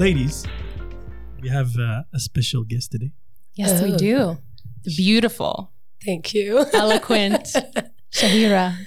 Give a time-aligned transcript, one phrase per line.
[0.00, 0.46] So, ladies,
[1.42, 3.10] we have uh, a special guest today.
[3.52, 3.98] Yes, we Oh.
[3.98, 4.38] do.
[4.84, 5.72] The beautiful,
[6.02, 6.64] Thank you.
[6.72, 7.44] eloquent
[8.10, 8.78] Shahira.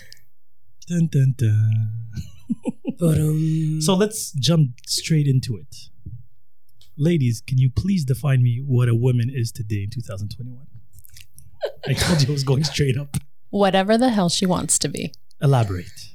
[0.87, 1.91] Dun, dun, dun.
[3.81, 5.75] So let's jump straight into it.
[6.97, 10.65] Ladies, can you please define me what a woman is today in 2021?
[11.89, 13.17] I told you I was going straight up.
[13.51, 15.13] Whatever the hell she wants to be.
[15.39, 16.09] Elaborate.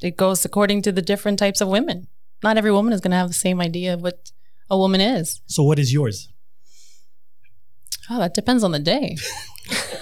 [0.00, 2.06] It goes according to the different types of women.
[2.42, 4.30] Not every woman is going to have the same idea of what
[4.68, 5.40] a woman is.
[5.46, 6.28] So, what is yours?
[8.08, 9.16] Oh, that depends on the day.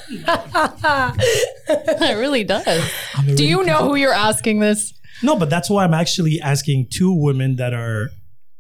[0.11, 2.91] it really does.
[3.35, 4.95] Do you know who you're asking this?
[5.23, 8.11] No, but that's why I'm actually asking two women that are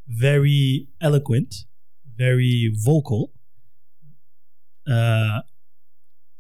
[0.06, 1.54] very eloquent,
[2.16, 3.32] very vocal,
[4.86, 5.40] uh,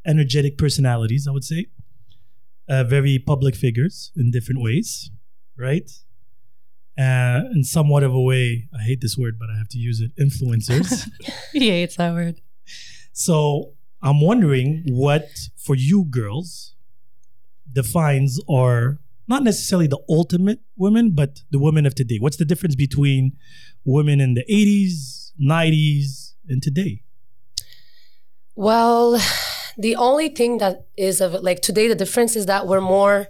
[0.06, 1.66] energetic personalities, I would say,
[2.68, 5.10] uh, very public figures in different ways,
[5.56, 5.90] right?
[6.98, 10.00] Uh, in somewhat of a way, I hate this word, but I have to use
[10.00, 11.08] it influencers.
[11.52, 12.40] He hates that word.
[13.12, 16.74] So I'm wondering what, for you girls,
[17.72, 22.18] defines or not necessarily the ultimate women, but the women of today.
[22.18, 23.36] What's the difference between
[23.84, 27.02] women in the 80s, 90s, and today?
[28.58, 29.20] well,
[29.78, 33.28] the only thing that is of like today, the difference is that we're more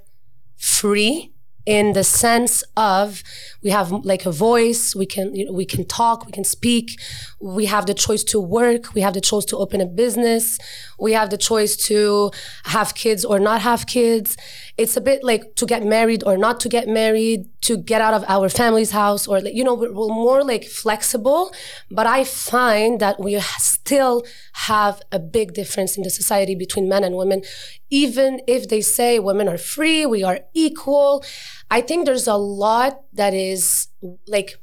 [0.57, 1.35] free
[1.69, 3.23] in the sense of
[3.63, 6.99] we have like a voice we can you know, we can talk we can speak.
[7.41, 8.95] We have the choice to work.
[8.95, 10.59] We have the choice to open a business.
[10.99, 12.31] We have the choice to
[12.65, 14.35] have kids or not have kids.
[14.79, 18.15] It's a bit like to get married or not to get married to get out
[18.15, 21.53] of our family's house or you know we're, we're more like flexible.
[21.91, 24.25] But i find that we still
[24.71, 27.43] have a big difference in the society between men and women
[27.91, 31.25] even if they say women are free we are equal.
[31.71, 33.89] I think there's a lot that is
[34.27, 34.57] like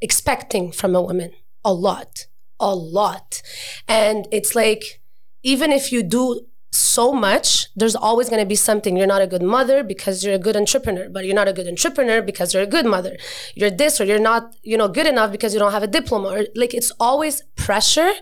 [0.00, 1.32] expecting from a woman.
[1.64, 2.26] A lot.
[2.60, 3.42] A lot.
[3.88, 5.00] And it's like
[5.42, 8.96] even if you do so much there's always going to be something.
[8.96, 11.66] You're not a good mother because you're a good entrepreneur but you're not a good
[11.66, 13.16] entrepreneur because you're a good mother.
[13.54, 16.28] You're this or you're not you know good enough because you don't have a diploma.
[16.28, 18.12] Or like it's always pressure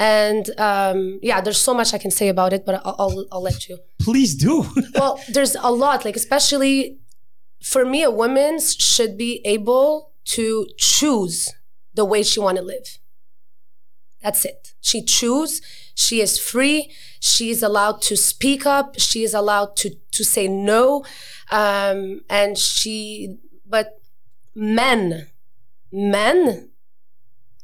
[0.00, 3.42] and um, yeah there's so much i can say about it but i'll, I'll, I'll
[3.42, 3.78] let you.
[4.00, 4.64] Please do.
[4.94, 6.98] well there's a lot like especially
[7.62, 11.52] for me a woman should be able to choose
[11.94, 12.98] the way she want to live.
[14.22, 14.74] That's it.
[14.80, 15.60] She choose
[16.00, 16.90] she is free
[17.20, 21.04] she is allowed to speak up she is allowed to to say no
[21.50, 23.36] um and she
[23.66, 24.00] but
[24.54, 25.28] men
[25.92, 26.69] men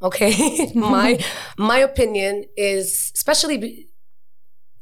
[0.02, 1.18] okay my
[1.58, 3.88] my opinion is especially be-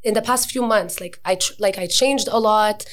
[0.03, 2.85] in the past few months like i tr- like i changed a lot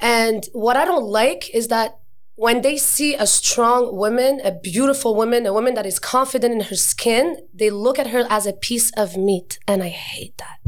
[0.00, 1.98] and what i don't like is that
[2.34, 6.60] when they see a strong woman a beautiful woman a woman that is confident in
[6.60, 10.58] her skin they look at her as a piece of meat and i hate that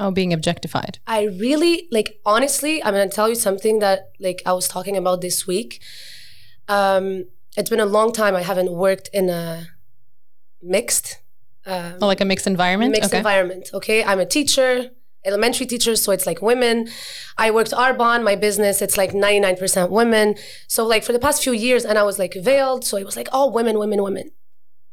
[0.00, 0.98] Oh, being objectified.
[1.06, 5.20] I really like honestly, I'm gonna tell you something that like I was talking about
[5.20, 5.80] this week.
[6.66, 7.26] Um,
[7.56, 9.68] it's been a long time I haven't worked in a
[10.64, 11.20] mixed
[11.66, 12.92] um, Oh, like a mixed environment?
[12.92, 13.18] mixed okay.
[13.18, 13.70] environment.
[13.72, 14.90] Okay, I'm a teacher,
[15.24, 16.88] elementary teacher, so it's like women.
[17.38, 18.82] I worked Arbonne, my business.
[18.82, 20.34] It's like 99% women.
[20.68, 23.16] So like for the past few years, and I was like veiled, so it was
[23.16, 24.30] like oh women, women, women.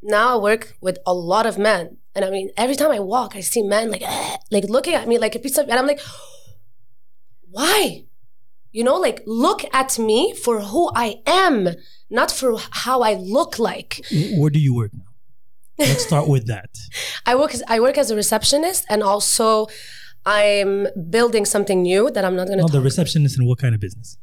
[0.02, 3.36] Now I work with a lot of men, and I mean every time I walk,
[3.36, 5.88] I see men like eh, like looking at me like a piece of, and I'm
[5.88, 6.00] like,
[7.50, 8.06] why?
[8.72, 11.68] You know, like look at me for who I am,
[12.10, 14.06] not for how I look like.
[14.38, 15.11] Where do you work now?
[15.90, 16.70] Let's start with that.
[17.26, 19.68] I work as I work as a receptionist, and also
[20.26, 22.74] I'm building something new that I'm not going to No, talk.
[22.80, 24.18] the receptionist in what kind of business?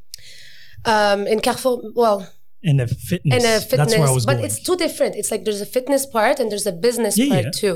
[0.84, 2.18] um, in Carrefour, well,
[2.62, 3.34] In a fitness.
[3.44, 4.44] in a fitness, That's where I was but going.
[4.46, 5.16] it's two different.
[5.16, 7.50] It's like there's a fitness part and there's a business Yeah, part yeah.
[7.62, 7.74] too.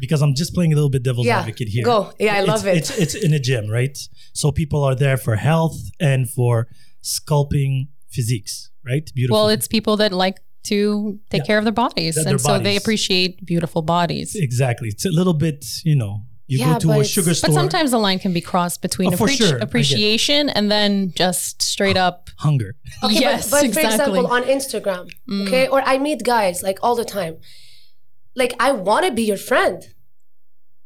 [0.00, 1.84] because I'm just playing a little bit devil's Yeah, advocate here.
[1.84, 2.12] go.
[2.18, 2.76] Yeah, I It's- love it.
[2.80, 3.96] It's it's in a gym, right?
[4.34, 5.78] So people are there for health
[6.12, 6.54] and for
[7.02, 9.10] sculpting physiques, right?
[9.14, 9.36] Beautiful.
[9.38, 11.46] Well, it's people that like to take Yeah.
[11.46, 12.14] care of their bodies.
[12.14, 14.34] Their- and their so they appreciate beautiful bodies.
[14.34, 14.88] exactly.
[14.88, 17.48] It's a little bit, you know, you Yeah, go to a sugar store.
[17.48, 19.46] But sometimes the line can be crossed between Oh, appreci- sure.
[19.46, 19.62] I get it.
[19.62, 22.20] appreciation and then just straight up.
[22.38, 22.74] hunger.
[23.02, 23.88] Okay, yes, but, but exactly.
[23.88, 25.04] for example, on Instagram,
[25.46, 25.72] okay, mm.
[25.72, 27.36] or I meet guys like all the time.
[28.34, 29.78] Like I want to be your friend,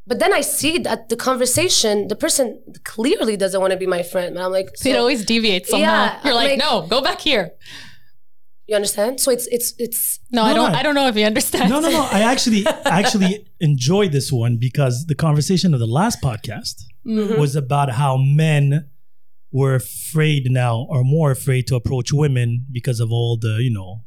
[0.07, 4.03] but then I see that the conversation, the person clearly doesn't want to be my
[4.03, 4.37] friend.
[4.37, 6.05] And I'm like, it always deviates somehow.
[6.05, 7.51] Yeah, You're like, like- no, go back here.
[8.69, 9.19] You understand?
[9.21, 10.73] So it's it's it's No, No, I don't.
[10.73, 10.79] no.
[10.79, 11.71] I don't know if you understand.
[11.71, 12.03] No, no, no.
[12.13, 16.77] I actually actually enjoyed this one because the conversation of the last podcast
[17.07, 17.41] Mm-hmm.
[17.41, 18.91] was about how men
[19.51, 24.05] were afraid now or more afraid to approach women because of all the, you know,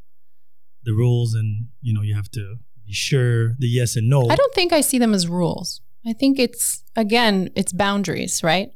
[0.83, 4.27] the rules and you know you have to be sure the yes and no.
[4.29, 5.81] I don't think I see them as rules.
[6.05, 8.69] I think it's again, it's boundaries, right?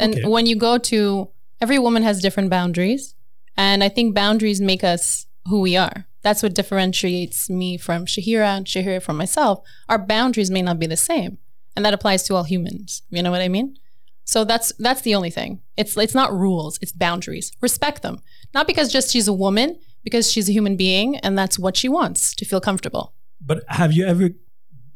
[0.00, 0.26] And Okay.
[0.26, 1.28] when you go to
[1.60, 3.14] every woman has different boundaries,
[3.60, 6.06] and I think boundaries make us who we are.
[6.22, 9.60] That's what differentiates me from Shahira and Shahira from myself.
[9.86, 11.36] Our boundaries may not be the same,
[11.76, 13.02] and that applies to all humans.
[13.10, 13.76] You know what I mean?
[14.24, 15.60] So that's that's the only thing.
[15.76, 17.52] It's it's not rules, it's boundaries.
[17.60, 18.20] Respect them.
[18.54, 21.88] Not because just she's a woman, because she's a human being and that's what she
[21.88, 23.12] wants to feel comfortable.
[23.40, 24.30] But have you ever,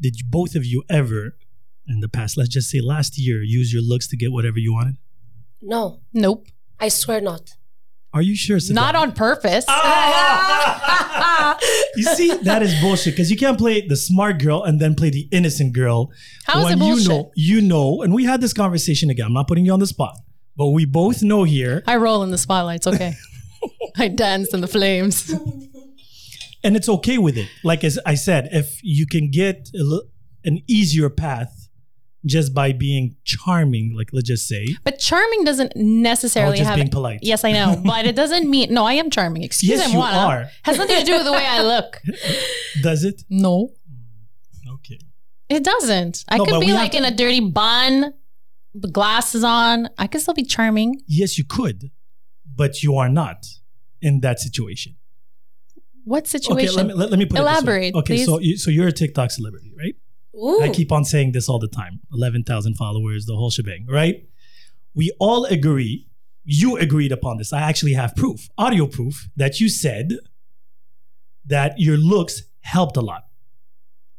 [0.00, 1.36] did you, both of you ever
[1.86, 4.72] in the past, let's just say last year, use your looks to get whatever you
[4.72, 4.96] wanted?
[5.60, 6.46] No, Nope.
[6.80, 7.54] I swear not.
[8.14, 8.60] Are you sure?
[8.60, 8.92] Savannah?
[8.92, 9.64] Not on purpose.
[9.68, 11.56] Oh.
[11.96, 15.10] you see, that is bullshit because you can't play the smart girl and then play
[15.10, 16.12] the innocent girl.
[16.44, 17.06] How is when it bullshit?
[17.06, 19.26] you know, you know, and we had this conversation again.
[19.26, 20.16] I'm not putting you on the spot,
[20.56, 23.14] but we both know here, I roll in the spotlights, okay.
[23.96, 25.30] I dance in the flames.
[26.62, 27.48] and it's okay with it.
[27.64, 30.00] Like as I said, if you can get a
[30.44, 31.63] an easier path
[32.26, 36.88] just by being charming, like let's just say, But charming doesn't necessarily just have being
[36.90, 37.20] polite.
[37.22, 38.84] Yes, I know, but it doesn't mean no.
[38.84, 39.42] I am charming.
[39.42, 39.76] Excuse me.
[39.76, 40.18] Yes, me, you Moana.
[40.18, 40.48] are.
[40.62, 42.00] Has nothing to do with the way I look.
[42.82, 43.22] Does it?
[43.28, 44.98] No, mm, Okay.
[45.48, 46.24] it doesn't.
[46.28, 48.14] I No, could be like to- in a dirty bun,
[48.90, 49.88] glasses on.
[49.98, 51.00] I could still be charming.
[51.06, 51.90] Yes, you could,
[52.56, 53.46] but you are not
[54.00, 54.96] in that situation.
[56.04, 56.68] What situation?
[56.68, 57.98] Okay, let me, let, let me put Elaborate, it this way.
[58.00, 58.26] Okay, please.
[58.26, 59.94] so you, so you're a TikTok celebrity, right?
[60.36, 60.62] Ooh.
[60.62, 64.26] I keep on saying this all the time 11,000 followers, the whole shebang, right?
[64.94, 66.08] We all agree,
[66.44, 67.52] you agreed upon this.
[67.52, 70.14] I actually have proof, audio proof, that you said
[71.46, 73.24] that your looks helped a lot.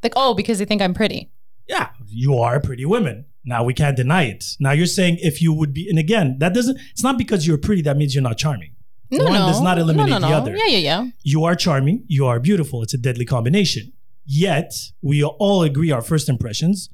[0.04, 1.32] like oh, because they think I'm pretty.
[1.68, 3.26] Yeah, you are a pretty woman.
[3.44, 4.44] Now we can't deny it.
[4.60, 7.58] Now you're saying if you would be, and again, that doesn't, it's not because you're
[7.58, 8.76] pretty that means you're not charming.
[9.12, 10.56] No, One no, does not eliminate no, no, the other.
[10.56, 11.10] Yeah, yeah, yeah.
[11.24, 12.82] You are charming, you are beautiful.
[12.82, 13.94] It's a deadly combination.
[14.26, 16.90] Yet, we all agree our first impressions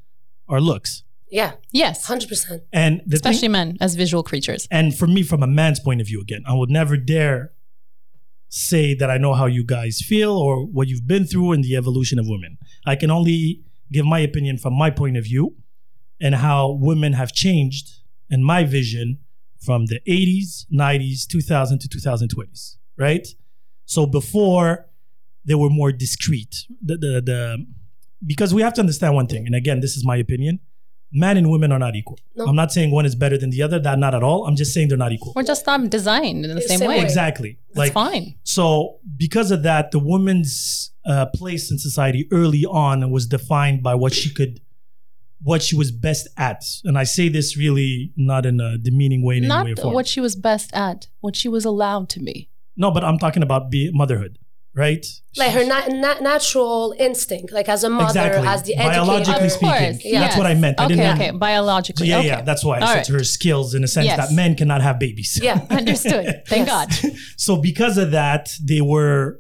[0.50, 1.04] are looks.
[1.30, 2.62] yeah, Yes, 100%.
[2.74, 4.68] And the thing- especially men as visual creatures.
[4.70, 7.54] And for me, from a man's point of view, again, I would never dare
[8.50, 11.76] say that I know how you guys feel or what you've been through in the
[11.78, 12.58] evolution of women.
[12.86, 15.56] I can only give my opinion from my point of view
[16.20, 19.20] and how women have changed in my vision
[19.58, 23.26] from the 80s, 90s, 2000 to 2020s, right?
[23.86, 24.88] So before
[25.46, 26.56] they were more discreet.
[26.82, 27.66] The, the, the,
[28.26, 30.60] because we have to understand one thing, and again, this is my opinion
[31.12, 32.20] men and women are not equal.
[32.36, 32.46] No.
[32.46, 34.46] I'm not saying one is better than the other, that not at all.
[34.48, 35.34] I'm just saying they're not equal.
[35.36, 36.98] We're just not designed in the same, Same way.
[37.00, 37.04] way.
[37.04, 37.60] Exactly.
[37.74, 38.36] That's fine.
[38.44, 43.96] So, because of that, the woman's uh, place in society early on was defined by
[43.96, 44.62] what she could,
[45.42, 46.64] what she was best at.
[46.84, 49.94] And I say this really not in a demeaning way in any Not way or
[49.94, 52.50] what she was best at, what she was allowed to be.
[52.78, 54.38] no, but I'm talking about be motherhood,
[54.74, 55.06] right?
[55.38, 58.48] Like her na- na- natural instinct, like as a mother, Exactly.
[58.48, 59.46] as the Biologically educator.
[59.46, 59.52] Of
[59.96, 60.12] speaking.
[60.14, 60.20] Yeah.
[60.22, 60.80] That's what I meant.
[60.80, 62.08] I Okay, didn't- okay, biologically.
[62.08, 62.28] yeah, okay.
[62.28, 63.08] yeah, that's why I All said right.
[63.08, 64.18] her skills in a sense Yes.
[64.18, 65.40] that men cannot have babies.
[65.42, 65.66] Yeah.
[65.70, 66.44] Understood.
[66.48, 67.02] Thank Yes.
[67.02, 67.12] God.
[67.38, 69.40] so because of that, they were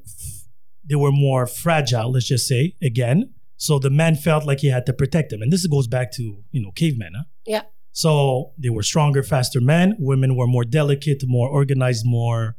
[0.89, 2.11] they were more fragile.
[2.11, 3.33] Let's just say again.
[3.57, 6.23] So the man felt like he had to protect them, and this goes back to
[6.51, 7.13] you know cavemen.
[7.15, 7.23] Huh?
[7.45, 7.61] Yeah.
[7.93, 9.95] So they were stronger, faster men.
[9.99, 12.55] Women were more delicate, more organized, more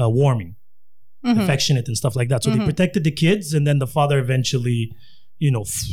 [0.00, 0.56] uh, warming,
[1.24, 1.42] Mhm.
[1.42, 2.42] affectionate, and stuff like that.
[2.42, 2.64] So they Mhm.
[2.66, 4.92] protected the kids, and then the father eventually,
[5.38, 5.84] you know, f-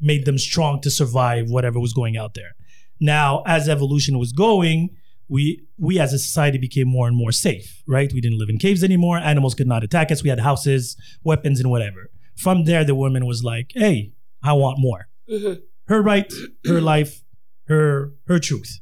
[0.00, 2.52] made them strong to survive whatever was going out there.
[3.00, 4.90] Now, as evolution was going,
[5.28, 8.12] we we as a society became more and more safe, right?
[8.12, 9.18] We didn't live in caves anymore.
[9.18, 10.22] Animals could not attack us.
[10.22, 12.10] We had houses, weapons, and whatever.
[12.36, 15.08] From there, the woman was like, "Hey, I want more.
[15.30, 15.60] Mhm.
[15.86, 16.30] Her right,
[16.66, 17.22] her life,
[17.68, 18.80] her her truth."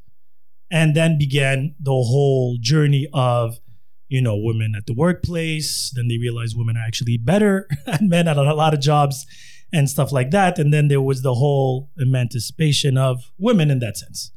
[0.71, 3.59] And then began the whole journey of,
[4.11, 5.91] you know, women at the workplace.
[5.95, 9.25] Then they realized women are actually better and men at a lot of jobs
[9.73, 10.59] and stuff like that.
[10.59, 14.33] And then there was the whole emancipation of women in that sense.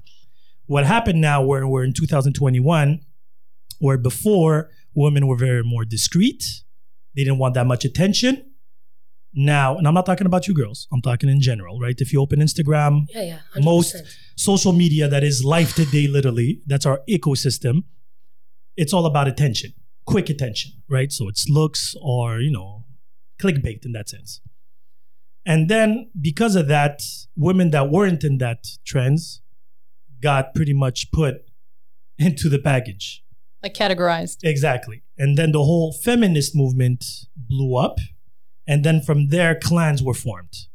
[0.68, 3.02] What happened now, where we're in 2021,
[3.80, 6.44] where before women were very more discreet,
[7.16, 8.46] they didn't want that much attention.
[9.34, 11.96] Now, and I'm not talking about you girls, I'm talking in general, right?
[12.00, 13.40] If you open Instagram, Yeah, yeah.
[13.58, 13.64] 100%.
[13.66, 13.96] most
[14.36, 17.84] social media that is life today, literally, that's our ecosystem,
[18.76, 19.74] it's all about attention,
[20.06, 21.12] quick attention, right?
[21.12, 22.86] So it's looks or, you know,
[23.40, 24.42] clickbait in that sense.
[25.46, 27.02] And then because of that,
[27.36, 29.42] women that weren't in that trends
[30.22, 31.46] got pretty much put
[32.18, 33.24] into the package.
[33.62, 34.38] Like categorized.
[34.44, 35.04] Exactly.
[35.18, 37.98] And then the whole feminist movement blew up.
[38.68, 40.68] And then from there, clans were formed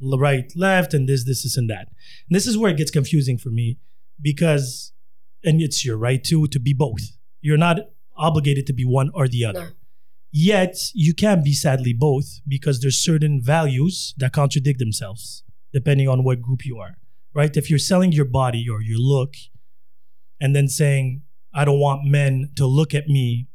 [0.00, 1.88] right, left, and this, this, this, and that.
[2.28, 3.78] And this is where it gets confusing for me
[4.20, 4.92] because,
[5.44, 7.16] and it's your right to, to be both.
[7.40, 7.78] You're not
[8.16, 9.60] obligated to be one or the other.
[9.60, 9.70] No.
[10.32, 16.24] Yet you can be sadly both because there's certain values that contradict themselves depending on
[16.24, 16.96] what group you are.
[17.34, 17.54] Right?
[17.56, 19.34] If you're selling your body or your look
[20.40, 21.22] and then saying,
[21.54, 23.48] I don't want men to look at me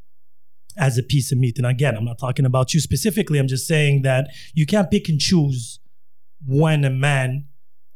[0.77, 1.57] as a piece of meat.
[1.57, 3.39] And again, I'm not talking about you specifically.
[3.39, 5.79] I'm just saying that you can't pick and choose
[6.45, 7.45] when a man,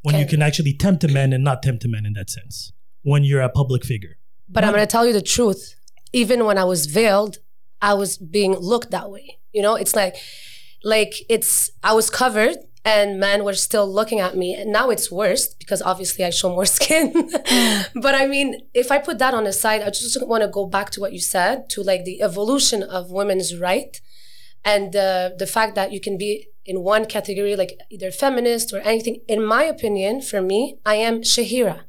[0.04, 2.72] when you can actually tempt a man and not tempt a man in that sense,
[3.01, 4.18] when you're a public figure.
[4.48, 5.75] But I'm going to tell you the truth.
[6.14, 7.38] Even when I was veiled,
[7.82, 9.40] I was being looked that way.
[9.54, 10.16] You know, it's like,
[10.84, 14.54] like it's I was covered and men were still looking at me.
[14.54, 17.12] And now it's worse because obviously I show more skin.
[17.96, 20.68] but I mean, if I put that on the side, I just want to go
[20.68, 24.00] back to what you said to like the evolution of women's right
[24.64, 28.80] and uh, the fact that you can be in one category, like either feminist or
[28.80, 29.22] anything.
[29.28, 31.82] In my opinion, for me, I am Shahira.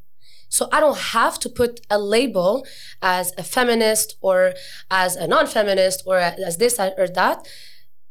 [0.48, 2.66] So I don't have to put a label
[3.02, 4.54] as a feminist or
[4.90, 7.46] as a non-feminist or as this or that.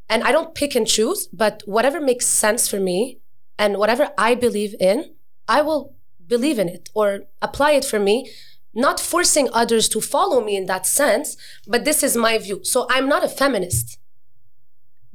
[0.10, 3.20] And I don't pick and choose, but whatever makes sense for me
[3.58, 5.15] and whatever I believe in,
[5.48, 5.96] I will
[6.27, 8.30] believe in it or apply it for me,
[8.74, 12.63] not forcing others to follow me in that sense, but this is my view.
[12.63, 13.98] So I'm not a feminist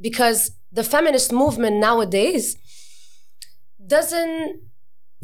[0.00, 2.56] because the feminist movement nowadays
[3.86, 4.62] doesn't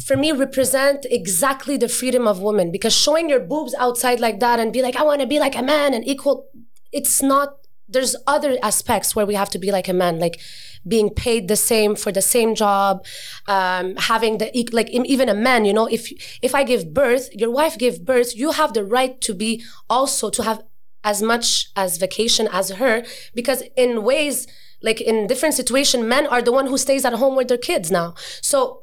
[0.04, 2.70] for me represent exactly the freedom of women.
[2.70, 5.56] Because showing your boobs outside like that and be like i want to be like
[5.56, 6.48] a man and equal
[6.92, 10.40] it's not there's other aspects where we have to be like a man like
[10.86, 13.04] being paid the same for the same job
[13.46, 16.10] um, having the like even a man you know if
[16.42, 20.30] if i give birth your wife gave birth you have the right to be also
[20.30, 20.62] to have
[21.06, 23.04] as much as vacation as her.
[23.32, 24.46] Because in ways
[24.82, 27.90] like in different situation men are the one who stays at home with their kids
[27.90, 28.14] now.
[28.42, 28.82] So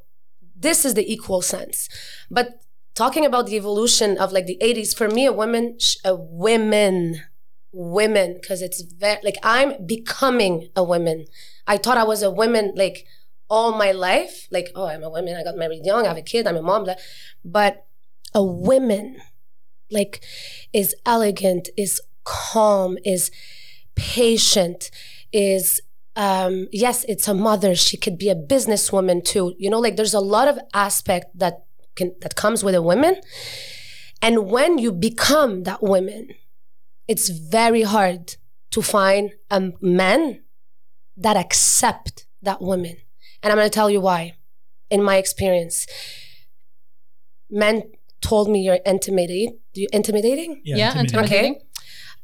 [0.64, 1.88] this is the equal sense.
[2.32, 2.64] But
[2.96, 7.22] talking about the evolution of like the 80s for me a woman a women
[7.72, 11.26] women because it's very like i'm becoming a woman.
[11.66, 13.06] I thought i was a woman like
[13.50, 16.22] all my life like oh i'm a woman i got married young i have a
[16.22, 16.88] kid i'm a mom
[17.44, 17.86] but
[18.34, 19.18] a woman
[19.92, 20.24] like
[20.72, 23.32] is elegant is calm is
[23.96, 24.90] patient
[25.32, 25.82] is
[26.16, 27.76] um yes it's a mother.
[27.76, 29.54] She could be a businesswoman too.
[29.58, 31.66] You know like there's a lot of aspect that
[31.96, 33.16] can that comes with a woman.
[34.22, 36.30] And when you become that woman
[37.08, 38.36] it's very hard
[38.72, 40.42] to find a man
[41.18, 42.96] that accept that woman.
[43.42, 44.34] And i'm going to tell you why.
[44.90, 45.88] In my experience
[47.50, 47.84] men
[48.22, 50.62] told me you're intimidating you intimidating?
[50.64, 51.20] Yeah, intimidating.
[51.20, 51.56] intimidating.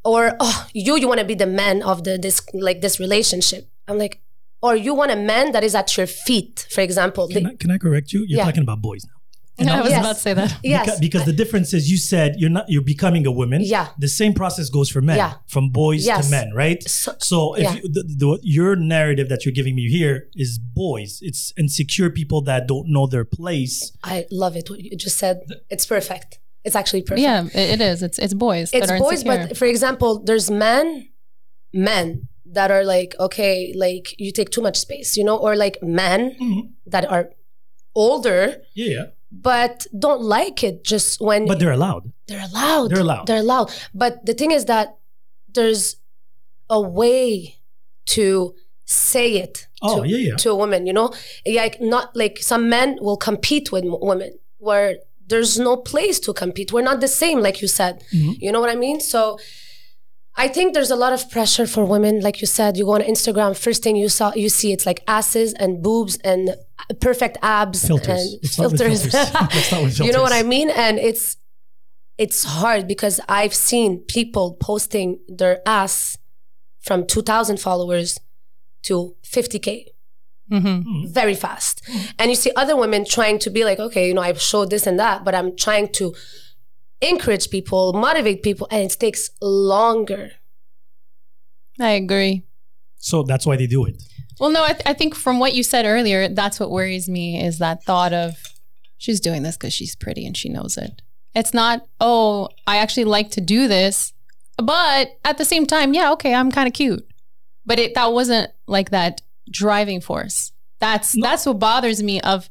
[0.03, 3.69] or oh you you want to be the man of the this like this relationship
[3.89, 4.21] i'm like
[4.61, 7.71] or you want a man that is at your feet for example Can I, can
[7.71, 8.19] I correct you?
[8.27, 8.45] You're Yeah.
[8.45, 9.15] talking about boys now.
[9.61, 9.99] I was Yes.
[9.99, 10.51] about to say that.
[10.63, 13.59] yes Because, because the difference is you said you're not you're becoming a woman.
[13.75, 13.87] Yeah.
[14.05, 15.17] The same process goes for men.
[15.23, 15.33] Yeah.
[15.53, 16.25] From boys Yes.
[16.25, 16.81] to men, right?
[16.83, 17.73] So- So if yeah.
[17.75, 18.27] you, the, the,
[18.57, 20.51] your narrative that you're giving me here is
[20.83, 21.11] boys.
[21.29, 23.73] It's insecure people that don't know their place.
[24.15, 25.35] i love it what you just said
[25.73, 26.29] it's perfect
[26.65, 27.97] it's actually perfect Yeah, it, it is.
[28.07, 28.67] It's it's boys.
[28.75, 29.47] it's that are boys insecure.
[29.47, 30.85] but for example there's men
[31.89, 32.07] men
[32.57, 36.21] that are like okay like you take too much space you know or like men
[36.41, 36.69] Mhm.
[36.93, 37.29] that are
[37.95, 39.05] older Yeah, yeah.
[39.31, 42.11] but don't like it just when But they're allowed.
[42.27, 43.25] they're allowed They're allowed.
[43.27, 44.97] they're allowed but the thing is that
[45.53, 45.95] there's
[46.69, 47.55] a way
[48.15, 50.35] to say it Oh, to, yeah, yeah.
[50.37, 51.13] to a woman you know
[51.61, 56.73] like not like some men will compete with women where there's no place to compete
[56.73, 58.35] we're not the same like you said Mhm.
[58.41, 59.37] you know what i mean so
[60.45, 62.13] I think there's a lot of pressure for women.
[62.27, 65.01] Like you said, you go on Instagram, first thing you saw, you see it's like
[65.19, 66.55] asses and boobs and
[67.01, 68.07] perfect abs Filters.
[68.09, 69.01] and Let's filters.
[69.01, 69.13] filters.
[69.53, 70.69] Let's start with you know what I mean?
[70.85, 71.25] And it's
[72.17, 76.17] it's hard because I've seen people posting their ass
[76.87, 78.17] from 2,000 followers
[78.83, 79.85] to 50k
[80.51, 81.07] Mhm.
[81.19, 81.75] very fast.
[82.17, 84.87] And you see other women trying to be like, okay, you know, I've showed this
[84.87, 86.15] and that, but I'm trying to
[87.01, 90.31] encourage people, motivate people, and it takes longer.
[91.79, 92.43] I agree.
[92.97, 94.01] So that's why they do it.
[94.39, 97.41] Well, no, I, th- I think from what you said earlier, that's what worries me
[97.43, 98.35] is that thought of
[98.97, 101.01] she's doing this because she's pretty and she knows it.
[101.35, 104.13] It's not, oh, I actually like to do this,
[104.57, 107.05] but at the same time, yeah, okay, I'm kind of cute.
[107.65, 110.51] But it that wasn't like that driving force.
[110.79, 112.49] That's that's what bothers me of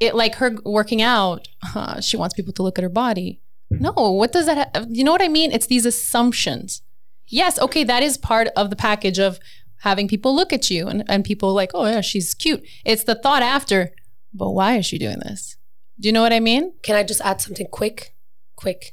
[0.00, 0.14] it.
[0.14, 3.40] Like her working out, uh, she wants people to look at her body.
[3.70, 4.70] No, what does that?
[4.76, 5.52] Ha- you know what I mean?
[5.52, 6.82] It's these assumptions.
[7.26, 9.38] Yes, okay, that is part of the package of
[9.78, 12.62] having people look at you and, and people like, oh yeah, she's cute.
[12.84, 13.92] It's the thought after,
[14.32, 15.56] but why is she doing this?
[15.98, 16.74] Do you know what I mean?
[16.82, 18.14] Can I just add something quick?
[18.54, 18.92] Quick.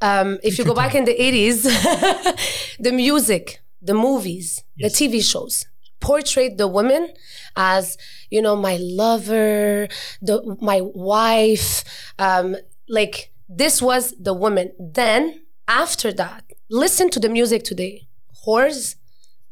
[0.00, 4.98] Um, if you go back in the 80s, the music the movies, Yes.
[4.98, 5.64] the TV shows
[6.00, 7.08] portrayed the women
[7.56, 7.96] as,
[8.30, 9.88] you know, my lover,
[10.20, 11.84] the my wife,
[12.18, 12.56] um,
[12.88, 14.66] like this was the woman.
[14.78, 17.94] Then after that, listen to the music today.
[18.46, 18.96] Whores,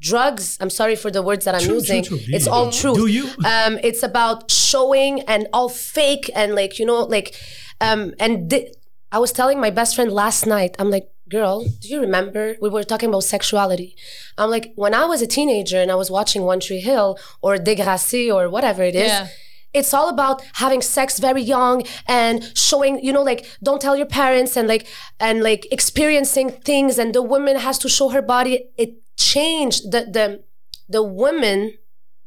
[0.00, 0.56] drugs.
[0.60, 2.04] I'm sorry for the words that I'm True, true, using.
[2.04, 2.18] true.
[2.18, 2.52] Do It's you?
[2.52, 2.94] all true.
[2.94, 3.24] Do you?
[3.44, 7.34] Um, it's about showing and all fake and like you know like,
[7.80, 8.72] um, and thi-
[9.10, 10.76] I was telling my best friend last night.
[10.78, 13.96] I'm like, girl, do you remember we were talking about sexuality?
[14.36, 17.56] I'm like, when I was a teenager and I was watching One Tree Hill or
[17.56, 19.08] Degrassi or whatever it is.
[19.08, 19.28] Yeah.
[19.74, 24.06] It's all about having sex very young and showing, you know, like don't tell your
[24.06, 24.86] parents and like
[25.20, 28.70] and like experiencing things and the woman has to show her body.
[28.76, 30.44] It changed the the
[30.88, 31.74] the woman,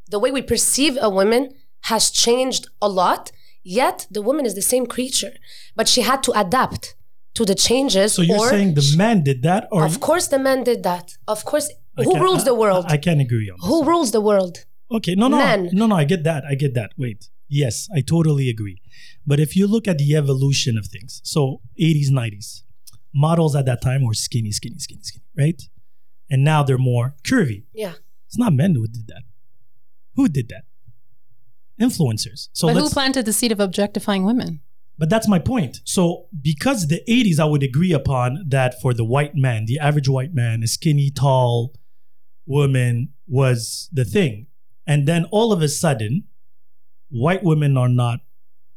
[0.09, 1.49] the way we perceive a woman
[1.85, 3.31] has changed a lot.
[3.63, 5.33] Yet the woman is the same creature,
[5.75, 6.95] but she had to adapt
[7.35, 8.13] to the changes.
[8.13, 11.17] So you're saying the man did that, or of course the man did that.
[11.27, 12.85] Of course, I who rules the world?
[12.87, 13.57] I, I can't agree on.
[13.67, 14.65] Who rules the world?
[14.91, 15.69] Okay, no, no, Men.
[15.71, 15.95] no, no.
[15.95, 16.43] I get that.
[16.45, 16.91] I get that.
[16.97, 18.81] Wait, yes, I totally agree.
[19.25, 22.63] But if you look at the evolution of things, so 80s, 90s,
[23.13, 25.61] models at that time were skinny, skinny, skinny, skinny, right?
[26.29, 27.63] And now they're more curvy.
[27.73, 27.93] Yeah.
[28.27, 29.23] It's not men who did that.
[30.15, 30.63] Who did that?
[31.79, 32.49] Influencers.
[32.53, 34.61] So but who planted the seed of objectifying women?
[35.01, 35.81] but that's my point.
[35.83, 40.07] So because the 80s, I would agree upon that for the white man, the average
[40.07, 41.73] white man, a skinny, tall
[42.45, 44.45] woman was the thing.
[44.91, 46.25] And then all of a sudden,
[47.09, 48.19] white women are not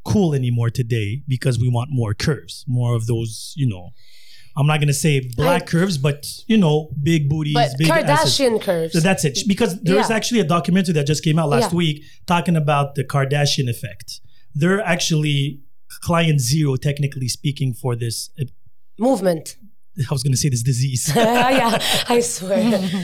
[0.04, 3.90] cool anymore today because we want more curves, more of those, you know.
[4.56, 8.38] I'm not gonna say black I- curves, but you know, big booties, big asses.
[8.38, 8.92] Kardashian curves.
[8.92, 9.38] So that's it.
[9.48, 10.16] Because there is Yeah.
[10.16, 11.76] actually a documentary that just came out last Yeah.
[11.82, 14.20] week talking about the Kardashian effect.
[14.54, 15.60] They're actually
[16.02, 18.30] client zero, technically speaking, for this.
[18.40, 18.44] Uh,
[18.98, 19.56] movement.
[20.10, 21.10] I was going to say this disease.
[21.16, 21.78] yeah,
[22.08, 22.60] I swear.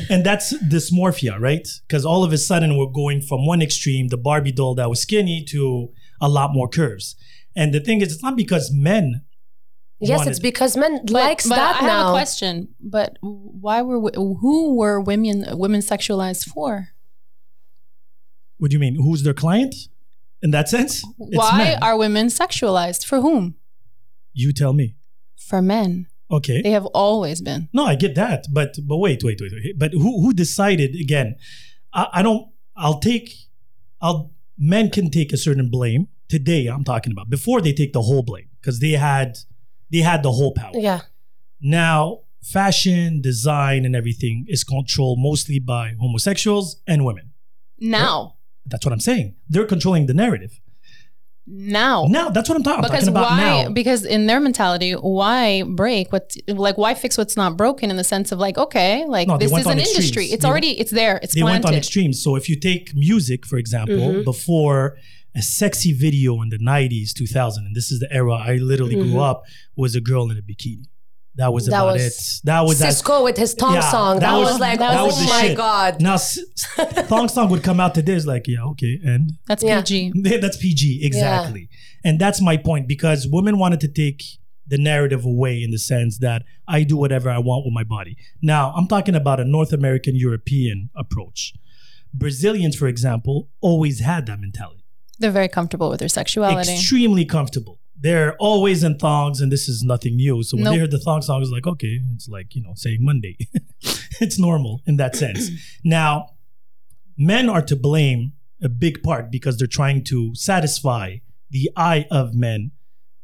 [0.10, 1.66] and that's dysmorphia, right?
[1.86, 5.00] Because all of a sudden we're going from one extreme, the Barbie doll that was
[5.00, 7.16] skinny, to a lot more curves.
[7.54, 9.22] And the thing is, it's not because men.
[10.00, 12.08] yes, wanted- it's because men But, likes but that I have now.
[12.08, 12.68] a question.
[12.80, 16.88] But why were who were women women sexualized for?
[18.58, 18.96] What do you mean?
[18.96, 19.74] Who's their client?
[20.42, 21.82] In that sense, It's why men.
[21.82, 23.04] are women sexualized?
[23.04, 23.56] For whom?
[24.32, 24.94] you tell me?
[25.36, 26.06] For men.
[26.30, 26.62] Okay.
[26.62, 27.68] They have always been.
[27.72, 29.78] No, I get that, but but wait, wait, wait, wait.
[29.78, 31.36] But who who decided again?
[31.92, 32.48] I, I don't.
[32.76, 33.34] I'll take.
[34.00, 34.32] I'll.
[34.56, 36.66] Men can take a certain blame today.
[36.66, 39.38] I'm talking about before they take the whole blame because they had
[39.90, 40.72] they had the whole power.
[40.74, 41.00] yeah,
[41.60, 47.32] Now, fashion, design, and everything is controlled mostly by homosexuals and women.
[47.78, 48.36] Now.
[48.66, 49.34] That's what I'm saying.
[49.48, 50.60] They're controlling the narrative.
[51.52, 52.04] Now.
[52.08, 53.70] Now, that's what I'm talking, I'm because talking about why now.
[53.70, 58.04] because in their mentality why break what like why fix what's not broken in the
[58.04, 59.88] sense of like okay like No, this is an extremes.
[59.96, 62.22] industry it's They- already it's there it's they went on extremes.
[62.22, 64.24] So if you take music, for example, Mhm.
[64.24, 64.96] before
[65.36, 69.14] a sexy video in the 90s, 2000, and this is the era I literally grew
[69.14, 69.30] Mhm.
[69.30, 69.42] up,
[69.76, 70.86] was a girl in a bikini.
[71.40, 72.02] That was That about was
[72.40, 72.46] it.
[72.46, 72.92] That was that.
[72.92, 74.14] Sisqó with his Tom Yeah, song.
[74.20, 75.56] that That, was- was, like, that oh was oh the my shit.
[75.56, 76.00] god.
[76.00, 76.38] Now, s-
[76.78, 78.12] s- thong song would come out today.
[78.12, 79.80] It's like, yeah, okay, and that's Yeah.
[79.80, 80.12] pg
[80.44, 81.68] that's PG exactly.
[82.04, 84.22] And that's my point because women wanted to take
[84.72, 88.16] the narrative away in the sense that I do whatever I want with my body.
[88.40, 91.54] Now, I'm talking about a North American European approach.
[92.14, 94.84] Brazilians, for example, always had that mentality.
[95.18, 97.78] they're very comfortable with their sexuality Extremely comfortable.
[98.02, 100.42] They're always in thongs, and this is nothing new.
[100.42, 100.74] So when Nope.
[100.74, 103.36] they heard the thong song, it's like, okay, it's like, you know, saying Monday.
[104.20, 105.50] it's normal in that sense.
[105.84, 106.30] now,
[107.18, 108.32] men are to blame
[108.62, 111.16] a big part because they're trying to satisfy
[111.50, 112.70] the eye of men.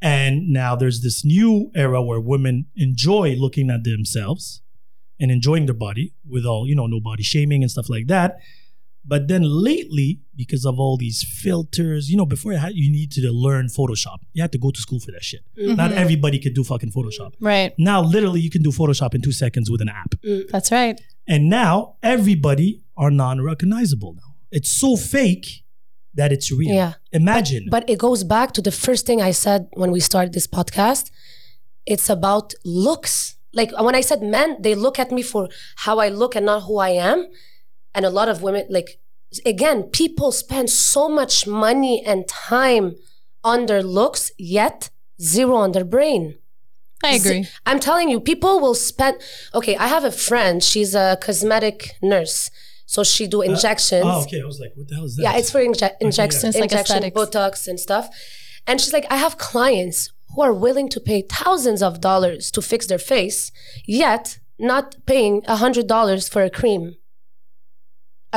[0.03, 4.61] And now there's this new era where women enjoy looking at themselves
[5.19, 8.37] and enjoying their body with all, you know, no body shaming and stuff like that.
[9.09, 13.13] But then lately, because of all these filters, you know, before you, had, you need
[13.13, 15.43] to learn Photoshop, you had to go to school for that shit.
[15.57, 15.97] Not Mhm.
[16.05, 17.33] everybody could do fucking Photoshop.
[17.41, 20.15] right Now, literally, you can do Photoshop in two seconds with an app.
[20.53, 24.31] that's right And now everybody are non-recognizable now.
[24.51, 25.47] It's so fake
[26.15, 26.75] that it's real.
[26.75, 26.95] Yeah.
[27.13, 27.65] Imagine.
[27.71, 31.11] But it goes back to the first thing I said when we started this podcast.
[31.85, 33.37] It's about looks.
[33.53, 35.49] Like when I said men, they look at me for
[35.85, 37.27] how I look and not who I am.
[37.97, 38.91] And a lot of women, like,
[39.55, 41.35] again, people spend so much
[41.67, 42.87] money and time
[43.43, 44.79] on their looks, yet
[45.35, 46.23] zero on their brain.
[47.05, 49.15] i agree Z- I'm telling you, people will spend.
[49.59, 50.57] Okay, I have a friend.
[50.71, 51.79] She's a cosmetic
[52.13, 52.51] nurse,
[52.95, 54.05] so she do uh, injections.
[54.07, 54.41] oh, okay.
[54.43, 55.23] I was like, what the hell is that?
[55.27, 57.17] Yeah, it's for inje- inject- It's like injection, aesthetics.
[57.21, 58.05] Botox and stuff.
[58.67, 59.99] And she's like, I have clients
[60.35, 63.39] who are willing to pay thousands of dollars to fix their face,
[63.87, 64.25] yet
[64.59, 66.85] not paying a hundred dollars for a cream.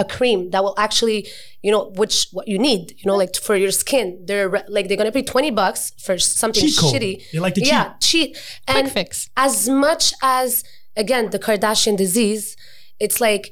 [0.04, 1.20] A cream that will actually,
[1.66, 4.06] you know, which what you need, you know, like for your skin.
[4.28, 7.14] They're like they're gonna pay twenty bucks for something Cheat shitty.
[7.32, 8.30] They like to yeah, cheat.
[8.34, 9.30] Quick And fix.
[9.36, 10.06] as much
[10.38, 10.64] as
[11.04, 12.46] again the Kardashian disease,
[13.06, 13.46] it's like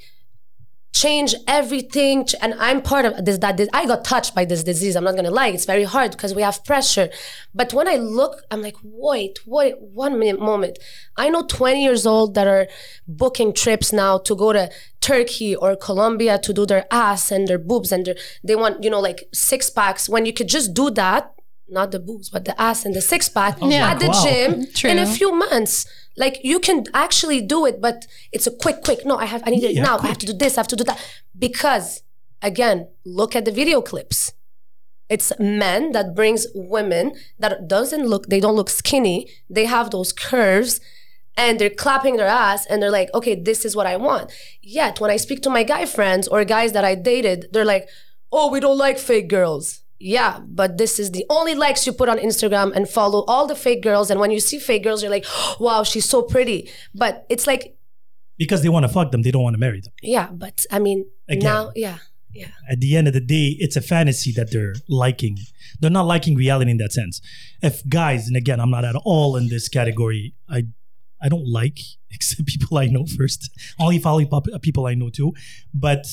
[1.01, 4.93] change everything and i'm part of this that this, i got touched by this disease
[4.95, 7.07] i'm not gonna lie it's very hard because we have pressure
[7.59, 10.75] but when i look i'm like wait wait one minute moment
[11.23, 12.65] i know 20 years old that are
[13.07, 14.63] booking trips now to go to
[15.09, 18.89] turkey or colombia to do their ass and their boobs and their, they want you
[18.89, 21.23] know like six packs when you could just do that
[21.69, 23.91] not the boobs but the ass and the six pack oh Yeah.
[23.91, 24.23] at the Wow.
[24.23, 24.89] gym True.
[24.91, 25.85] in a few months
[26.17, 29.49] like you can actually do it but it's a quick quick no i have i
[29.51, 29.97] need it Yeah, now.
[29.99, 30.99] I have to do this i have to do that.
[31.37, 32.01] Because
[32.41, 34.33] again look at the video clips.
[35.09, 39.29] It's men that brings women that doesn't look they don't look skinny.
[39.49, 40.81] They have those curves
[41.37, 44.31] and they're clapping their ass and they're like okay this is what i want.
[44.61, 47.87] Yet when i speak to my guy friends or guys that i dated they're like
[48.31, 52.07] oh we don't like fake girls yeah but this is the only likes you put
[52.09, 55.11] on instagram and follow all the fake girls and when you see fake girls you're
[55.11, 55.25] like
[55.59, 57.75] wow she's so pretty but it's like
[58.37, 59.93] because they want to fuck them, they don't want to marry them.
[60.03, 61.43] yeah but i mean Again.
[61.43, 61.97] now yeah
[62.33, 65.37] yeah At the end of the day, it's a fantasy that they're liking.
[65.79, 67.19] They're not liking reality in that sense.
[67.63, 70.35] If guys, and again, I'm not at all in this category.
[70.47, 70.59] I
[71.19, 71.79] I don't like
[72.11, 73.49] except people I know first.
[73.79, 75.33] Only follow uh, people I know too.
[75.73, 76.05] But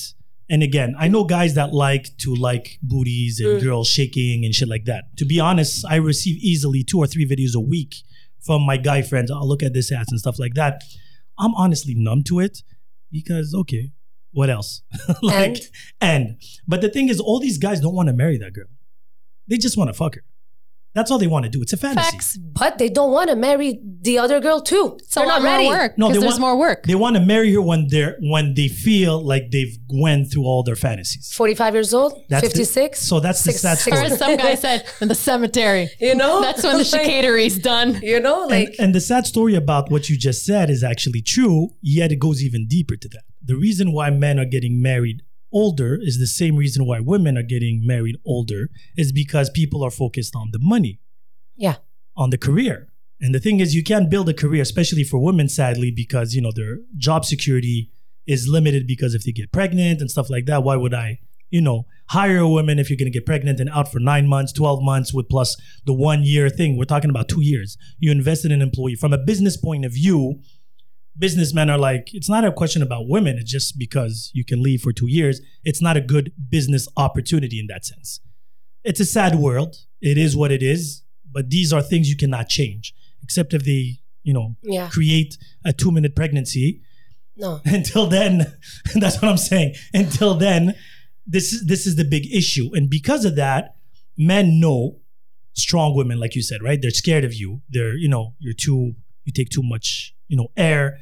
[0.49, 3.63] and again, I know guys that like to like booties and Mm.
[3.63, 5.15] girls shaking and shit like that.
[5.17, 7.95] To be honest, I receive easily two or three videos a week
[8.41, 9.31] from my guy friends.
[9.31, 10.83] I'll look at this ass and stuff like that.
[11.39, 12.61] I'm honestly numb to it
[13.11, 13.91] because okay,
[14.31, 14.81] what else?
[15.21, 15.57] like
[15.99, 18.67] and but the thing is, all these guys don't want to marry that girl.
[19.47, 20.23] They just want to fuck her.
[20.95, 21.61] That's all they want to do.
[21.61, 22.09] It's a fantasy.
[22.11, 22.37] Facts.
[22.37, 25.65] but they don't want to marry the other girl too It's a they're not ready
[25.65, 26.79] more work No, because they there's want- more work.
[26.85, 30.63] They want to marry her when they're when they feel like they've went through all
[30.63, 31.31] their fantasies.
[31.33, 34.85] 45 years old 56 so that's the Six- sad six- Or as some guy said,
[35.01, 35.89] in the cemetery.
[35.99, 37.99] you know That's when the Like, chicanery's done.
[38.01, 41.21] you know And, like and the sad story about what you just said is actually
[41.21, 43.23] true, yet it goes even deeper to that.
[43.43, 45.21] The reason why men are getting married
[45.61, 49.95] older is the same reason why women are getting married older is because people are
[50.03, 50.99] focused on the money.
[51.55, 51.77] yeah
[52.17, 52.87] on the career.
[53.21, 56.41] And the thing is, you can't build a career, especially for women, sadly, because you
[56.41, 57.91] know their job security
[58.25, 58.87] is limited.
[58.87, 62.39] Because if they get pregnant and stuff like that, why would I, you know, hire
[62.39, 65.13] a woman if you're going to get pregnant and out for nine months, twelve months,
[65.13, 66.77] with plus the one year thing?
[66.77, 67.77] We're talking about two years.
[67.99, 68.95] You invested in an employee.
[68.95, 70.39] From a business point of view,
[71.17, 73.37] businessmen are like, it's not a question about women.
[73.37, 75.41] It's just because you can leave for two years.
[75.63, 78.19] It's not a good business opportunity in that sense.
[78.83, 79.77] It's a sad world.
[80.01, 81.03] It is what it is.
[81.31, 85.73] But these are things you cannot change, except if they, you know, yeah create a
[85.73, 86.81] two minute pregnancy.
[87.35, 88.53] no Until then,
[88.95, 89.75] that's what I'm saying.
[89.93, 90.75] Until then,
[91.27, 92.69] this is this is the big issue.
[92.73, 93.75] And because of that,
[94.17, 94.99] men know
[95.53, 96.81] strong women, like you said, right?
[96.81, 97.61] They're scared of you.
[97.69, 100.99] They're, you know, you're too you take too much, you know, air.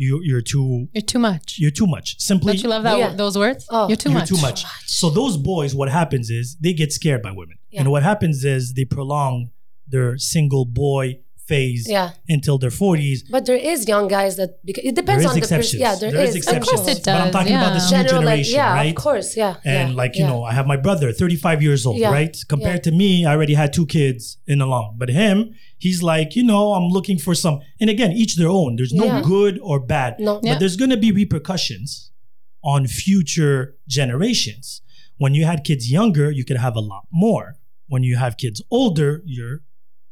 [0.00, 1.58] You you're too You're too much.
[1.58, 2.08] you're too much.
[2.20, 3.14] Simply Don't you love that Yeah.
[3.22, 3.66] those words?
[3.68, 3.88] Oh.
[3.88, 4.28] You're too you're much.
[4.28, 4.64] too much.
[4.86, 7.80] So those boys, what happens is they get scared by women, Yeah.
[7.80, 9.50] and what happens is they prolong
[9.94, 11.04] their single boy
[11.48, 13.18] phase yeah until their forties.
[13.36, 15.68] but there is young guys that because it depends is on the exceptions.
[15.72, 16.68] person yeah there, there is, is exceptions.
[16.68, 17.14] Of course it does.
[17.14, 17.96] But I'm does, talking about this yeah.
[18.02, 18.96] new general like generation, yeah right?
[18.96, 20.30] of course yeah And yeah, like you yeah.
[20.30, 22.12] know, I have my brother, 35 years old, Yeah.
[22.20, 22.34] right?
[22.54, 24.20] Compared to me, I already had two kids
[24.52, 24.88] in a long.
[25.00, 25.36] But him,
[25.84, 27.56] he's like, you know, I'm looking for some.
[27.80, 28.70] And again, each their own.
[28.78, 29.22] There's no Yeah.
[29.34, 30.10] good or bad.
[30.28, 30.48] no Yeah.
[30.54, 31.88] But there's going to be repercussions
[32.74, 33.58] on future
[33.96, 34.66] generations.
[35.22, 37.46] When you had kids younger, you could have a lot more.
[37.92, 39.56] When you have kids older, you're,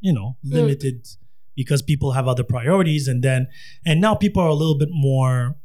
[0.07, 0.53] you know, Hmm.
[0.59, 0.97] limited
[1.57, 3.09] because people have other priorities.
[3.09, 3.49] And then,
[3.85, 5.57] and now people are a little bit more,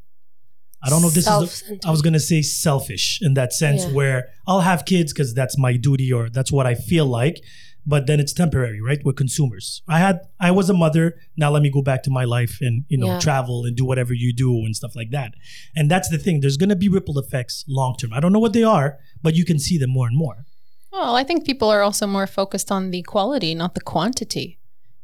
[0.84, 3.54] I don't know if this is, the, I was going to say selfish in that
[3.54, 3.91] sense Yeah.
[3.93, 7.38] where I'll have kids because that's my duty or that's what I feel like.
[7.84, 8.99] But then it's temporary, right?
[9.04, 9.82] We're consumers.
[9.88, 11.15] I had, I was a mother.
[11.36, 13.19] Now let me go back to my life and, you know, Yeah.
[13.19, 15.34] travel and do whatever you do and stuff like that.
[15.75, 16.41] And that's the thing.
[16.41, 18.13] There's going to be ripple effects long term.
[18.13, 20.45] I don't know what they are, but you can see them more and more.
[20.91, 24.60] Well, I think people are also more focused on the quality, not the quantity.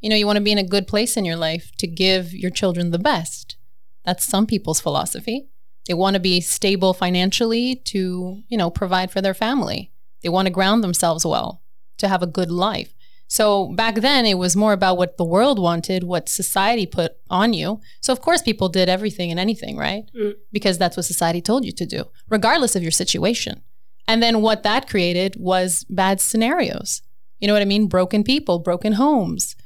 [0.08, 2.34] You know, you want to be in a good place in your life to give
[2.34, 3.58] your children the best.
[4.06, 5.50] That's some people's philosophy.
[5.86, 9.92] They want to be stable financially to, you know, provide for their family.
[10.24, 11.62] They want to ground themselves well
[11.98, 12.94] to have a good life.
[13.28, 17.52] So back then it was more about what the world wanted, what society put on
[17.52, 17.82] you.
[18.00, 20.06] So of course people did everything and anything, right?
[20.18, 20.36] Mm.
[20.54, 23.62] Because that's what society told you to do, regardless of your situation.
[24.08, 27.02] And then what that created was bad scenarios.
[27.40, 27.88] You know what I mean?
[27.88, 29.58] Broken people, broken homes,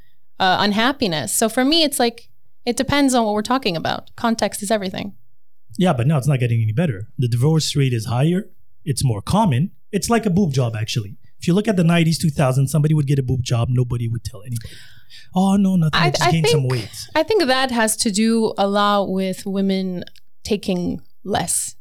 [0.41, 1.31] uh, unhappiness.
[1.39, 2.17] So for me, it's like
[2.71, 4.01] It depends on what we're talking about.
[4.15, 5.07] Context is everything.
[5.83, 6.99] Yeah, but now it's not getting any better.
[7.23, 8.41] The divorce rate is higher.
[8.91, 9.61] It's more common.
[9.97, 11.11] It's like a boob job, actually.
[11.39, 13.65] If you look at the 90s, 2000s, somebody would get a boob job.
[13.81, 14.75] Nobody would tell anybody.
[15.33, 15.99] Oh, no, nothing.
[16.03, 16.97] I, I just I gained some think- weight.
[17.15, 20.03] I think that has to do a lot with women
[20.51, 21.75] taking less.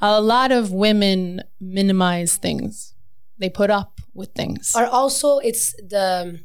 [0.00, 2.94] A lot of women minimize things.
[3.40, 4.72] They put up with things.
[4.78, 6.40] Or also, it's the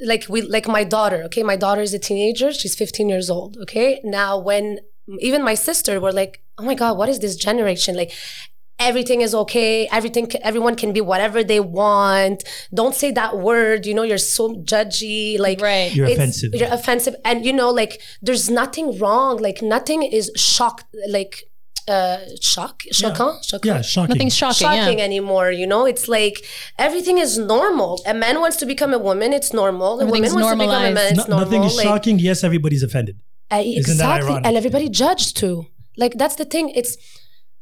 [0.00, 1.22] like we like my daughter.
[1.24, 2.52] Okay, my daughter is a teenager.
[2.52, 3.56] She's 15 years old.
[3.58, 4.80] Okay, now when
[5.20, 8.12] even my sister were like, "Oh my god, what is this generation like?"
[8.78, 9.88] Everything is okay.
[9.90, 12.44] Everything, everyone can be whatever they want.
[12.74, 13.86] Don't say that word.
[13.86, 15.38] You know, you're so judgy.
[15.38, 15.94] Like, right.
[15.94, 16.54] You're offensive.
[16.54, 19.38] You're offensive, and you know, like there's nothing wrong.
[19.38, 21.44] Like nothing is shocked Like
[21.88, 23.64] uh, shock, choquant, choquant.
[23.64, 24.14] Yeah, shocking.
[24.14, 24.66] Nothing's shocking.
[24.66, 25.04] Shocking yeah.
[25.04, 25.86] anymore, you know.
[25.86, 26.44] It's like
[26.78, 28.02] everything is normal.
[28.06, 30.00] A man wants to become a woman, it's normal.
[30.00, 31.44] A woman Everything's wants to become a man, it's No- normal.
[31.44, 32.18] nothing is like, shocking.
[32.18, 33.16] Yes, everybody's offended.
[33.52, 34.46] uh, Isn't that exactly, ironic?
[34.46, 35.66] and everybody judged too.
[35.96, 36.70] Like that's the thing.
[36.70, 36.96] It's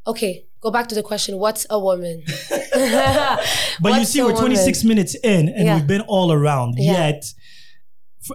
[0.07, 0.47] okay.
[0.61, 1.39] Go back to the question.
[1.39, 2.23] What's a woman?
[3.81, 4.41] But you see, we're woman?
[4.41, 5.77] 26 minutes in and Yeah.
[5.77, 6.75] we've been all around.
[6.79, 6.93] Yeah.
[7.09, 7.25] Yet,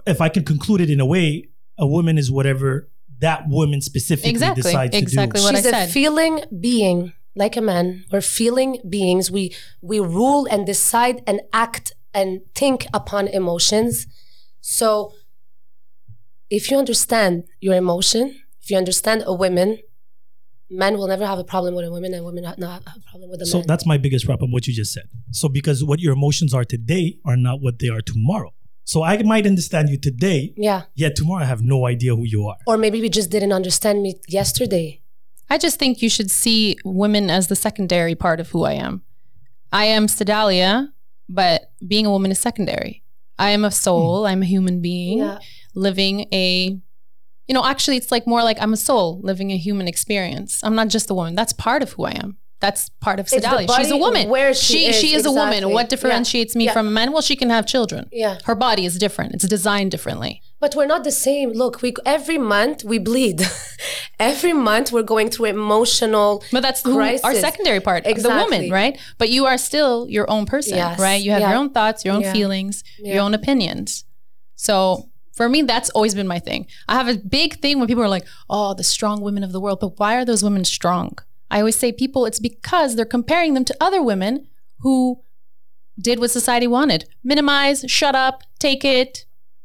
[0.06, 1.48] if I can conclude it in a way,
[1.78, 2.88] a woman is whatever
[3.20, 4.62] that woman specifically Exactly.
[4.62, 5.44] decides Exactly to do.
[5.44, 5.90] what I She's a said.
[5.90, 8.04] feeling being, like a man.
[8.10, 9.30] We're feeling beings.
[9.30, 14.06] We we rule and decide and act and think upon emotions.
[14.60, 15.12] So,
[16.50, 19.78] if you understand your emotion, if you understand a woman,
[20.68, 23.10] men will never have a problem with a woman, and women not not have a
[23.10, 23.66] problem with a So man.
[23.66, 25.04] that's my biggest problem, what you just said.
[25.30, 28.52] So because what your emotions are today are not what they are tomorrow.
[28.90, 32.48] So I might understand you today, yeah, yet tomorrow I have no idea who you
[32.48, 32.56] are.
[32.66, 35.00] or maybe we just didn't understand me yesterday.
[35.48, 39.02] I just think you should see women as the secondary part of who I am.
[39.70, 40.92] I am Sedalia,
[41.28, 43.04] but being a woman is secondary.
[43.38, 44.22] I am a soul.
[44.22, 44.30] Hmm.
[44.30, 45.38] I'm a human being Yeah,
[45.76, 46.76] living a,
[47.46, 50.60] you know, actually, it's like more like I'm a soul living a human experience.
[50.64, 51.36] I'm not just a woman.
[51.36, 52.38] That's part of who I am.
[52.60, 53.74] That's part of It's.
[53.76, 54.28] She's a woman.
[54.28, 55.70] where she she, is, she is a woman.
[55.70, 55.88] What Yeah.
[55.88, 56.74] differentiates me Yeah.
[56.74, 57.10] from a man?
[57.12, 58.08] Well, she can have children.
[58.12, 58.36] yeah.
[58.44, 59.34] Her body is different.
[59.34, 60.42] It's designed differently.
[60.60, 61.52] But we're not the same.
[61.52, 63.38] Look, we every month we bleed.
[64.20, 66.44] every month we're going through emotional.
[66.52, 68.98] But that's who, our secondary part, the woman, right?
[69.16, 70.98] But you are still your own person, Yes.
[70.98, 71.20] right?
[71.22, 71.50] You have Yeah.
[71.52, 72.32] your own thoughts, your own Yeah.
[72.34, 73.14] feelings, Yeah.
[73.14, 74.04] your own opinions.
[74.56, 76.66] So for me, that's always been my thing.
[76.86, 79.60] I have a big thing when people are like, oh, the strong women of the
[79.60, 79.78] world.
[79.80, 81.16] But why are those women strong?
[81.50, 84.46] I always say people, it's because they're comparing them to other women
[84.80, 85.22] who
[86.00, 89.24] did what society wanted minimize, shut up, take it.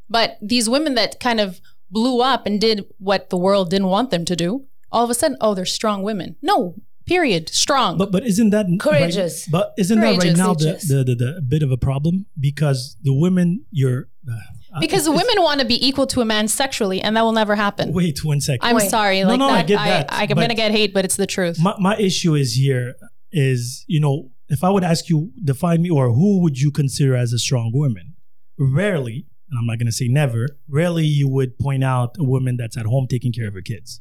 [0.10, 4.12] But these women that kind of blew up and did what the world didn't want
[4.12, 6.36] them to do, all of a sudden, oh, they're strong women.
[6.42, 7.50] No, period.
[7.50, 7.98] Strong.
[7.98, 9.48] But but isn't that Courageous.
[9.48, 12.98] Right, but isn't that right now the, the, the, the bit of a problem because
[13.02, 14.36] the women you're uh,
[14.80, 17.56] because it's- women want to be equal to a man sexually, and that will never
[17.56, 17.94] happen.
[17.94, 18.68] Wait one second.
[18.68, 18.90] I'm Wait.
[18.90, 19.22] sorry.
[19.22, 20.14] No, Like no, I get that.
[20.14, 21.60] I, am gonna get hate, but it's the truth.
[21.60, 22.96] my, my issue is here
[23.32, 27.16] is you know if i would ask you define me or who would you consider
[27.16, 28.14] as a strong woman
[28.58, 32.56] rarely and i'm not going to say never rarely you would point out a woman
[32.56, 34.00] that's at home taking care of her kids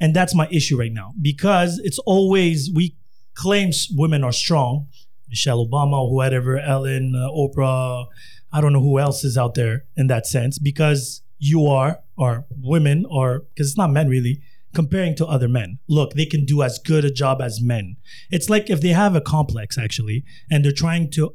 [0.00, 2.96] and that's my issue right now because it's always we
[3.34, 4.88] claim women are strong
[5.28, 8.06] michelle obama whoever ellen uh, oprah
[8.52, 12.46] i don't know who else is out there in that sense because you are or
[12.50, 14.42] women or because it's not men really
[14.74, 15.78] comparing to other men.
[15.88, 17.96] Look, they can do as good a job as men.
[18.30, 21.34] It's like if they have a complex actually, and they're trying to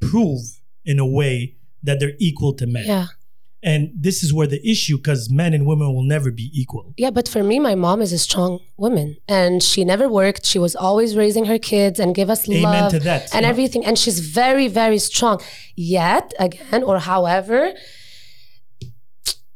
[0.00, 0.40] prove
[0.84, 2.84] in a way that they're equal to men.
[2.86, 3.06] Yeah.
[3.64, 6.92] And this is where the issue, because men and women will never be equal.
[6.98, 10.44] Yeah, but for me, my mom is a strong woman, and she never worked.
[10.44, 12.94] She was always raising her kids and give us Amen love
[13.32, 13.82] and everything.
[13.82, 15.40] And she's very, very strong.
[15.74, 17.72] Yet again, or however,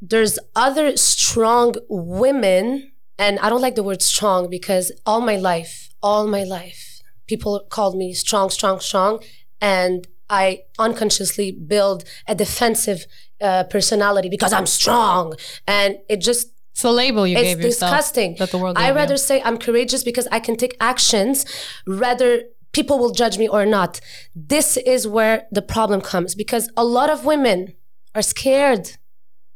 [0.01, 5.91] there's other strong women, and I don't like the word strong because all my life,
[6.03, 9.23] all my life, people called me strong, strong, strong,
[9.61, 13.07] and I unconsciously build a defensive
[13.41, 15.35] uh, personality because I'm strong,
[15.67, 17.91] and it just It's the label you it's gave yourself.
[17.93, 18.37] disgusting.
[18.39, 18.77] That the world.
[18.79, 18.95] I gave you.
[18.97, 21.45] rather say I'm courageous because I can take actions,
[21.87, 24.01] rather people will judge me or not.
[24.35, 27.75] This is where the problem comes because a lot of women
[28.15, 28.93] are scared.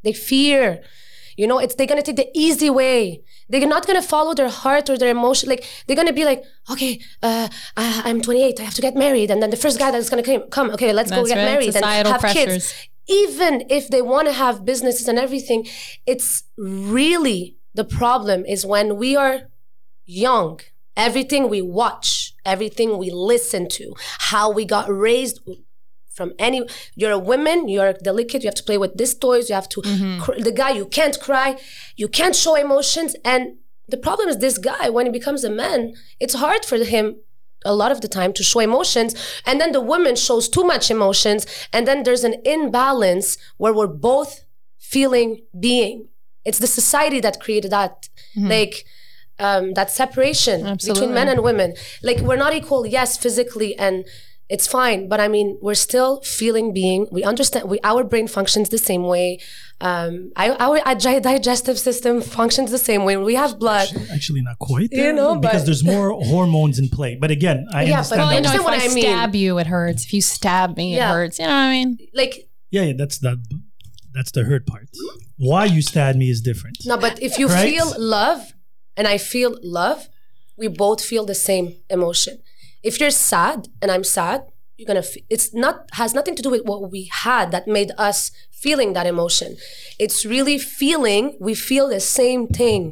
[0.02, 0.82] They fear.
[1.36, 3.22] You know, it's they're gonna take the easy way.
[3.48, 5.48] They're not gonna follow their heart or their emotion.
[5.48, 8.60] Like they're gonna be like, okay, uh, I, I'm 28.
[8.60, 10.92] I have to get married, and then the first guy that's gonna come, come okay,
[10.92, 11.44] let's go get right.
[11.44, 12.44] married Societal and have pressures.
[12.44, 15.66] kids even if they want to have businesses and everything,
[16.06, 19.42] it's really the problem is when we are
[20.04, 20.60] young,
[20.96, 25.40] everything we watch, everything we listen to, how we got raised
[26.12, 26.62] from any
[26.94, 29.80] you're a woman you're delicate you have to play with these toys you have to
[29.80, 30.20] mm-hmm.
[30.20, 31.58] cr- the guy you can't cry
[31.96, 33.56] you can't show emotions and
[33.88, 37.16] the problem is this guy when he becomes a man it's hard for him
[37.64, 39.14] a lot of the time to show emotions
[39.46, 43.86] and then the woman shows too much emotions and then there's an imbalance where we're
[43.86, 44.44] both
[44.78, 46.08] feeling being.
[46.44, 48.08] It's the society that created that
[48.48, 48.84] like
[49.38, 50.62] um, that separation
[50.94, 51.74] between men and women.
[52.02, 54.04] Like we're not equal yes physically and
[54.54, 58.66] it's fine but i mean we're still feeling being we understand we our brain functions
[58.76, 59.28] the same way
[59.90, 64.56] um, I, our agi- digestive system functions the same way we have blood Actually, not
[64.60, 64.90] quite.
[64.92, 67.12] You know, because but- there's more hormones in play.
[67.22, 68.20] But again, I Yeah, but- understand.
[68.20, 69.04] Well, I you know, understand if what I, I mean.
[69.16, 70.00] stab you, it hurts.
[70.06, 71.36] If you stab me, it hurts.
[71.40, 71.90] You know what I mean?
[72.20, 72.34] like
[72.70, 73.32] yeah, yeah, that's the
[74.14, 74.86] that's the hurt part.
[75.50, 76.76] Why you stab me is different.
[76.90, 77.68] no but if you Right?
[77.68, 77.88] feel
[78.18, 78.40] love
[78.96, 79.98] and i feel love
[80.60, 82.34] we both feel the same emotion
[82.82, 84.40] if you're sad and i'm sad
[84.76, 87.90] you're gonna f- it's not has nothing to do with what we had that made
[87.98, 89.56] us feeling that emotion
[89.98, 92.82] it's really feeling we feel the same thing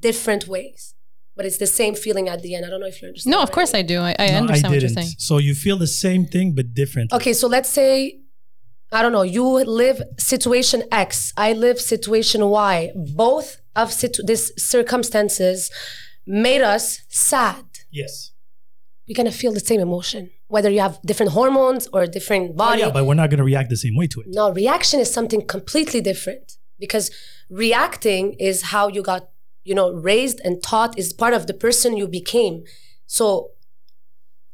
[0.00, 0.94] different ways
[1.36, 3.42] but it's the same feeling at the end i don't know if you understand No,
[3.42, 3.98] of course I do.
[4.00, 4.94] I, I No, understand I what you're didn't.
[4.94, 5.14] saying.
[5.18, 7.12] So you feel the same thing but different.
[7.12, 8.18] Okay, so let's say,
[8.90, 9.44] I don't know, you
[9.82, 9.98] live
[10.34, 12.90] situation X, I live situation Y.
[13.26, 15.70] Both of situ- these circumstances
[16.26, 17.64] made us sad.
[17.90, 18.32] Yes.
[19.08, 22.54] We're gonna feel the same emotion, whether you have different hormones or a different Oh,
[22.54, 22.80] body.
[22.82, 24.26] yeah, but we're not going to react the same way to it.
[24.28, 27.10] no, reaction is something completely different because
[27.48, 29.30] reacting is how you got,
[29.64, 32.64] you know, raised and taught is part of the person you became.
[33.06, 33.52] So,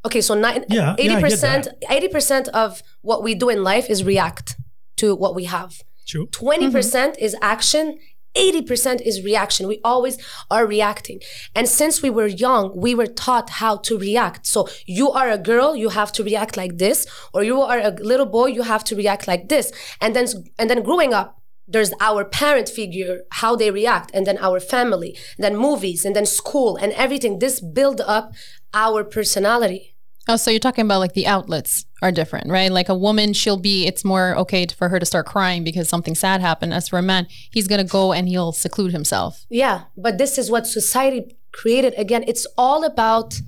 [0.05, 3.89] okay, so nine, Yeah, yeah, I get 80%, 80% of what we do in life
[3.89, 4.55] is react
[4.97, 5.81] to what we have.
[6.07, 6.27] True.
[6.27, 6.71] 20% mm-hmm.
[6.71, 7.99] percent is action,
[8.35, 9.67] 80% is reaction.
[9.67, 10.17] We always
[10.51, 11.21] are reacting.
[11.55, 14.45] And since we were young, we were taught how to react.
[14.45, 17.91] So you are a girl, you have to react like this, or you are a
[17.91, 19.71] little boy, you have to react like this.
[20.01, 20.27] And then
[20.59, 25.17] and then growing up, there's our parent figure, how they react, and then our family,
[25.37, 27.39] then movies, and then school and everything.
[27.39, 28.33] This build up
[28.73, 29.94] our personality.
[30.27, 32.71] Oh, so you're talking about like the outlets are different, right?
[32.71, 36.15] Like a woman, she'll be, it's more okay for her to start crying because something
[36.15, 36.73] sad happened.
[36.73, 39.45] As for a man, he's going to go and he'll seclude himself.
[39.49, 41.93] Yeah, but this is what society created.
[41.95, 43.39] Again, it's all about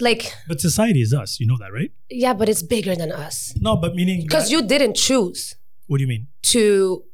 [0.00, 1.40] like But society is us.
[1.40, 1.90] You know that, right?
[2.10, 5.54] yeah, but it's bigger than us No, but meaning because you didn't choose
[5.86, 6.26] What do you mean?
[6.42, 7.04] to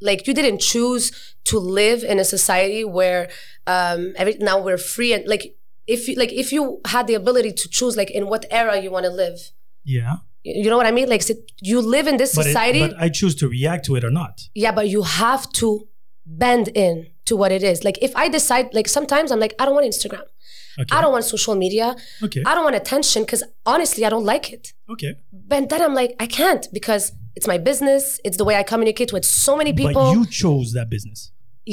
[0.00, 3.28] like you didn't choose to live in a society where
[3.66, 5.56] um every now we're free and like
[5.94, 6.62] if you like if you
[6.94, 9.38] had the ability to choose like in what era you want to live
[9.96, 10.16] Yeah.
[10.62, 11.22] you know what i mean like
[11.70, 14.12] you live in this But, it- society but I choose to react to it or
[14.20, 14.34] not.
[14.62, 15.68] Yeah, but you have to
[16.44, 16.94] bend in
[17.28, 17.76] to what it is.
[17.88, 20.26] Like if I decide, like sometimes I'm like, I don't want Instagram.
[20.80, 20.92] Okay.
[20.96, 21.86] I don't want social media.
[22.26, 22.42] Okay.
[22.48, 24.64] I don't want attention because honestly, I don't like it.
[24.94, 25.12] Okay.
[25.50, 27.02] But then I'm like, I can't because
[27.36, 28.02] it's my business.
[28.26, 29.94] It's the way I communicate with so many people.
[29.94, 31.18] But you chose that business.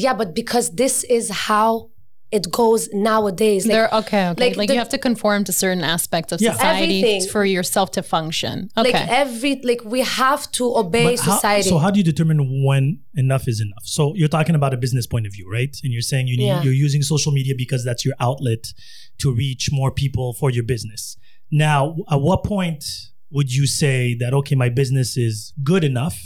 [0.06, 1.90] yeah, but because this is how
[2.32, 3.66] it goes nowadays.
[3.66, 4.28] Like, They're okay.
[4.30, 4.48] Okay.
[4.50, 6.52] like Like, the- you have to conform to certain aspects of Yeah.
[6.54, 7.30] society Everything.
[7.30, 8.70] for yourself to function.
[8.78, 8.92] Okay.
[8.92, 11.70] like every like we have to obey But how- society.
[11.70, 13.86] so how do you determine when enough is enough?
[13.86, 15.74] So you're talking about a business point of view, right?
[15.84, 16.64] And you're saying you need, Yeah.
[16.64, 18.74] you're using social media because that's your outlet
[19.20, 21.16] to reach more people for your business.
[21.50, 22.84] Now, at what point
[23.32, 26.18] would you say that okay, my business is good enough,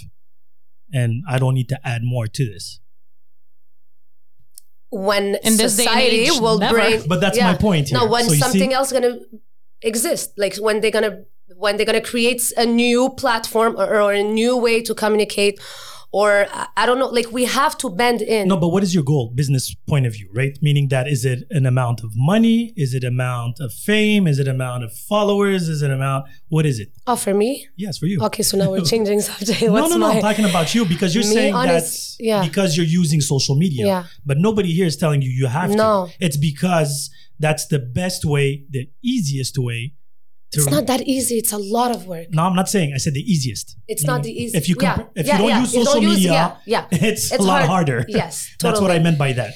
[0.93, 2.79] and I don't need to add more to this?
[4.91, 6.75] When In this day society age, will never.
[6.75, 7.97] bring But that's my point here.
[7.99, 9.17] no when So something see- else gonna
[9.81, 11.23] exist like when they're gonna
[11.55, 15.59] when they're gonna create a new platform or, or a new way to communicate
[16.13, 16.45] or
[16.77, 19.31] I- don't know like we have to bend in No, but what is your goal,
[19.33, 20.57] business point of view, right?
[20.61, 22.73] Meaning that is it an amount of money?
[22.75, 24.27] Is it amount of fame?
[24.27, 25.69] Is it amount of followers?
[25.69, 26.25] Is it amount?
[26.49, 26.89] What is it?
[27.07, 28.17] oh for me Yes, for you.
[28.27, 30.07] okay so now we're changing subject no, what's no, no.
[30.11, 32.43] I'm talking about you because you're Me, saying honest- that's yeah.
[32.45, 33.85] because you're using social media.
[33.85, 34.03] Yeah.
[34.25, 36.07] But nobody here is telling you you have No.
[36.07, 36.25] to.
[36.25, 37.09] It's because
[37.39, 39.93] that's the best way, the easiest way.
[40.53, 42.89] It's not that easy it's a lot of work no, I'm not saying.
[42.93, 43.77] I said the easiest.
[43.87, 44.55] It's not the easiest.
[44.55, 45.59] If you yeah, if yeah, you don't yeah.
[45.61, 46.87] use You don't social use- media, yeah, yeah.
[47.09, 47.69] it's, It's a lot hard.
[47.89, 48.05] harder.
[48.07, 48.33] Yes,
[48.63, 49.51] that's what I meant by that.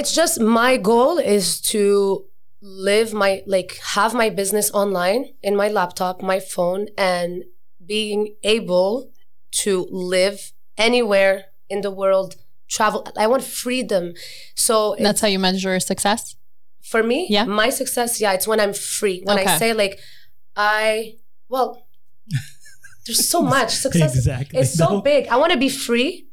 [0.00, 1.82] it's just my goal is to
[2.88, 6.82] live my like have my business online in my laptop my phone
[7.14, 7.44] and
[7.94, 9.10] being able
[9.62, 11.34] to live anywhere
[11.68, 12.30] in the world
[12.68, 14.12] travel i want freedom
[14.54, 16.22] so That's how you measure success.
[16.92, 17.44] for me Yeah.
[17.44, 19.94] my success yeah it's when i'm free when i say like
[20.58, 21.14] i
[21.48, 21.86] well
[23.06, 24.58] there's so much success Exactly.
[24.60, 25.00] it's so No.
[25.00, 26.26] big i want to be free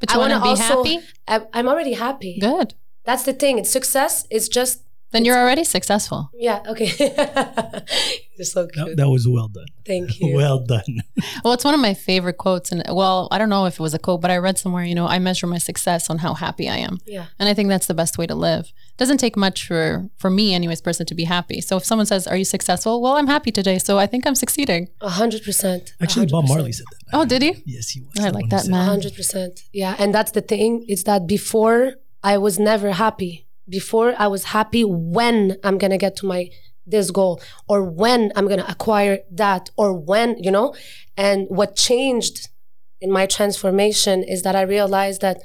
[0.00, 0.96] But I you want wanna be also- happy?
[1.26, 2.74] I, i'm already happy Good.
[3.08, 3.58] that's the thing.
[3.58, 4.74] It's success It's just
[5.14, 6.20] Then you're already successful.
[6.48, 6.58] Yeah.
[6.72, 6.90] Okay.
[8.36, 8.74] You're so cute.
[8.74, 9.70] That, that was well done.
[9.86, 10.34] Thank you.
[10.34, 11.02] Well done.
[11.44, 12.72] Well, it's one of my favorite quotes.
[12.72, 14.96] And well, I don't know if it was a quote, but I read somewhere, you
[14.98, 16.98] know, I measure my success on how happy I am.
[17.06, 17.26] yeah.
[17.38, 18.72] And I think that's the best way to live.
[18.94, 21.60] It doesn't take much for, for me, anyways, person to be happy.
[21.60, 23.02] So if someone says, Are you successful?
[23.02, 23.78] Well, I'm happy today.
[23.78, 24.88] So I think I'm succeeding.
[25.00, 25.94] A hundred percent.
[26.00, 27.18] Actually, A Bob Marley said that.
[27.18, 27.60] Oh, did he?
[27.66, 28.24] Yes, he was.
[28.24, 28.82] I like that man.
[28.82, 29.62] A hundred percent.
[29.72, 29.96] Yeah.
[29.98, 30.84] And that's the thing.
[30.86, 33.48] It's that before I was never happy.
[33.68, 36.50] Before I was happy when I'm gonna get to my
[36.86, 40.72] this goal or when I'm gonna acquire that or when, you know?
[41.16, 42.48] And what changed
[43.00, 45.38] in my transformation is that I realized that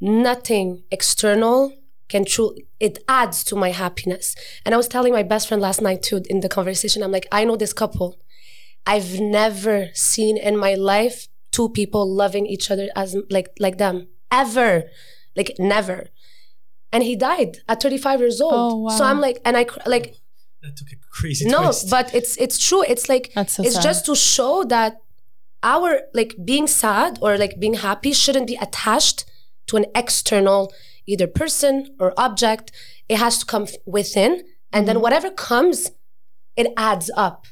[0.00, 1.72] nothing external
[2.08, 4.34] can truly it adds to my happiness.
[4.64, 7.26] And I was telling my best friend last night too in the conversation, I'm like,
[7.32, 8.18] I know this couple.
[8.86, 14.08] I've never seen in my life two people loving each other as like like them
[14.30, 14.84] ever,
[15.34, 16.08] like never.
[16.92, 18.52] And he died at 35 years old.
[18.54, 18.90] Oh, wow.
[18.96, 20.14] So I'm like, and I like
[20.62, 21.90] That took a crazy no, twist.
[21.90, 22.82] but it's it's true.
[22.86, 23.82] It's like That's so it's sad.
[23.82, 25.00] just to show that
[25.62, 29.24] our like being sad or like being happy shouldn't be attached
[29.66, 30.72] to an external
[31.06, 32.72] either person or object.
[33.08, 34.42] It has to come within,
[34.72, 35.02] and then mm-hmm.
[35.02, 35.90] whatever comes,
[36.56, 37.46] it adds up.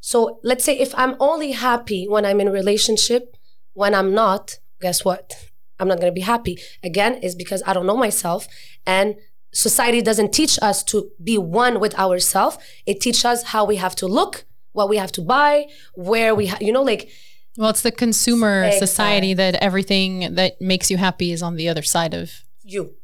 [0.00, 3.36] So let's say if I'm only happy when I'm in a relationship,
[3.72, 5.34] when I'm not, guess what?
[5.78, 6.58] I'm not gonna be happy.
[6.82, 8.46] Again, is because I don't know myself
[8.86, 9.16] and
[9.52, 12.58] society doesn't teach us to be one with ourselves.
[12.86, 16.46] It teaches us how we have to look, what we have to buy, where we,
[16.46, 17.08] ha- you know, like
[17.56, 18.86] Well, it's the consumer Exactly.
[18.86, 22.94] society that everything that makes you happy is on the other side of, you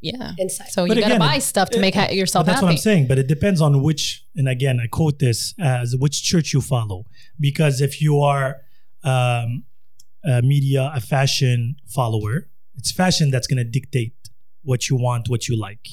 [0.00, 0.32] yeah.
[0.38, 0.68] inside.
[0.68, 2.64] So But you got to buy stuff to it- make ha- yourself that's happy.
[2.66, 3.06] what I'm saying.
[3.08, 7.04] But it depends on which, and again, I quote this as which church you follow.
[7.38, 8.56] Because if you are
[9.04, 9.64] um,
[10.24, 14.14] a media, a fashion follower, it's fashion that's going to dictate
[14.62, 15.86] what you want, what you like.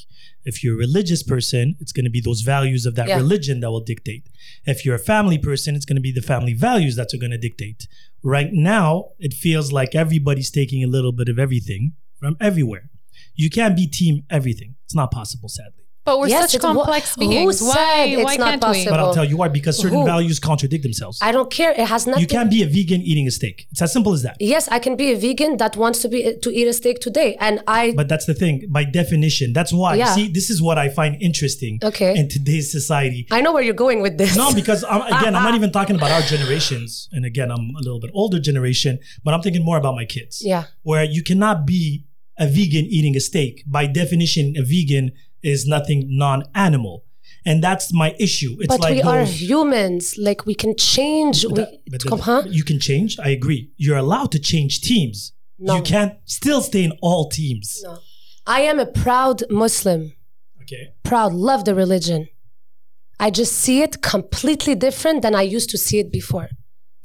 [0.44, 3.18] If you're a religious person, it's going to be those values of that Yeah.
[3.18, 4.28] religion that will dictate.
[4.66, 7.32] If you're a family person, it's going to be the family values that are going
[7.32, 7.88] to dictate.
[8.24, 12.90] Right now, it feels like everybody's taking a little bit of everything from everywhere.
[13.38, 14.76] You can't be team everything.
[14.86, 15.74] It's not possible, sadly.
[16.08, 17.60] but we're Yes, such it's wha- complex who beings.
[17.60, 18.92] said Why, it's why not can't possible?
[18.94, 20.06] But I'll tell you why, because certain Who?
[20.06, 21.20] values contradict themselves.
[21.22, 21.72] I don't care.
[21.82, 22.22] It has nothing.
[22.22, 23.68] You can't be a vegan eating a steak.
[23.72, 24.38] It's as simple as that.
[24.40, 27.36] Yes, I can be a vegan that wants to be to eat a steak today,
[27.42, 27.92] and I.
[28.02, 28.56] But that's the thing.
[28.70, 29.96] By definition, that's why.
[29.96, 30.16] Yeah.
[30.16, 32.14] See, this is what I find interesting Okay.
[32.18, 33.28] in today's society.
[33.30, 34.38] I know where you're going with this.
[34.38, 37.10] No, because I'm, again, I'm not even talking about our generations.
[37.12, 40.42] And again, I'm a little bit older generation, but I'm thinking more about my kids.
[40.42, 40.64] Yeah.
[40.84, 42.06] Where you cannot be
[42.40, 43.64] a vegan eating a steak.
[43.68, 45.12] By definition, a vegan
[45.44, 47.04] is nothing non-animal.
[47.46, 48.58] And that's my issue.
[48.60, 50.16] It's but like we are those- humans.
[50.18, 51.46] Like we can change.
[51.46, 52.44] We, That- but come, that- huh?
[52.50, 53.18] You can change.
[53.20, 53.72] I agree.
[53.78, 55.34] You're allowed to change teams.
[55.60, 55.76] No.
[55.78, 57.82] You can't still stay in all teams.
[57.84, 58.00] No.
[58.46, 60.14] I am a proud Muslim.
[60.62, 60.94] Okay.
[61.04, 62.28] Proud, love the religion.
[63.20, 66.50] I just see it completely different than I used to see it before.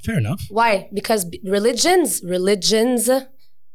[0.04, 0.42] Fair enough.
[0.50, 0.90] Why?
[0.92, 3.08] Because religions, religions,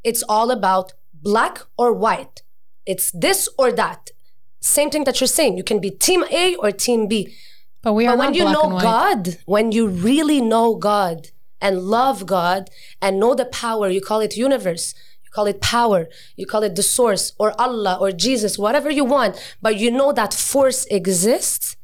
[0.04, 0.92] it's all about
[1.22, 2.42] black or white.
[2.86, 4.12] It's this or that.
[4.60, 5.58] Same thing that you're saying.
[5.58, 7.36] You can be team A or team B.
[7.82, 8.80] But we are But when you know.
[8.80, 11.30] God, when you really know God
[11.62, 12.70] and love God
[13.02, 14.94] and know the power, you call it universe,
[15.24, 19.06] you call it power, you call it the source or Allah or Jesus, whatever you
[19.06, 21.76] want, but you know that force exists.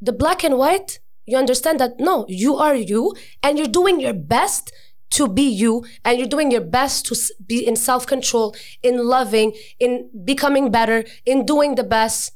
[0.00, 4.14] The black and white, you understand that no, you are you and you're doing your
[4.14, 4.72] best
[5.10, 9.52] to be you and you're doing your best to be in self control, in loving,
[9.80, 12.32] in becoming better, in doing the best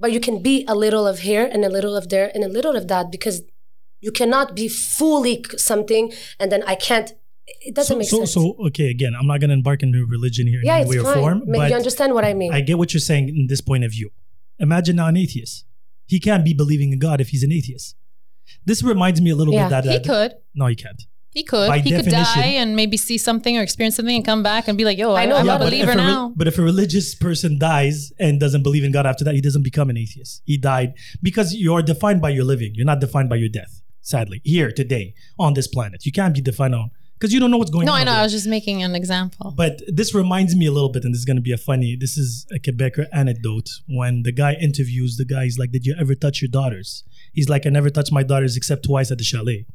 [0.00, 2.48] but you can be a little of here and a little of there and a
[2.48, 3.42] little of that because
[4.00, 7.10] you cannot be fully something and then I can't.
[7.62, 8.32] It doesn't So, make so, sense.
[8.34, 10.90] so, okay, again, I'm not going to embark into religion here in yeah, any it's
[10.90, 11.14] way or fine.
[11.14, 12.52] form, Ma- but you understand what I mean?
[12.54, 14.10] I get what you're saying in this point of view.
[14.60, 15.64] Imagine now an atheist.
[16.06, 17.96] He can't be believing in God if he's an atheist.
[18.64, 19.64] This reminds me a little Yeah.
[19.64, 20.34] bit that, He that could.
[20.54, 21.02] no, he can't.
[21.38, 21.68] He could.
[21.68, 24.76] By he could die and maybe see something or experience something and come back and
[24.76, 26.32] be like, yo, I I know, I'm Yeah, a but believer if a, re- now.
[26.34, 29.62] but if a religious person dies and doesn't believe in God after that, he doesn't
[29.62, 30.42] become an atheist.
[30.46, 32.72] He died because you're defined by your living.
[32.74, 33.82] You're not defined by your death.
[34.00, 37.60] Sadly, here today on this planet, you can't be defined on because you don't know
[37.62, 38.00] what's going no, on.
[38.00, 38.12] I know.
[38.12, 39.54] over I was just making an example.
[39.56, 41.96] But this reminds me a little bit, and this is going to be a funny.
[42.04, 43.68] This is a Quebecer anecdote.
[43.88, 47.48] When the guy interviews the guy, he's like, "Did you ever touch your daughters?" He's
[47.48, 49.66] like, "I never touched my daughters except twice at the chalet."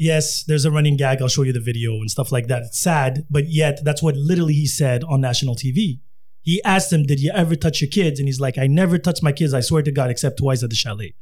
[0.00, 1.20] Yes, there's a running gag.
[1.20, 2.62] I'll show you the video and stuff like that.
[2.62, 6.00] It's sad, but yet that's what literally he said on national TV.
[6.40, 9.22] He asked him, "Did you ever touch your kids?" And he's like, "I never touched
[9.22, 9.52] my kids.
[9.52, 11.12] I swear to God, except twice at the chalet."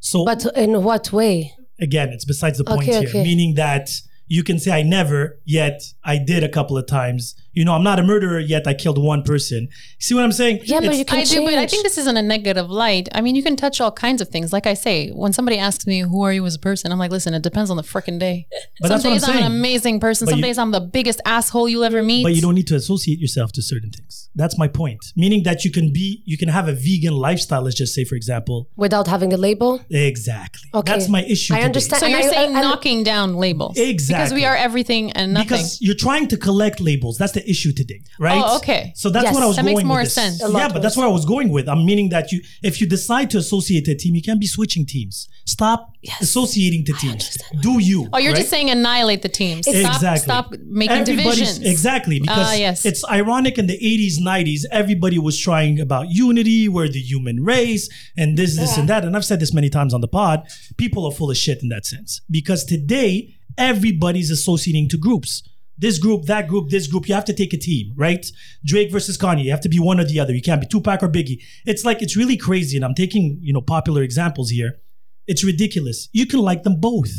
[0.00, 1.54] So but in what way?
[1.80, 3.22] again, it's besides the point Okay, here, okay.
[3.22, 3.88] meaning that
[4.26, 7.36] you can say I never, yet I did a couple of times.
[7.58, 8.68] You know, I'm not a murderer yet.
[8.68, 9.68] I killed one person.
[9.98, 10.60] See what I'm saying?
[10.62, 13.08] Yeah, but you can I do, but I think this is in a negative light.
[13.16, 14.52] I mean, you can touch all kinds of things.
[14.52, 17.10] Like I say, when somebody asks me, "Who are you as a person?" I'm like,
[17.10, 18.46] "Listen, it depends on the freaking day.
[18.80, 20.26] But some that's what I'm days I'm, an amazing person.
[20.26, 22.22] But some you- days I'm the biggest asshole you'll ever meet.
[22.22, 24.28] But you don't need to associate yourself to certain things.
[24.36, 25.00] That's my point.
[25.16, 27.62] Meaning that you can be, you can have a vegan lifestyle.
[27.62, 28.68] Let's just say, for example.
[28.76, 29.80] Without having a label.
[29.90, 30.70] Exactly.
[30.74, 30.92] Okay.
[30.92, 31.54] That's my issue.
[31.54, 31.66] I today.
[31.66, 32.00] understand.
[32.02, 34.22] So you're I- saying and- knocking down labels, Exactly.
[34.22, 35.48] because we are everything and nothing.
[35.48, 37.18] Because you're trying to collect labels.
[37.18, 38.42] That's the issue today, right?
[38.44, 38.92] Oh, okay.
[38.94, 39.34] So that's Yes.
[39.34, 40.14] what I was That going makes more with this.
[40.14, 40.42] sense.
[40.42, 41.68] A lot Yeah, but that's where I was going with.
[41.68, 44.84] I'm meaning that you, if you decide to associate a team, you can't be switching
[44.86, 45.28] teams.
[45.46, 47.36] Stop associating the teams.
[47.60, 48.08] Do you?
[48.12, 48.38] oh, you're right?
[48.38, 49.66] just saying annihilate the teams.
[49.66, 50.22] Stop, Exactly.
[50.24, 51.66] stop making Everybody's- divisions.
[51.66, 52.20] Exactly.
[52.20, 52.84] Because Ah, yes.
[52.84, 57.88] it's ironic in the 80s, 90s, everybody was trying about unity, we're the human race,
[58.16, 59.04] and this, this, and that.
[59.04, 60.42] And I've said this many times on the pod.
[60.76, 62.20] People are full of shit in that sense.
[62.30, 65.42] Because today, everybody's associating to groups.
[65.78, 67.08] This group, that group, this group.
[67.08, 68.26] You have to take a team, right?
[68.64, 69.44] Drake versus Kanye.
[69.44, 70.34] You have to be one or the other.
[70.34, 71.40] You can't be Tupac or Biggie.
[71.64, 72.76] It's like it's really crazy.
[72.76, 74.80] And I'm taking, you know, popular examples here.
[75.26, 76.08] It's ridiculous.
[76.12, 77.10] You can like them both.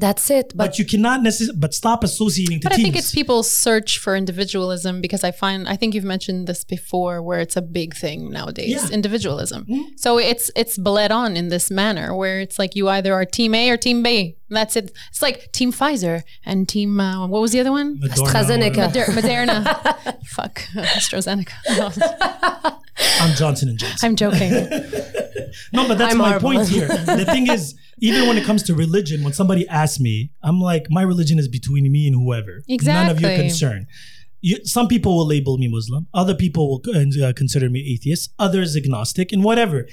[0.00, 0.52] That's it.
[0.54, 3.98] But, But, you cannot necessarily but stop associating to But I think it's people's search
[3.98, 7.94] for individualism because I find I think you've mentioned this before where it's a big
[7.96, 8.88] thing nowadays Yeah.
[8.98, 9.66] individualism.
[9.96, 13.54] So it's it's bled on in this manner where it's like you either are team
[13.54, 14.36] A or team B.
[14.50, 14.92] That's it.
[15.10, 17.98] It's like team Pfizer and team uh, what was the other one?
[18.00, 18.86] Madonna, AstraZeneca.
[18.86, 19.12] whatever.
[19.12, 20.26] Moder- Moderna.
[20.36, 21.52] Fuck AstraZeneca.
[23.20, 24.06] I'm Johnson and Johnson.
[24.08, 24.52] I'm joking.
[25.72, 26.50] No, but that's I'm my horrible.
[26.50, 26.86] point here.
[26.88, 30.86] The thing is, even when it comes to religion, when somebody asks me, I'm like,
[30.90, 32.62] my religion is between me and whoever.
[32.68, 33.02] Exactly.
[33.06, 33.86] None of your concern.
[34.40, 36.06] You, some people will label me Muslim.
[36.14, 38.32] Other people will uh, consider me atheist.
[38.38, 39.86] Others agnostic and whatever.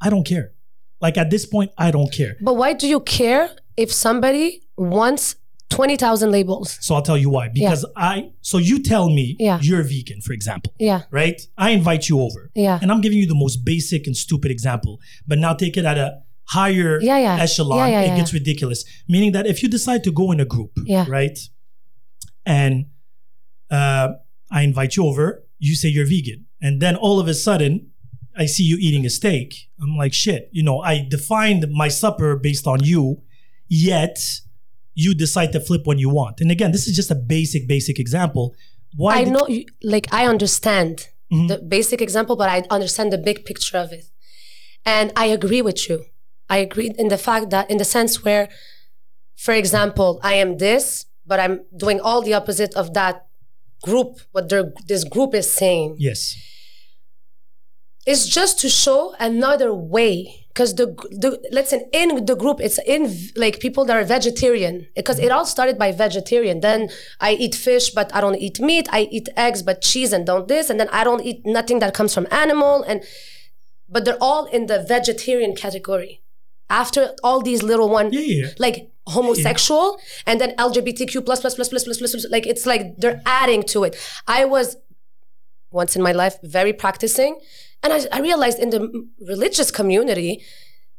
[0.00, 0.52] I don't care.
[1.00, 2.36] Like at this point, I don't care.
[2.40, 5.34] but why do you care if somebody wants
[5.70, 6.76] 20,000 labels?
[6.80, 7.48] So I'll tell you why.
[7.48, 9.58] Because I, so you tell me Yeah.
[9.62, 10.72] you're vegan, for example.
[10.78, 11.02] Yeah.
[11.10, 11.40] right?
[11.56, 12.50] I invite you over.
[12.54, 12.78] Yeah.
[12.82, 15.96] And I'm giving you the most basic and stupid example, but now take it at
[15.98, 16.18] a
[16.50, 17.36] higher Yeah, yeah.
[17.46, 17.78] echelon.
[17.78, 18.84] Yeah, yeah, it gets ridiculous.
[19.08, 20.72] Meaning that if you decide to go in a group,
[21.18, 21.38] right?
[22.44, 22.86] And
[23.70, 24.08] uh,
[24.50, 26.46] I invite you over, you say you're vegan.
[26.60, 27.90] And then all of a sudden,
[28.36, 29.48] I see you eating a steak.
[29.82, 33.22] I'm like, shit, you know, I defined my supper based on you,
[33.68, 34.18] yet
[34.94, 36.40] you decide to flip when you want.
[36.40, 38.54] And again, this is just a basic, basic example.
[38.96, 41.48] Why I know, you- like, I understand Mhm.
[41.48, 44.06] the basic example, but I understand the big picture of it.
[44.84, 45.98] And I agree with you.
[46.50, 48.48] I agree in the fact that, in the sense where,
[49.36, 53.26] for example, I am this, but I'm doing all the opposite of that
[53.82, 54.52] group, what
[54.86, 55.96] this group is saying.
[55.98, 56.34] Yes.
[58.04, 60.46] It's just to show another way.
[60.48, 64.88] Because the, the let's say in the group, it's in like people that are vegetarian.
[64.96, 66.60] Because it all started by vegetarian.
[66.60, 66.88] Then
[67.20, 68.88] I eat fish, but I don't eat meat.
[68.90, 70.68] I eat eggs, but cheese and don't this.
[70.68, 72.82] And then I don't eat nothing that comes from animal.
[72.82, 73.04] And
[73.88, 76.22] but they're all in the vegetarian category.
[76.70, 78.48] After all these little one, Yeah, yeah.
[78.58, 82.26] like homosexual, and then LGBTQ plus plus plus plus plus plus plus.
[82.30, 83.96] Like it's like they're adding to it.
[84.26, 84.76] I was
[85.72, 87.38] once in my life very practicing
[87.82, 88.80] and I, I realized in the
[89.20, 90.42] religious community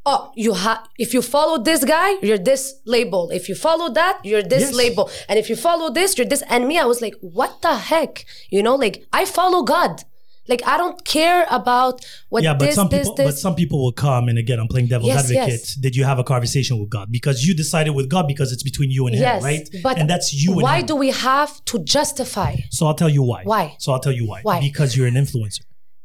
[0.06, 4.20] oh you have if you follow this guy you're this label if you follow that
[4.24, 4.74] you're this Yes.
[4.74, 7.76] label and if you follow this you're this and me i was like what the
[7.76, 10.04] heck you know like i follow god
[10.48, 13.84] like i don't care about what yeah, but this some this people, but some people
[13.84, 15.50] will come and again, I'm playing devil's Yes, advocate.
[15.50, 15.76] yes.
[15.76, 18.90] Did you have a conversation with God because you decided with God because it's between
[18.92, 19.70] you and Him, yes right?
[19.84, 20.54] but and that's you.
[20.54, 20.86] And why him.
[20.88, 23.42] do we have to justify So I'll tell you why.
[23.44, 23.76] Why?
[23.80, 24.40] So I'll tell you why.
[24.42, 24.60] Why?
[24.60, 25.62] Because you're an influencer.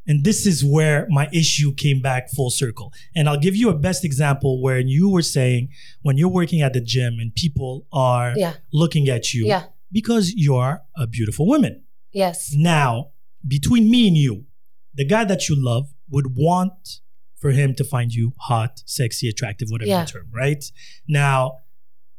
[0.09, 2.93] And this is where my issue came back full circle.
[3.17, 5.71] And I'll give you a best example where you were saying
[6.03, 8.55] when you're working at the gym and people are Yeah.
[8.73, 9.65] looking at you Yeah.
[9.91, 11.83] because you are a beautiful woman.
[12.13, 13.09] yes Now,
[13.47, 14.47] between me and you,
[14.95, 17.01] the guy that you love would want
[17.37, 20.05] for him to find you hot, sexy, attractive, whatever Yeah.
[20.05, 20.65] the term, right?
[21.07, 21.59] Now,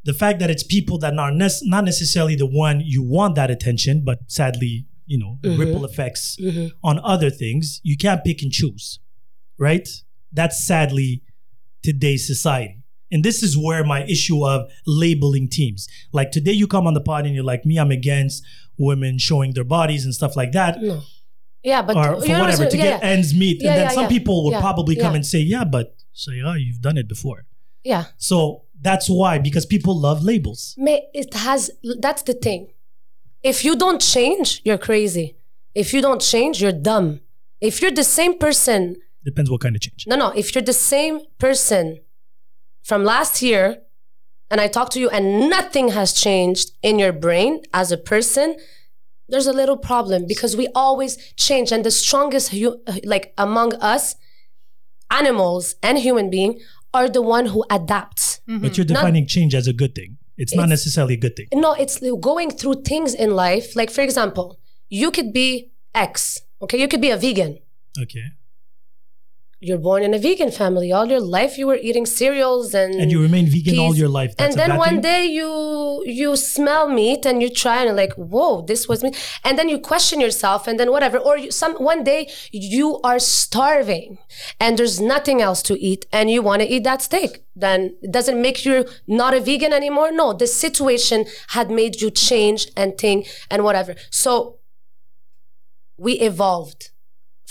[0.04, 3.50] the fact that it's people that are nec- not necessarily the one you want that
[3.52, 5.58] attention, but sadly, you know, Mhm.
[5.58, 6.72] ripple effects Mhm.
[6.84, 9.00] on other things, you can't pick and choose,
[9.58, 9.88] right?
[10.32, 11.24] That's sadly
[11.84, 12.84] today's society.
[13.12, 15.88] And this is where my issue of labeling teams.
[16.12, 18.44] Like today, you come on the pod and you're like, me, I'm against
[18.78, 21.02] women showing their bodies and stuff like that no
[21.64, 23.10] yeah but or for whatever to yeah, get yeah.
[23.10, 23.62] ends meet.
[23.62, 26.82] Yeah, and then some people will Yeah, probably come and say, yeah, but Shayra, you've
[26.82, 27.46] done it before.
[27.84, 30.76] yeah So that's why, because people love labels.
[30.78, 32.62] May it has that's the thing.
[33.44, 35.28] If you don't change, you're crazy.
[35.74, 37.22] If you don't change, you're dumb.
[37.62, 40.06] If you're the same person, Depends what kind of change.
[40.08, 42.00] no, no, if you're the same person
[42.84, 43.66] from last year
[44.50, 48.56] and I talk to you and nothing has changed in your brain as a person,
[49.30, 54.16] there's a little problem because we always change and the strongest hu- like among us
[55.12, 56.60] animals and human being
[56.94, 58.62] are the one who adapts mm-hmm.
[58.64, 60.18] But you're defining change as a good thing.
[60.38, 61.48] It's, not necessarily a good thing.
[61.54, 62.00] no it's
[62.32, 67.02] going through things in life like for example you could be x okay you could
[67.02, 67.58] be a vegan
[68.00, 68.26] Okay.
[69.60, 70.92] You're born in a vegan family.
[70.92, 74.36] All your life you were eating cereals and And you remain vegan all your life.
[74.38, 75.02] That's and then one thing?
[75.02, 79.18] day you you smell meat and you try and like whoa this was meat.
[79.44, 81.18] And then you question yourself and then whatever.
[81.18, 84.20] Or you, some one day you are starving
[84.60, 87.44] and there's nothing else to eat and you want to eat that steak.
[87.56, 90.12] Then it doesn't make you not a vegan anymore.
[90.12, 93.96] No the situation had made you change and think and whatever.
[94.12, 94.60] So
[95.98, 96.92] we evolved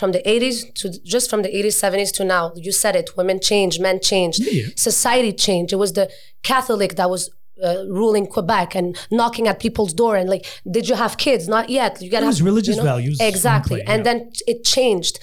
[0.00, 3.38] from the 80s to just from the 80s 70s to now you said it women
[3.50, 4.66] change men change Yeah.
[4.88, 5.70] society changed.
[5.76, 6.06] It was the
[6.52, 7.22] catholic that was
[7.66, 10.44] uh, ruling quebec and knocking at people's door and like
[10.76, 11.42] did you have kids?
[11.56, 11.92] Not yet.
[12.02, 13.16] You It was have, religious values.
[13.32, 13.80] Exactly.
[13.82, 14.08] Play, and yeah.
[14.08, 14.18] then
[14.52, 15.14] it changed.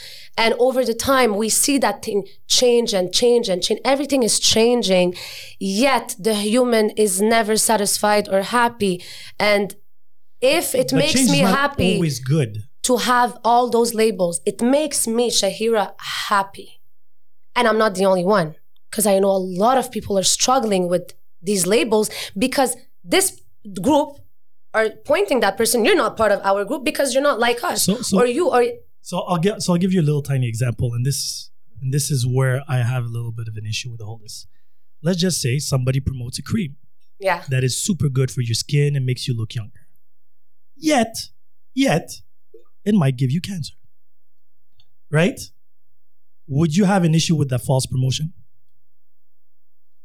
[0.44, 2.20] And over the time we see that thing
[2.60, 3.80] change and change and change.
[3.94, 5.08] Everything is changing
[5.60, 8.96] yet the human is never satisfied or happy.
[9.40, 9.66] And
[10.60, 12.54] if it But makes me happy always good.
[12.84, 14.42] To have all those labels.
[14.46, 15.94] It makes me, Shahira,
[16.30, 16.82] happy.
[17.56, 18.56] And I'm not the only one
[18.90, 23.42] because I know a lot of people are struggling with these labels because this
[23.82, 24.18] group
[24.74, 27.86] are pointing that person, you're not part of our group because you're not like us.
[27.86, 28.66] So- so- or you or
[29.02, 31.50] So I'll get so I'll give you a little tiny example, and this
[31.82, 34.18] and this is where I have a little bit of an issue with the whole
[34.18, 34.48] this.
[35.02, 36.78] Let's just say somebody promotes a cream
[37.20, 37.44] yeah.
[37.50, 39.88] that is super good for your skin and makes you look younger.
[40.78, 41.14] Yet,
[41.74, 42.22] yet,
[42.86, 43.74] it might give you cancer.
[45.10, 45.40] Right?
[46.48, 48.34] Would you have an issue with that false promotion?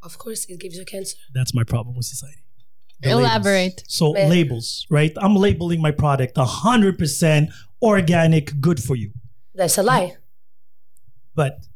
[0.02, 1.16] Of course it gives you cancer.
[1.34, 2.42] That's my problem with society.
[3.00, 3.20] The labels.
[3.20, 3.84] Elaborate.
[3.86, 4.30] So Man.
[4.30, 5.12] labels, right?
[5.16, 7.48] I'm labeling my product 100%
[7.82, 9.12] organic, good for you.
[9.54, 10.16] That's a lie.
[11.34, 11.66] But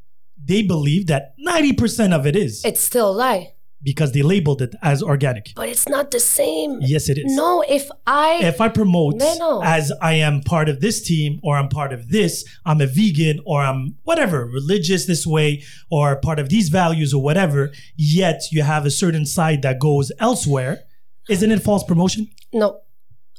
[0.44, 3.51] they believe that 90% of it is It's still a lie.
[3.82, 5.52] Because they labeled it as organic.
[5.56, 6.78] But it's not the same.
[6.80, 7.24] Yes, it is.
[7.26, 9.62] No, if I If I promote No, no.
[9.62, 13.40] as I am part of this team or I'm part of this, I'm a vegan
[13.44, 18.62] or I'm whatever, religious this way or part of these values or whatever, yet you
[18.62, 20.84] have a certain side that goes elsewhere,
[21.28, 22.28] isn't it false promotion?
[22.52, 22.80] No,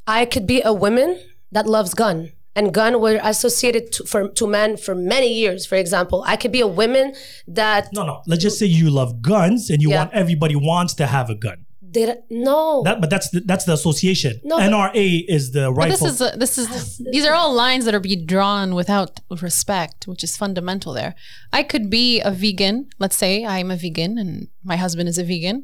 [0.08, 1.20] I could be a woman
[1.52, 5.66] that loves gun, and gun were associated to, for to men for many years.
[5.66, 7.14] For example, I could be a woman
[7.48, 8.22] that No, no.
[8.28, 10.00] Let's just say you love guns and you Yeah.
[10.00, 11.60] want everybody wants to have a gun.
[12.00, 12.82] did no.
[12.88, 14.34] That, but that's the, that's the association.
[14.44, 15.92] No, but- NRA is the But rifle.
[16.08, 16.68] this is a, this is
[17.16, 19.12] these are all lines that are being drawn without
[19.48, 21.14] respect, which is fundamental there.
[21.60, 22.78] I could be a vegan.
[23.04, 24.32] Let's say I'm a vegan and
[24.72, 25.58] my husband is a vegan,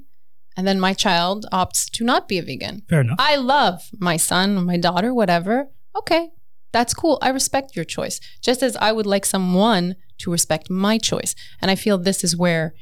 [0.56, 2.76] and then my child opts to not be a vegan.
[2.90, 3.18] Fair enough.
[3.32, 3.78] I love
[4.10, 5.56] my son or my daughter, whatever.
[6.00, 6.24] Okay,
[6.72, 7.18] that's cool.
[7.22, 11.36] I respect your choice, just as I would like someone to respect my choice.
[11.62, 12.74] And I feel this is where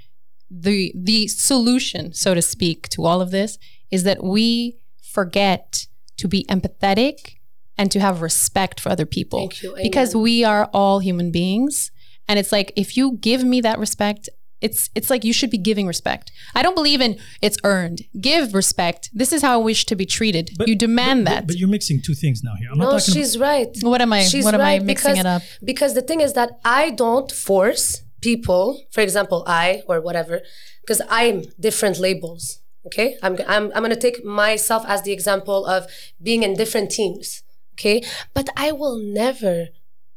[0.49, 3.57] the the solution, so to speak, to all of this
[3.91, 7.35] is that we forget to be empathetic
[7.77, 9.39] and to have respect for other people.
[9.83, 11.91] Because we are all human beings.
[12.27, 14.29] And it's like if you give me that respect,
[14.61, 16.31] it's it's like you should be giving respect.
[16.55, 18.01] I don't believe in it's earned.
[18.19, 19.09] Give respect.
[19.13, 20.51] This is how I wish to be treated.
[20.57, 21.47] But- you demand but- that.
[21.47, 22.69] But, you're mixing two things now here.
[22.71, 23.69] I'm no, not talking she's right.
[23.81, 25.41] what am I She's what am I right mixing because, it up?
[25.63, 30.41] Because the thing is that I don't force people, for example, I or whatever,
[30.81, 32.59] because I'm different labels.
[32.85, 35.87] Okay, I'm I'm I'm gonna take myself as the example of
[36.21, 37.43] being in different teams.
[37.73, 38.01] Okay,
[38.33, 39.67] but I will never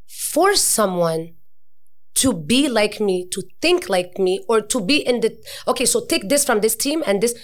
[0.07, 1.35] force someone
[2.15, 5.37] to be like me, to think like me, or to be in the
[5.67, 5.85] okay.
[5.85, 7.35] So take this from this team and this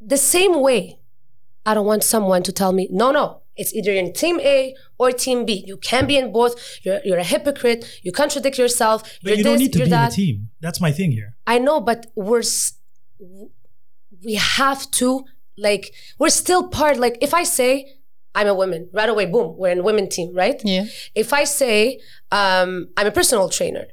[0.00, 1.00] the same way.
[1.66, 5.10] I don't want someone to tell me, no, no, it's either in team A or
[5.10, 5.64] team B.
[5.66, 6.54] You can't be in both.
[6.82, 8.00] You're, you're a hypocrite.
[8.02, 9.02] You contradict yourself.
[9.22, 10.48] But you're you don't this, need to be in a team.
[10.60, 11.36] That's my thing here.
[11.46, 12.44] I know, but we're
[14.24, 15.24] we have to
[15.58, 16.98] like we're still part.
[16.98, 17.97] Like if I say
[18.38, 20.60] I'm a woman, right away, boom, we're in women team, right?
[20.64, 20.84] Yeah.
[21.22, 21.98] If I say
[22.30, 23.86] um, I'm a personal trainer,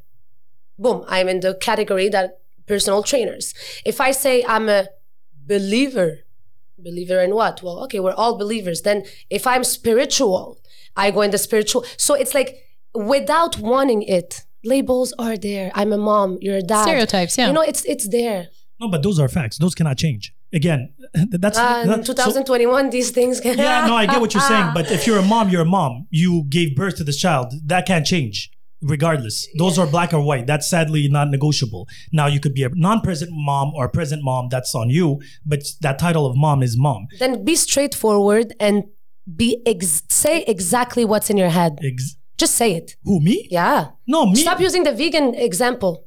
[0.77, 2.27] boom, I'm in the category that
[2.67, 3.55] personal trainers.
[3.91, 4.81] If I say I'm a
[5.47, 6.19] believer,
[6.77, 7.63] believer in what?
[7.63, 8.83] Well, okay, we're all believers.
[8.83, 10.59] Then if I'm spiritual,
[10.95, 11.83] I go in the spiritual.
[11.97, 12.49] So it's like
[12.93, 15.71] without wanting it, labels are there.
[15.73, 16.83] I'm a mom, you're a dad.
[16.83, 17.47] Stereotypes, yeah.
[17.47, 18.49] You know, it's it's there.
[18.79, 19.57] No, but those are facts.
[19.57, 20.33] Those cannot change.
[20.53, 20.93] Again,
[21.43, 23.57] that's Uh, that- so- 2021, these things can.
[23.57, 24.69] yeah, no, I get what you're saying.
[24.77, 26.07] But if you're a mom, you're a mom.
[26.09, 27.47] You gave birth to this child.
[27.65, 28.51] That can't change,
[28.81, 29.47] regardless.
[29.57, 30.45] Those are black or white.
[30.47, 31.87] That's sadly not negotiable.
[32.11, 34.49] Now, you could be a non-present mom or a present mom.
[34.49, 35.21] That's on you.
[35.45, 37.07] But that title of mom is mom.
[37.19, 38.83] then be straightforward and
[39.41, 41.79] be ex- say exactly what's in your head.
[41.83, 42.95] Ex- Just say it.
[43.07, 43.47] who me?
[43.49, 43.79] Yeah.
[44.07, 44.35] No, me.
[44.35, 46.03] Stop using the vegan example.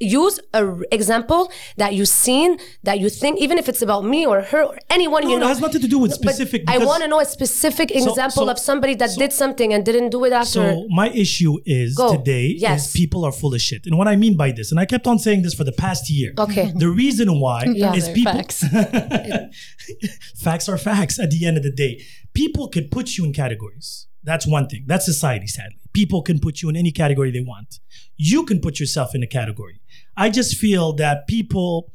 [0.00, 3.82] S- s- Use a r- example that you've seen, that you think, even if it's
[3.82, 6.20] about me or her or anyone No, you it has nothing to do with But
[6.20, 6.62] specific.
[6.66, 9.84] I want to know a specific example so- of somebody that so- did something and
[9.84, 10.50] didn't do it after.
[10.50, 12.16] So my issue is Go.
[12.16, 12.86] today Yes.
[12.86, 13.86] is people are full of shit.
[13.86, 16.10] And what I mean by this, and I kept on saying this for the past
[16.10, 16.32] year.
[16.38, 16.72] Okay.
[16.74, 17.94] The reason why Yeah.
[17.94, 18.64] is people facts.
[20.36, 22.02] facts are facts at the end of the day.
[22.34, 24.06] People could put you in categories.
[24.24, 24.84] That's one thing.
[24.86, 25.78] That's society, sadly.
[25.92, 27.78] People can put you in any category they want.
[28.16, 29.80] You can put yourself in a category.
[30.18, 31.92] I just feel that people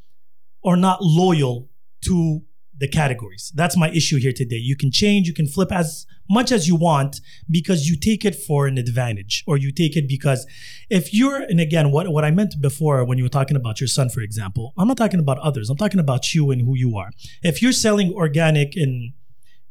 [0.63, 1.69] are not loyal
[2.05, 2.41] to
[2.78, 3.51] the categories.
[3.53, 4.55] That's my issue here today.
[4.55, 7.19] You can change, you can flip as much as you want
[7.51, 10.47] because you take it for an advantage or you take it because
[10.89, 13.89] if you're, and again, what, what I meant before when you were talking about your
[13.89, 15.69] son, for example, I'm not talking about others.
[15.69, 17.11] I'm talking about you and who you are.
[17.41, 19.11] If you're selling organic and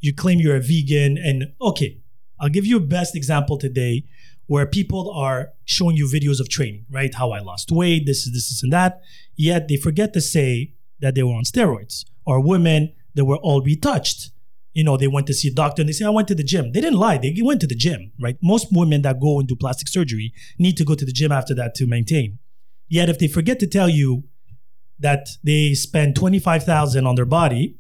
[0.00, 2.02] you claim you're a vegan and okay,
[2.38, 4.04] I'll give you a best example today
[4.46, 7.14] where people are showing you videos of training, right?
[7.14, 9.00] How I lost weight, this is this, this, and that.
[9.36, 13.62] Yet they forget to say that they were on steroids or women that were all
[13.62, 14.30] retouched.
[14.72, 16.42] You know, they went to see a doctor and they say, I went to the
[16.42, 16.72] gym.
[16.72, 17.18] They didn't lie.
[17.18, 18.36] They went to the gym, right?
[18.42, 21.54] Most women that go and do plastic surgery need to go to the gym after
[21.54, 22.38] that to maintain.
[22.88, 24.24] Yet if they forget to tell you
[24.98, 27.76] that they spend 25,000 on their body,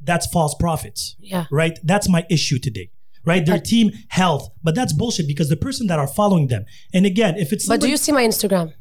[0.00, 1.46] that's false profits yeah.
[1.50, 1.78] right?
[1.82, 2.90] That's my issue today,
[3.28, 3.44] right?
[3.44, 7.36] Their team health, but that's bullshit because the person that are following them, and again,
[7.36, 8.72] if it's But do you see my Instagram?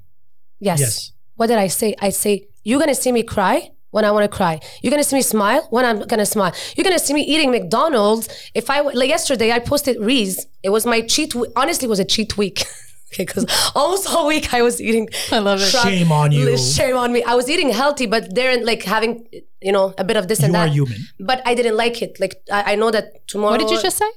[0.59, 0.79] Yes.
[0.79, 1.11] Yes.
[1.35, 1.95] What did I say?
[1.99, 4.59] I say, you're going to see me cry when I want to cry.
[4.81, 6.53] You're going to see me smile when I'm going to smile.
[6.75, 8.27] You're going to see me eating McDonald's.
[8.53, 10.45] If I, like yesterday, I posted Reese.
[10.63, 11.51] It was my cheat week.
[11.55, 12.65] Honestly, it was a cheat week.
[13.13, 13.45] okay, because
[13.75, 15.09] almost all week I was eating.
[15.31, 15.71] I love it.
[15.71, 15.87] crap.
[15.87, 16.57] Shame on you.
[16.57, 17.23] Shame on me.
[17.23, 19.27] I was eating healthy, but they're like having,
[19.61, 20.73] you know, a bit of this and you are that.
[20.73, 20.97] human.
[21.19, 22.19] But I didn't like it.
[22.19, 23.51] Like, I, I know that tomorrow.
[23.51, 24.09] What did you just say?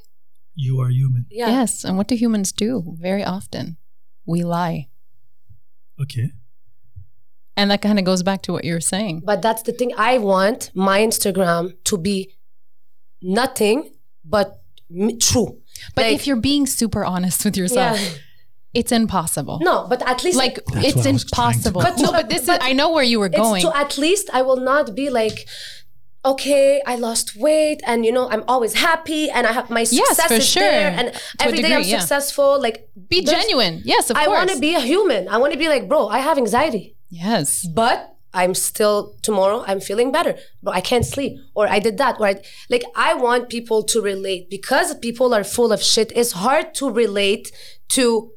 [0.55, 1.27] You are human.
[1.31, 1.49] Yeah.
[1.49, 1.85] Yes.
[1.85, 3.77] And what do humans do very often?
[4.27, 4.89] We lie.
[6.01, 6.31] Okay.
[7.57, 9.23] And that kind of goes back to what you were saying.
[9.25, 9.93] But that's the thing.
[9.97, 12.33] I want my Instagram to be
[13.23, 13.91] nothing
[14.25, 14.63] but
[15.21, 15.59] true.
[15.95, 18.09] But Like- if you're being super honest with yourself, Yeah.
[18.75, 19.59] it's impossible.
[19.63, 21.09] No, but at least Like it's what I was trying to
[21.69, 21.83] impossible.
[21.83, 23.63] But- no, but- but this but is I know where you were going.
[23.63, 25.47] to at least I will not be like,
[26.25, 30.09] okay, I lost weight and you know I'm always happy and I have my Yes,
[30.09, 30.63] success for is sure.
[30.63, 31.99] there and To every day I'm yeah.
[32.01, 32.61] successful.
[32.61, 33.81] Like Be genuine.
[33.85, 34.37] Yes, of I course.
[34.37, 35.29] want to be a human.
[35.29, 37.67] I want to be like, bro, I have anxiety, Yes.
[37.75, 39.65] but I'm still tomorrow.
[39.67, 42.35] I'm feeling better, but I can't sleep, or I did that, or I,
[42.69, 46.13] like I want people to relate because people are full of shit.
[46.15, 47.51] It's hard to relate
[47.97, 48.31] to,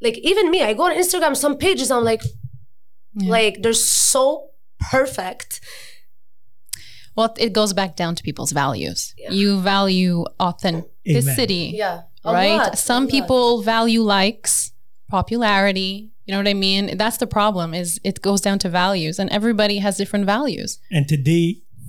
[0.00, 0.62] like even me.
[0.62, 2.22] I go on Instagram, some pages, I'm like,
[3.16, 3.30] Yeah.
[3.38, 4.50] like they're so
[4.92, 5.60] perfect.
[7.20, 9.14] Well, it goes back down to people's values.
[9.18, 9.30] Yeah.
[9.30, 12.56] You value authenticity, Yeah, a right?
[12.56, 13.10] lot, Some a lot.
[13.16, 14.72] people value likes,
[15.08, 16.10] popularity.
[16.24, 16.96] You know what I mean?
[16.96, 17.74] That's the problem.
[17.74, 20.78] Is it goes down to values, and everybody has different values.
[20.90, 21.46] And today,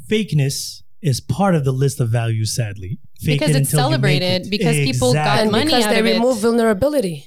[0.10, 2.92] fakeness is part of the list of values, sadly.
[3.20, 4.50] Fake Because it it's until you make celebrated, it.
[4.50, 5.42] because people got Exactly.
[5.44, 6.14] and money because out they of it.
[6.14, 7.18] remove vulnerability.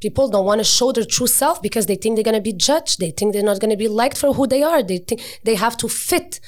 [0.00, 3.00] People don't want to show their true self because they think they're gonna be judged.
[3.00, 4.80] They think they're not gonna be liked for who they are.
[4.82, 6.40] They think they have to fit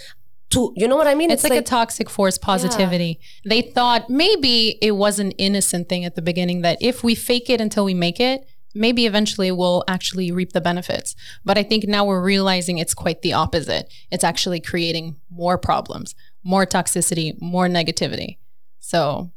[0.50, 0.72] to.
[0.76, 1.30] You know what I mean?
[1.30, 3.20] It's, like, a toxic force positivity.
[3.44, 7.48] They thought maybe it was an innocent thing at the beginning that if we fake
[7.50, 11.16] it until we make it, maybe eventually we'll actually reap the benefits.
[11.44, 13.92] But I think now we're realizing it's quite the opposite.
[14.10, 18.38] It's actually creating more problems, more toxicity, more negativity.
[18.78, 19.32] So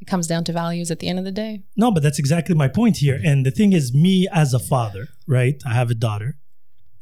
[0.00, 1.62] it comes down to values at the end of the day.
[1.76, 3.20] No, but that's exactly my point here.
[3.24, 5.60] And the thing is, me as a father, right?
[5.66, 6.38] I have a daughter.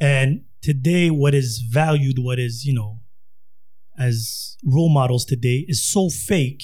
[0.00, 3.00] And today, what is valued, what is, you know,
[3.99, 6.62] as role models today is so fake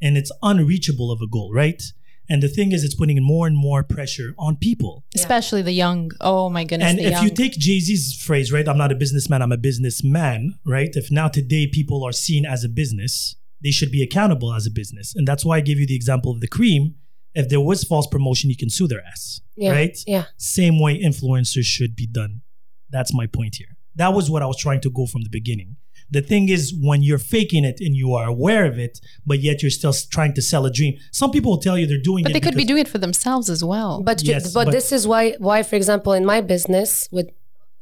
[0.00, 1.82] and it's unreachable of a goal, right?
[2.28, 5.04] And the thing is, it's putting more and more pressure on people.
[5.16, 6.12] Especially the young.
[6.20, 6.88] Oh my goodness.
[6.88, 7.24] And the if young.
[7.24, 8.68] you take Jay Z's phrase, right?
[8.68, 10.90] I'm not a businessman, I'm a businessman, right?
[10.92, 14.70] If now today people are seen as a business, they should be accountable as a
[14.70, 15.12] business.
[15.16, 16.94] And that's why I gave you the example of the cream.
[17.34, 19.98] If there was false promotion, you can sue their ass, yeah, right?
[20.06, 20.24] Yeah.
[20.36, 22.42] Same way influencers should be done.
[22.90, 23.76] That's my point here.
[23.96, 25.76] That was what I was trying to go from the beginning.
[26.10, 29.62] The thing is, when you're faking it and you are aware of it, but yet
[29.62, 30.98] you're still trying to sell a dream.
[31.12, 32.34] Some people will tell you they're doing but it.
[32.34, 34.02] But they could be doing it for themselves as well.
[34.02, 37.28] But Yes, but, but- this is why why for example in my business with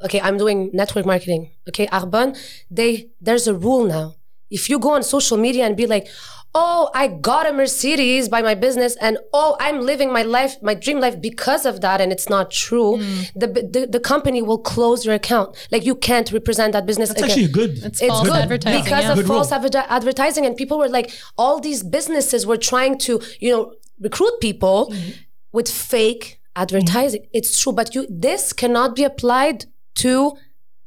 [0.05, 2.37] okay I'm doing network marketing okay Arbonne
[2.70, 4.14] they there's a rule now
[4.51, 6.07] if you go on social media and be like
[6.55, 10.74] oh, I got a Mercedes by my business, and oh, I'm living my life, my
[10.74, 12.96] dream life because of that, and it's not true.
[12.99, 13.32] Mm.
[13.34, 15.57] The, the the company will close your account.
[15.70, 17.30] Like you can't represent that business That's again.
[17.30, 17.70] actually good.
[17.84, 18.82] It's It's false good advertising.
[18.84, 19.12] because yeah.
[19.12, 23.20] of Good false adver- advertising, and people were like, all these businesses were trying to,
[23.40, 25.11] you know, recruit people Mm-hmm.
[25.53, 27.26] with fake advertising.
[27.32, 30.32] It's true, but you this cannot be applied to.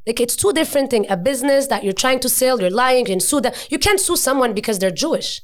[0.08, 1.06] Like it's two different things.
[1.12, 3.54] A business that you're trying to sell, you're lying, you can sue them.
[3.70, 5.42] You can't sue someone because they're Jewish.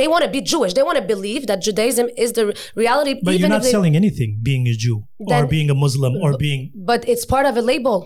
[0.00, 0.72] They want to be Jewish.
[0.78, 2.44] They want to believe that Judaism is the
[2.84, 3.12] reality.
[3.22, 6.60] But you're not they, selling anything being a Jew or being a Muslim or being.
[6.90, 7.96] But it's part of a label,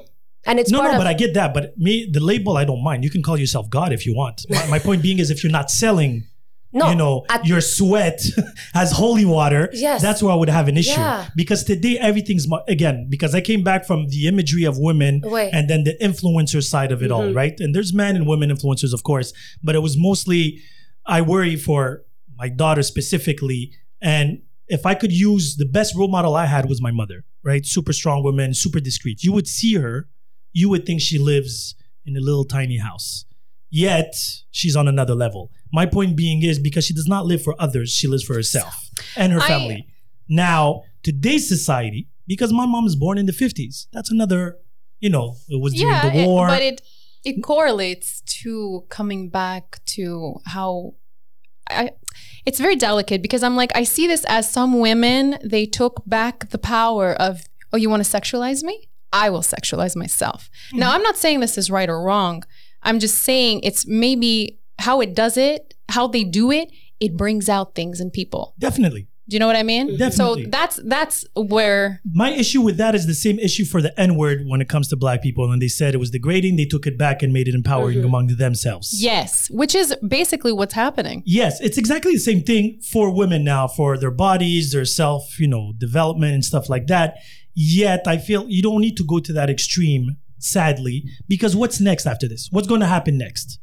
[0.48, 1.50] and it's No, no, but I get that.
[1.56, 2.98] But me, the label, I don't mind.
[3.06, 4.36] You can call yourself God if you want.
[4.50, 6.12] My, my point being is if you're not selling,
[6.80, 8.18] no, you know, at- your sweat
[8.82, 10.02] as holy water, Yes.
[10.06, 11.00] that's where I would have an issue.
[11.00, 11.28] Yeah.
[11.36, 15.50] Because today everything's, again, because I came back from the imagery of women Wait.
[15.56, 17.36] and then the influencer side of it all, Mm-hmm.
[17.42, 17.56] right?
[17.62, 19.32] And there's men and women influencers, of course,
[19.62, 20.60] but it was mostly,
[21.06, 22.02] I worry for
[22.36, 23.72] my daughter specifically.
[24.00, 27.64] And if I could use the best role model I had was my mother, right?
[27.66, 29.22] Super strong woman, super discreet.
[29.22, 30.08] You would see her,
[30.52, 31.74] you would think she lives
[32.06, 33.24] in a little tiny house.
[33.70, 34.14] Yet
[34.50, 35.50] she's on another level.
[35.72, 38.88] My point being is because she does not live for others, she lives for herself
[39.16, 39.86] and her I- family.
[40.28, 44.58] now, today's society, because my mom is born in the 50s, that's another,
[45.00, 46.46] you know, it was during yeah, the it- war.
[46.46, 46.80] but it
[47.24, 50.94] it correlates to coming back to how
[51.70, 51.90] I.
[52.46, 56.50] It's very delicate because I'm like I see this as some women they took back
[56.50, 60.50] the power of oh you want to sexualize me I will sexualize myself.
[60.68, 60.80] Mm-hmm.
[60.80, 62.44] Now I'm not saying this is right or wrong.
[62.82, 66.70] I'm just saying it's maybe how it does it, how they do it.
[67.00, 68.54] It brings out things in people.
[68.58, 69.08] Definitely.
[69.28, 69.96] Do you know what I mean?
[69.96, 70.44] Definitely.
[70.44, 74.16] So that's that's where My issue with that is the same issue for the N
[74.16, 75.50] word when it comes to black people.
[75.50, 78.06] And they said it was degrading, they took it back and made it empowering Mm-hmm.
[78.06, 78.88] among themselves.
[79.10, 81.22] yes, which is basically what's happening.
[81.24, 85.48] Yes, it's exactly the same thing for women now, for their bodies, their self, you
[85.48, 87.16] know, development and stuff like that.
[87.54, 92.06] Yet I feel you don't need to go to that extreme, sadly, because what's next
[92.06, 92.48] after this?
[92.50, 93.58] What's going to happen next?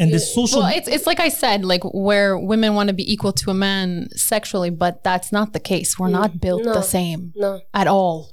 [0.00, 3.10] And this social Well, it's it's like I said, like where women want to be
[3.12, 5.98] equal to a man sexually, but that's not the case.
[5.98, 6.72] We're not built no.
[6.72, 7.60] the same no.
[7.74, 8.30] at all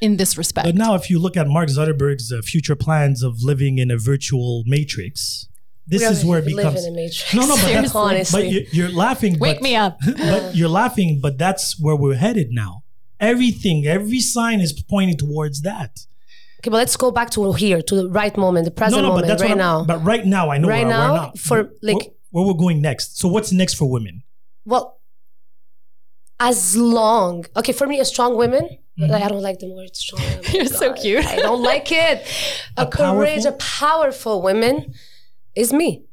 [0.00, 0.66] in this respect.
[0.66, 3.96] But now, if you look at Mark Zuckerberg's uh, future plans of living in a
[3.96, 5.48] virtual matrix,
[5.86, 6.84] this We is where it becomes.
[6.84, 7.32] in a matrix.
[7.32, 8.42] No, no, but, that's, honestly.
[8.42, 9.38] but you- you're laughing.
[9.38, 9.98] Wake but, me up.
[10.16, 12.82] but you're laughing, but that's where we're headed now.
[13.20, 16.06] Everything, every sign is pointing towards that.
[16.64, 19.08] Okay, but let's go back to here, to the right moment, the present no, no,
[19.14, 19.84] but moment, that's right now.
[19.84, 21.38] But right now, I know Right where now, we're not.
[21.38, 23.18] for, like- where, where we're going next.
[23.20, 24.22] So what's next for women?
[24.64, 24.98] well,
[26.40, 29.12] as long, okay, for me, a strong woman, Mm-hmm.
[29.12, 30.22] I don't like the word strong.
[30.24, 31.26] Oh You're so cute.
[31.26, 32.24] I don't like it.
[32.76, 34.94] A, A courage, a powerful- powerful woman
[35.56, 36.04] is me.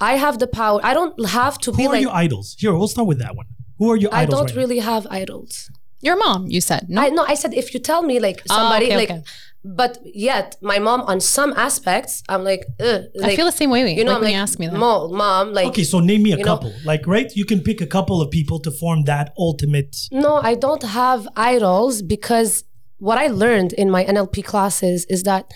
[0.00, 0.80] I have the power.
[0.82, 2.00] I don't have to Who be are like.
[2.00, 2.56] your idols?
[2.58, 3.44] Here, we'll start with that one.
[3.78, 4.32] Who are your I idols?
[4.34, 4.60] I don't right now?
[4.62, 5.70] really have idols.
[6.00, 6.86] Your mom, you said.
[6.88, 7.02] No.
[7.02, 9.22] I no, I said if you tell me like Ah, somebody okay, like, okay.
[9.64, 13.80] But yet my mom on some aspects, I'm like, Ugh, I feel the same way.
[13.94, 14.76] you know, like I'm when like, you ask me that.
[14.78, 16.72] Mo, mom, like, Okay, so name me a you know- couple.
[16.84, 17.30] like, right?
[17.34, 19.96] You can pick a couple of people to form that ultimate.
[20.10, 22.64] no, I don't have idols because
[22.98, 25.52] what I learned in my NLP classes is that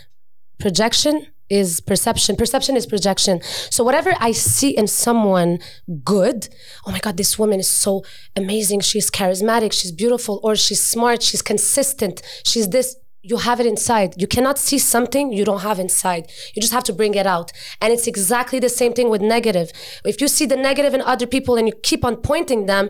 [0.59, 2.35] projection is perception.
[2.35, 3.41] Perception is projection.
[3.71, 5.61] So whatever I see in someone
[6.03, 6.49] good,
[6.87, 8.03] oh my God, this woman is so
[8.35, 8.81] amazing.
[8.81, 9.73] She's charismatic.
[9.73, 11.23] She's beautiful, or she's smart.
[11.23, 12.21] She's consistent.
[12.45, 12.97] She's this.
[13.29, 14.15] You have it inside.
[14.23, 16.31] You cannot see something you don't have inside.
[16.55, 17.51] You just have to bring it out.
[17.81, 19.73] And it's exactly the same thing with negative.
[20.05, 22.89] If you see the negative in other people and you keep on pointing them,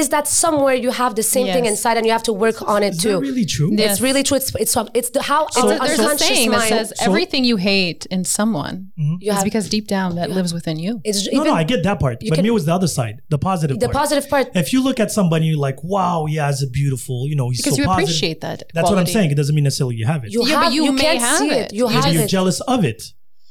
[0.00, 2.82] is that somewhere you have the same thing inside and you have to work on
[2.82, 3.12] it Is too?
[3.12, 3.70] that really true?
[3.72, 3.90] Yeah.
[3.90, 4.36] It's really true.
[4.36, 7.42] It's it's it's the how So our there's a unconscious saying that says So- everything
[7.44, 9.16] you hate in someone mm-hmm.
[9.20, 11.00] you is have because deep down that lives within you.
[11.04, 12.16] it's No, even no, I get that part.
[12.20, 13.96] But can- me, it was the other side, the positive the part.
[14.02, 14.46] positive part.
[14.54, 17.60] if you look at somebody, you're like, wow, he has a beautiful, you know, he's
[17.60, 18.04] Because so you positive.
[18.08, 18.58] appreciate that.
[18.74, 19.30] That's what I'm saying.
[19.30, 20.32] It doesn't mean necessarily you have it.
[20.32, 21.52] You Yeah, have but you you may have it.
[21.52, 21.72] it.
[21.72, 22.28] You Maybe have Maybe you're it.
[22.38, 23.00] jealous of it.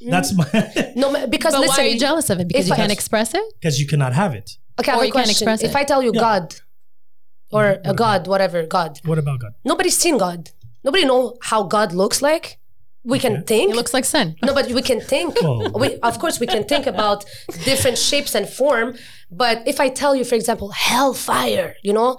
[0.03, 0.09] Mm.
[0.11, 0.45] That's my
[0.97, 2.47] No, because But listen, why are you jealous of it?
[2.49, 3.43] Because you can't express it?
[3.59, 4.57] because you cannot have it.
[4.79, 5.47] Okay, I have Or a you can't question.
[5.47, 5.75] express If it.
[5.81, 6.21] I tell you Yeah.
[6.21, 6.55] God
[7.51, 7.89] or mm-hmm.
[7.91, 9.53] a God, whatever God, What about God?
[9.63, 10.49] nobody's seen God.
[10.83, 12.59] Nobody know how God looks like.
[13.05, 13.71] We can It think.
[13.71, 14.35] It looks like sin.
[14.43, 15.35] No, but we can think.
[15.43, 15.69] Oh.
[15.77, 17.25] We, of course, we can think about
[17.65, 18.95] different shapes and form.
[19.29, 22.17] But if I tell you, for example, hellfire, you know,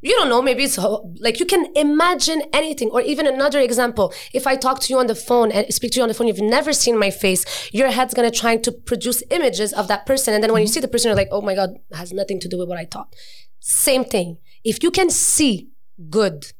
[0.00, 0.42] you don't know.
[0.42, 2.90] Maybe it's like you can imagine anything.
[2.90, 5.96] Or even another example: if I talk to you on the phone and speak to
[5.96, 7.44] you on the phone, you've never seen my face.
[7.72, 10.74] Your head's gonna try to produce images of that person, and then when you mm-hmm.
[10.74, 12.84] see the person, you're like, "Oh my god, has nothing to do with what I
[12.84, 13.14] thought."
[13.60, 14.38] Same thing.
[14.64, 15.70] If you can see
[16.10, 16.52] good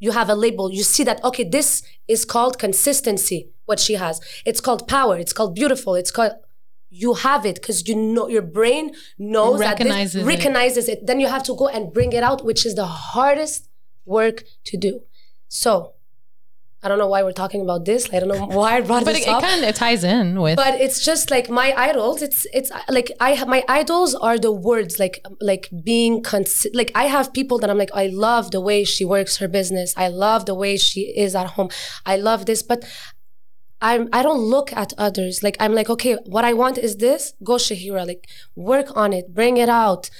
[0.00, 4.20] you have a label you see that okay this is called consistency what she has
[4.44, 6.32] it's called power it's called beautiful it's called
[6.90, 10.24] You have it because you know your brain knows Recognizes that it.
[10.24, 11.06] this, recognizes it.
[11.06, 13.68] Then you have to go and bring it out, which is the hardest
[14.04, 15.00] work to do.
[15.48, 15.94] So,
[16.82, 18.08] I don't know why we're talking about this.
[18.12, 20.56] I don't know why I brought But this it, it kind of ties in with
[20.56, 24.50] but it's just like my idols it's it's like i have my idols are the
[24.50, 28.60] words like like being cons- like i have people that i'm like i love the
[28.60, 31.68] way she works her business i love the way she is at home
[32.06, 32.82] i love this but
[33.82, 35.42] I'm, I don't look at others.
[35.42, 37.32] Like, I'm like, okay, what I want is this.
[37.42, 38.06] Go Shahira.
[38.06, 39.34] Like, work on it.
[39.34, 40.10] Bring it out.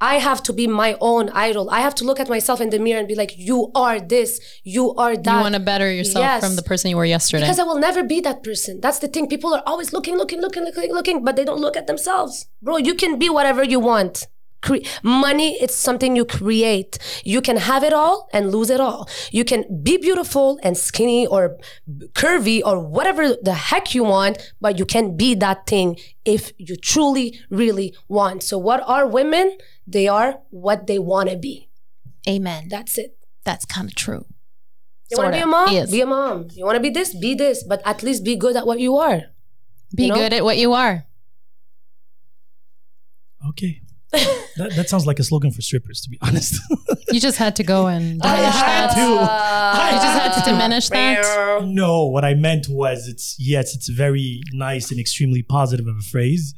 [0.00, 1.70] I have to be my own idol.
[1.70, 4.40] I have to look at myself in the mirror and be like, you are this.
[4.64, 5.36] You are that.
[5.36, 6.44] you want to better yourself Yes.
[6.44, 7.44] from the person you were yesterday.
[7.44, 8.80] Because I will never be that person.
[8.80, 9.28] That's the thing.
[9.28, 12.46] People are always looking, looking, looking, looking, looking, but they don't look at themselves.
[12.60, 14.26] Bro, you can be whatever you want.
[14.62, 16.98] Cre- money, it's something you create.
[17.24, 19.08] You can have it all and lose it all.
[19.30, 21.58] You can be beautiful and skinny or
[22.14, 26.76] curvy or whatever the heck you want, but you can be that thing if you
[26.76, 28.42] truly, really want.
[28.42, 29.58] So, what are women?
[29.86, 31.68] They are what they want to be.
[32.28, 32.68] Amen.
[32.68, 33.16] That's it.
[33.44, 34.24] That's kind of true.
[35.10, 35.72] You want to be a mom?
[35.72, 35.90] Yes.
[35.90, 36.46] Be a mom.
[36.54, 37.14] You want to be this?
[37.14, 37.62] Be this.
[37.64, 39.22] But at least be good at what you are.
[39.94, 40.14] Be You know?
[40.14, 41.04] good at what you are.
[43.50, 43.81] Okay.
[44.56, 46.60] that, that sounds like a slogan for strippers, to be honest.
[47.10, 49.88] You just had to go and I diminish had that.
[49.90, 49.94] to.
[49.94, 51.64] You just had to diminish that.
[51.66, 56.02] no, what I meant was it's yes, it's very nice and extremely positive of a
[56.02, 56.54] phrase.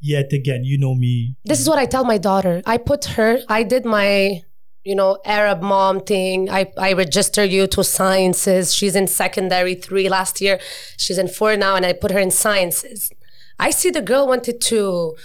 [0.00, 1.36] Yet again, you know me.
[1.44, 2.60] This is what I tell my daughter.
[2.66, 4.42] I put her, I did my,
[4.84, 6.50] you know, Arab mom thing.
[6.50, 8.74] I, I register you to sciences.
[8.74, 10.58] She's in secondary three last year.
[10.98, 13.10] She's in four now, and I put her in sciences.
[13.58, 15.16] I see the girl wanted to,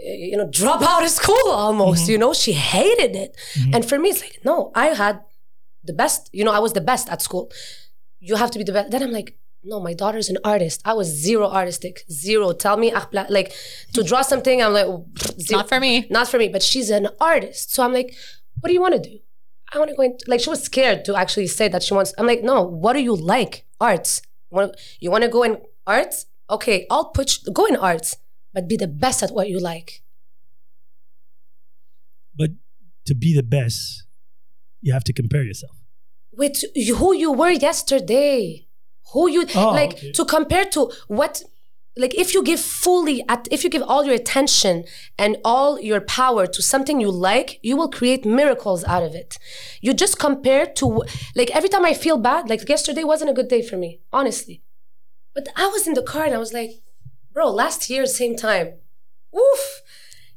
[0.00, 2.12] you know, drop out of school almost, mm-hmm.
[2.12, 3.36] you know, she hated it.
[3.54, 3.74] Mm-hmm.
[3.74, 5.20] And for me, it's like, no, I had
[5.84, 7.50] the best, you know, I was the best at school.
[8.20, 8.90] You have to be the best.
[8.90, 10.80] Then I'm like, no, my daughter's an artist.
[10.84, 12.52] I was zero artistic, zero.
[12.52, 13.52] Tell me, like,
[13.94, 14.86] to draw something, I'm like,
[15.40, 15.58] zero.
[15.58, 16.06] not for me.
[16.10, 17.74] Not for me, but she's an artist.
[17.74, 18.14] So I'm like,
[18.60, 19.18] what do you want to do?
[19.72, 22.14] I want to go into, like, she was scared to actually say that she wants,
[22.16, 23.66] I'm like, no, what do you like?
[23.80, 24.22] Arts.
[25.00, 26.26] You want to go in arts?
[26.48, 28.16] Okay, I'll put, you, go in arts
[28.52, 30.02] but be the best at what you like.
[32.36, 32.50] But
[33.06, 34.04] to be the best,
[34.80, 35.76] you have to compare yourself.
[36.32, 36.62] With
[36.96, 38.66] who you were yesterday.
[39.12, 40.12] Who you, Oh, like, okay.
[40.12, 41.42] to compare to what,
[41.96, 44.84] like, if you give fully, at, if you give all your attention
[45.18, 49.38] and all your power to something you like, you will create miracles out of it.
[49.80, 51.02] You just compare to,
[51.34, 54.62] like, every time I feel bad, like yesterday wasn't a good day for me, honestly.
[55.34, 56.72] But I was in the car and I was like,
[57.38, 58.72] bro, last year, same time,
[59.32, 59.82] oof,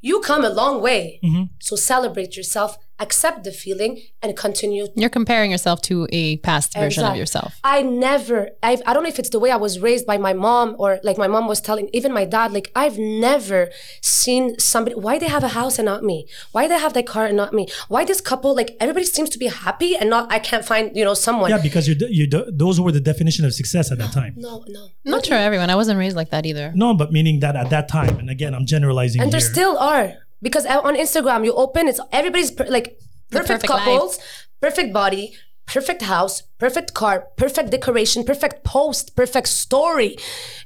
[0.01, 1.19] you come a long way.
[1.23, 1.45] Mm-hmm.
[1.57, 7.03] So celebrate yourself, accept the feeling, and continue You're comparing yourself to a past version
[7.03, 7.59] of yourself.
[7.63, 10.33] I never, I've, I don't know if it's the way I was raised by my
[10.33, 13.69] mom or like my mom was telling, even my dad, like I've never
[14.01, 16.27] seen somebody, why they have a house and not me?
[16.51, 17.67] Why they have that car and not me?
[17.87, 21.03] Why this couple, like everybody seems to be happy and not, I can't find, you
[21.03, 21.49] know, someone.
[21.49, 24.33] Yeah, because you're, you're those were the definition of success at that time.
[24.37, 24.89] No, no.
[25.03, 25.69] Not for everyone.
[25.69, 26.71] I wasn't raised like that either.
[26.75, 30.13] No, but meaning that at that time, and again, I'm generalizing And there still are.
[30.41, 32.97] Because on Instagram, you open, it's everybody's per- like
[33.29, 33.85] perfect, perfect life.
[33.85, 34.19] couples,
[34.59, 35.33] perfect body,
[35.67, 40.17] perfect house, perfect car, perfect decoration, perfect post, perfect story.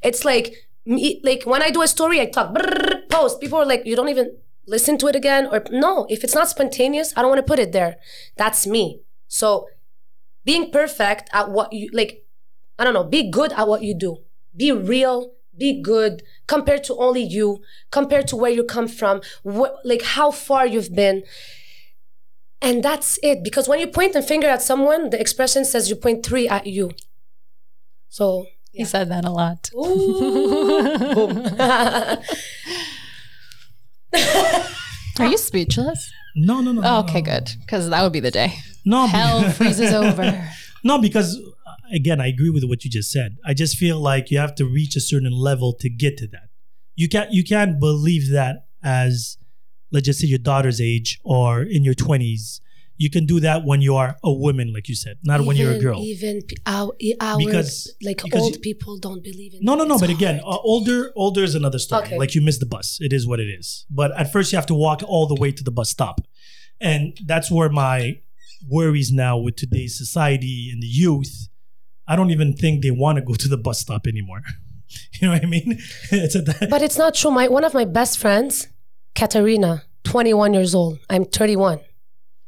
[0.01, 0.53] It's like,
[0.85, 3.41] me, like when I do a story, I talk, brrr, post.
[3.41, 5.47] People are like, you don't even listen to it again.
[5.51, 7.97] Or no, if it's not spontaneous, I don't want to put it there.
[8.37, 9.01] That's me.
[9.27, 9.67] So
[10.43, 12.23] being perfect at what you like,
[12.77, 14.17] I don't know, be good at what you do.
[14.55, 19.75] Be real, be good compared to only you, compared to where you come from, what,
[19.83, 21.23] like how far you've been.
[22.61, 23.43] And that's it.
[23.43, 26.65] Because when you point a finger at someone, the expression says you point three at
[26.67, 26.91] you.
[28.09, 29.69] So, He said that a lot.
[35.19, 36.11] Are you speechless?
[36.35, 36.81] no, no, no.
[36.81, 37.31] no, Oh, okay, no.
[37.31, 37.49] good.
[37.61, 38.53] Because that would be the day.
[38.83, 40.49] No, Hell freezes over.
[40.83, 41.39] No, because
[41.93, 43.37] again, I agree with what you just said.
[43.45, 46.49] I just feel like you have to reach a certain level to get to that.
[46.95, 49.37] You can't you can't believe that as
[49.91, 52.61] let's just say your daughter's age or in your twenties.
[52.97, 55.73] You can do that when you are a woman, like you said, not when you're
[55.73, 55.99] a girl.
[56.01, 59.99] Even our, our Because- like because old you- people don't believe in No, no, no.
[59.99, 62.03] But again, uh, older, older is another story.
[62.05, 62.17] Okay.
[62.17, 62.97] Like you missed the bus.
[63.01, 63.85] It is what it is.
[63.89, 66.21] But at first, you have to walk all the way to the bus stop,
[66.79, 68.19] and that's where my
[68.69, 71.49] worries now with today's society and the youth.
[72.07, 74.41] I don't even think they want to go to the bus stop anymore.
[75.13, 75.79] you know what I mean?
[76.11, 76.35] it's.
[76.69, 77.31] But it's not true.
[77.31, 78.67] My one of my best friends,
[79.15, 80.99] Katarina, 21 years old.
[81.09, 81.79] I'm 31.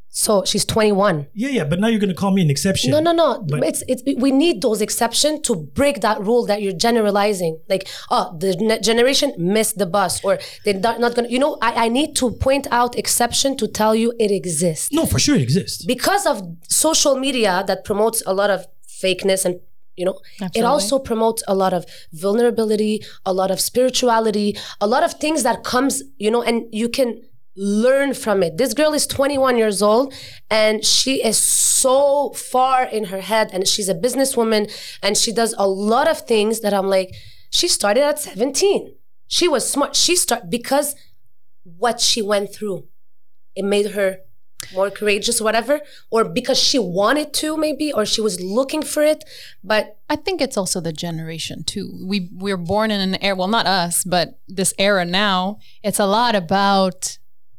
[0.10, 1.28] So she's 21.
[1.36, 2.90] Yeah, yeah, but now you're gonna call me an exception.
[2.90, 3.44] No, no, no.
[3.48, 7.60] But- it's it's we need those exceptions to break that rule that you're generalizing.
[7.70, 11.28] Like, oh, the ne- generation missed the bus, or they're not, not gonna.
[11.28, 15.06] You know, I, I need to point out exception to tell you it exists No,
[15.06, 15.86] for sure it exists.
[15.86, 18.66] because of social media that promotes a lot of
[19.04, 19.60] fakeness and
[19.96, 20.20] you know
[20.54, 25.44] it also promotes a lot of vulnerability a lot of spirituality a lot of things
[25.44, 27.22] that comes you know and you can
[27.60, 28.58] learn from it.
[28.58, 30.14] This girl is 21 years old
[30.48, 34.72] and she is so far in her head and she's a businesswoman
[35.02, 37.16] and she does a lot of things that i'm like
[37.50, 38.94] she started at 17
[39.28, 39.96] she was smart.
[39.96, 40.96] She start because
[41.64, 42.88] what she went through
[43.56, 44.20] it made her
[44.74, 45.80] more courageous whatever
[46.10, 49.24] or because she wanted to maybe or she was looking for it
[49.64, 51.86] but I think it's also the generation too.
[52.06, 55.60] We we're born in an era, well, not us, but this era now.
[55.84, 57.18] It's a lot about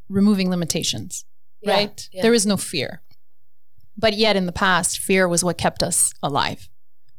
[0.08, 1.24] removing limitations,
[1.60, 2.08] Yeah, right?
[2.10, 2.22] yeah.
[2.22, 3.02] There is no fear,
[3.98, 6.70] but yet in the past, fear was what kept us alive.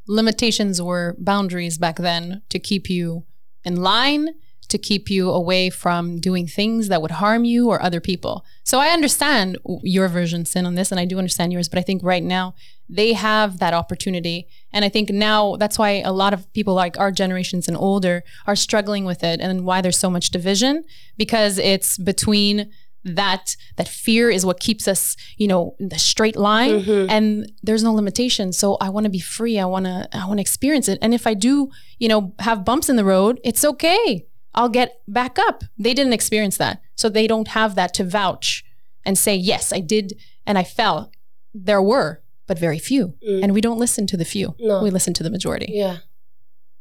[0.08, 3.26] Limitations were boundaries back then to keep you
[3.64, 4.30] in line,
[4.70, 8.46] to keep you away from doing things that would harm you or other people.
[8.64, 11.82] So I understand your version, Sin, on this, and I do understand yours, but I
[11.82, 12.54] think right now
[12.88, 14.48] they have that opportunity.
[14.72, 18.24] And I think now that's why a lot of people like our generations and older
[18.48, 20.84] are struggling with it and why there's so much division
[21.18, 22.72] because it's between
[23.06, 27.10] that that fear is what keeps us you know in the straight line mm-hmm.
[27.10, 28.52] and there's no limitation.
[28.52, 29.58] So i want to be free.
[29.58, 31.00] I want to i want to experience it.
[31.02, 35.02] And if i do you know have bumps in the road it's okay i'll get
[35.08, 35.64] back up.
[35.78, 36.82] They didn't experience that.
[36.96, 38.64] So they don't have that to vouch
[39.06, 40.14] and say yes i did
[40.46, 41.12] and i fell.
[41.54, 43.14] There were but very few.
[43.28, 43.44] Mm.
[43.44, 44.56] And we don't listen to the few.
[44.60, 44.82] No.
[44.82, 45.68] we listen to the majority.
[45.70, 45.98] Yeah.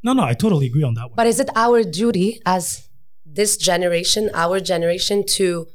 [0.03, 1.17] No, no, I totally agree on that one.
[1.17, 2.89] but is it our duty as
[3.27, 5.67] this generation our generation to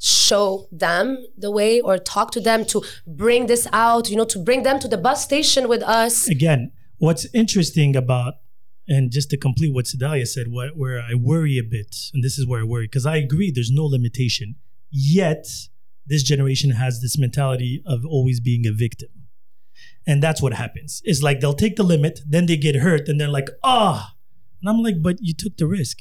[0.00, 4.38] show them the way or talk to them to bring this out you know to
[4.38, 6.28] bring them to the bus station with us?
[6.28, 8.34] Again, what's interesting about
[8.88, 12.38] and just to complete what Sedalia said, what, where I worry a bit, and this
[12.38, 14.56] is where I worry, because I agree there's no limitation.
[14.90, 15.46] Yet,
[16.06, 19.08] this generation has this mentality of always being a victim.
[20.06, 21.02] And that's what happens.
[21.04, 24.14] It's like they'll take the limit, then they get hurt, and they're like, ah.
[24.62, 25.98] And I'm like, but you took the risk.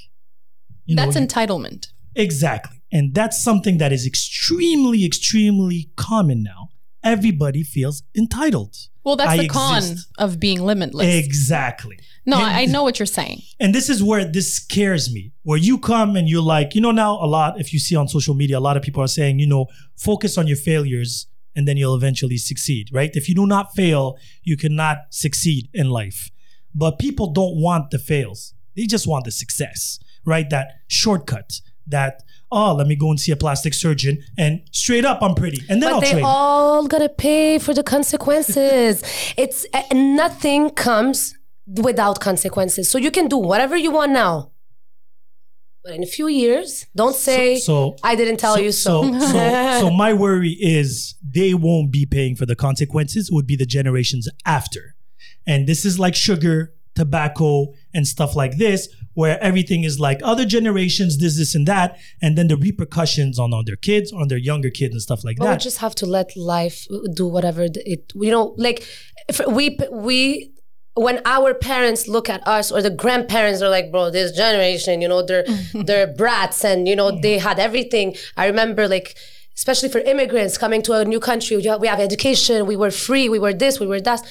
[0.86, 2.82] You that's you- entitlement Exactly.
[2.92, 6.70] And that's something that is extremely, extremely common now.
[7.14, 8.74] Everybody feels entitled.
[9.06, 10.08] well that's I the con exist.
[10.18, 11.98] of being limitless Exactly.
[12.26, 15.24] no And- I, I know what you're saying And this is where this scares me.
[15.50, 18.08] Where you come and you're like, you know, now a lot, if you see on
[18.18, 19.64] social media, a lot of people are saying, you know,
[20.10, 21.12] focus on your failures
[21.56, 23.12] and then you'll eventually succeed, right?
[23.14, 24.04] If you do not fail,
[24.50, 26.20] you cannot succeed in life.
[26.84, 28.40] But people don't want the fails,
[28.76, 30.50] they just want the success, right?
[30.50, 31.50] That shortcut,
[31.96, 32.14] that,
[32.52, 35.62] oh, let me go and see a plastic surgeon and straight up, I'm pretty.
[35.70, 36.24] And then but I'll they train.
[36.26, 39.02] all gotta pay for the consequences
[39.38, 41.36] it's uh, nothing comes
[41.68, 44.52] without consequences so you can do whatever you want now
[45.84, 49.80] but in a few years don't say so i didn't tell you so, So, so,
[49.80, 53.30] so my worry is they won't be paying for the consequences.
[53.30, 54.96] It would be the generations after,
[55.48, 60.46] and this is like sugar, tobacco, and stuff like this, where everything is like other
[60.46, 64.38] generations, this, this, and that, and then the repercussions on, on their kids, on their
[64.38, 68.12] younger kids, and stuff like But we just have to let life do whatever it
[68.16, 68.88] you know like
[69.28, 70.52] if we we
[70.96, 75.08] when our parents look at us or the grandparents are like bro this generation you
[75.08, 78.16] know they're they're brats and you know they had everything.
[78.38, 79.18] I remember like
[79.56, 82.92] especially for immigrants coming to a new country we have, we have education we were
[82.92, 84.22] free we were this we were that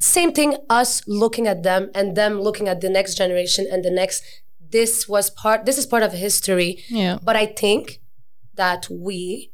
[0.00, 3.90] same thing us looking at them and them looking at the next generation and the
[3.90, 4.22] next
[4.70, 8.00] this was part this is part of history yeah but I think
[8.54, 9.52] that we,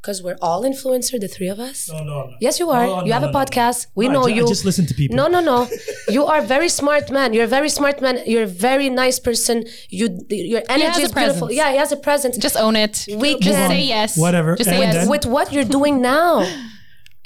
[0.00, 1.90] because we're all influencer, the three of us.
[1.90, 2.34] no, no, no.
[2.40, 2.86] Yes, you are.
[2.86, 3.44] No, you no, have no, a no, no.
[3.44, 3.88] podcast.
[3.94, 4.48] We No, I know ju- I you.
[4.48, 5.14] just listen to people.
[5.14, 5.68] No, no, no.
[6.08, 7.34] you are very smart man.
[7.34, 8.20] You're a very smart man.
[8.24, 9.64] You're a very nice person.
[9.90, 11.48] You, your energy is beautiful.
[11.48, 11.52] presence.
[11.52, 12.38] yeah, he has a presence.
[12.38, 14.56] just own it We just can- say yes Whatever.
[14.56, 16.32] just say yes with what you're doing now,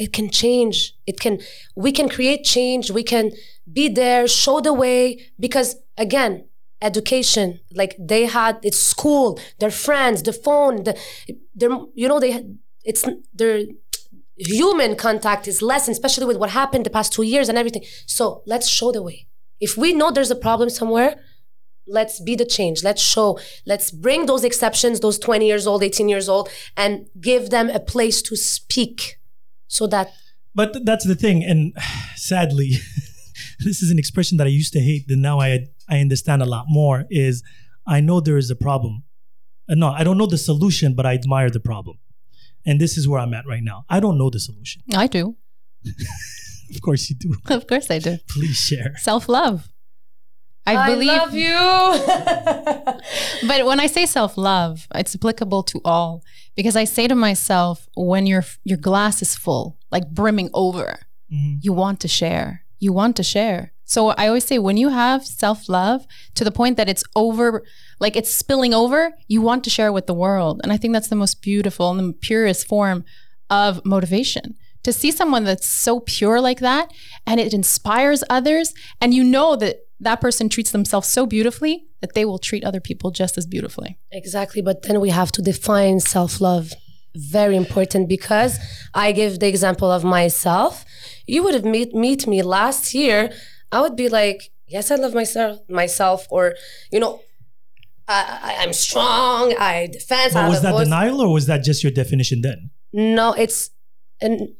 [0.01, 0.95] it can change.
[1.07, 1.41] It can.
[1.77, 2.91] We can create change.
[2.91, 3.33] We can
[3.71, 5.31] be there, show the way.
[5.39, 6.49] Because again,
[6.81, 7.61] education.
[7.75, 10.85] Like they had, it's school, their friends, the phone.
[10.85, 10.99] The,
[11.55, 12.47] their, you know, they.
[12.83, 13.05] It's
[13.35, 13.65] their
[14.39, 17.85] human contact is less, especially with what happened the past two years and everything.
[18.07, 19.27] So let's show the way.
[19.61, 21.17] If we know there's a problem somewhere,
[21.87, 23.37] let's be the change let's show
[23.67, 27.81] let's bring those exceptions those 20 years old 18 years old and give them a
[27.81, 29.20] place to speak
[29.77, 30.07] so that
[30.61, 31.61] But that's the thing, and
[32.31, 32.71] sadly,
[33.67, 35.05] this is an expression that I used to hate.
[35.09, 35.51] That now I
[35.95, 36.97] I understand a lot more.
[37.09, 37.43] Is
[37.97, 38.95] I know there is a problem.
[39.71, 41.97] Uh, no, I don't know the solution, but I admire the problem.
[42.69, 43.79] and this is where I'm at right now.
[43.89, 44.83] I don't know the solution.
[45.05, 45.25] I do.
[46.77, 47.31] Of course you do.
[47.57, 48.13] Of course I do.
[48.29, 48.93] Please share.
[49.11, 49.25] Self
[50.67, 50.77] love.
[50.77, 52.91] I, believe love you.
[53.49, 56.23] but when I say self love, it's applicable to all
[56.57, 61.01] because I say to myself, when your your glass is full, like brimming over,
[61.33, 61.59] Mhm.
[61.63, 62.65] you want to share.
[62.79, 63.73] You want to share.
[63.85, 67.63] So I always say, when you have self love to the point that it's over,
[67.99, 70.61] like it's spilling over, you want to share with the world.
[70.63, 73.05] And I think that's the most beautiful and the purest form
[73.49, 74.55] of motivation.
[74.85, 76.91] To see someone that's so pure like that
[77.27, 82.15] and it inspires others, and you know that that person treats themselves so beautifully that
[82.15, 83.99] they will treat other people just as beautifully.
[84.11, 86.73] Exactly, but then we have to define self love.
[87.15, 88.59] Very important because
[88.95, 90.85] I give the example of myself.
[91.27, 93.31] You would have meet meet me last year.
[93.73, 96.55] I would be like, yes, I love myself, myself, or
[96.91, 97.21] you know,
[98.09, 99.55] I, I, I'm strong.
[99.59, 100.35] I defend.
[100.35, 100.85] But have was that voice.
[100.85, 102.71] denial or was that just your definition then?
[102.93, 103.71] No, it's
[104.21, 104.57] an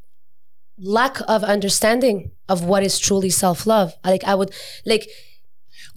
[0.83, 3.95] lack of understanding of what is truly self love.
[4.05, 4.53] Like I would
[4.85, 5.09] like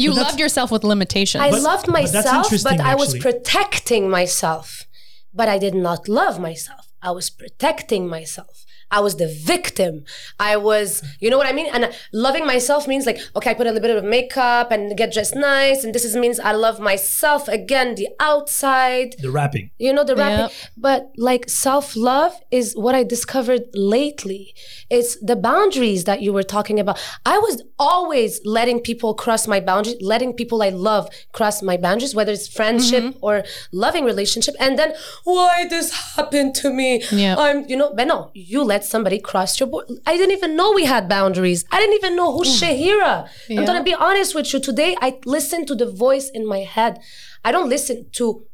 [0.04, 1.42] You But loved yourself with limitations.
[1.42, 4.86] I But- loved myself, but, interesting, I was protecting myself.
[5.34, 6.84] But I did not love myself.
[7.02, 8.66] I was protecting myself.
[8.98, 9.94] I was the victim.
[10.40, 10.88] I was,
[11.24, 11.68] you know what I mean?
[11.76, 11.84] And
[12.26, 15.36] loving myself means like, okay, I put a little bit of makeup and get dressed
[15.36, 15.84] nice.
[15.84, 19.66] And this is, means I love myself again, the outside The rapping.
[19.86, 20.52] you know the rapping Yep.
[20.88, 23.64] but like self-love is what i discovered
[23.96, 24.54] lately
[24.98, 29.60] it's the boundaries that you were talking about i was always letting people cross my
[29.70, 31.04] boundaries letting people i love
[31.38, 33.26] cross my boundaries whether it's friendship Mm-hmm.
[33.28, 34.94] or loving relationship and then
[35.24, 37.36] why this happened to me Yeah.
[37.46, 40.72] i'm you know but no you let somebody cross your board i didn't even know
[40.74, 43.66] we had boundaries i didn't even know who shahira i'm Mm.
[43.66, 47.00] Gonna be honest with you today i listen to the voice in my head
[47.44, 48.46] i don't listen to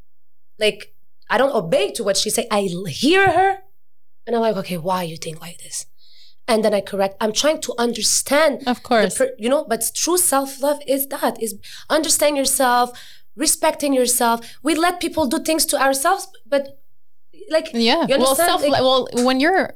[0.60, 0.94] like
[1.32, 2.48] I don't obey to what she say.
[2.50, 3.60] I hear her,
[4.26, 5.86] and I'm like, okay, why you think like this?
[6.48, 7.16] And then I correct.
[7.22, 8.64] I'm trying to understand.
[8.66, 9.16] Of course.
[9.20, 11.54] per- you know, but true self love is that is
[11.88, 12.88] understanding yourself,
[13.36, 14.38] respecting yourself.
[14.64, 16.80] We let people do things to ourselves, but
[17.50, 18.06] like Yeah.
[18.08, 18.62] you Well, self.
[18.62, 19.74] Like, well, when you're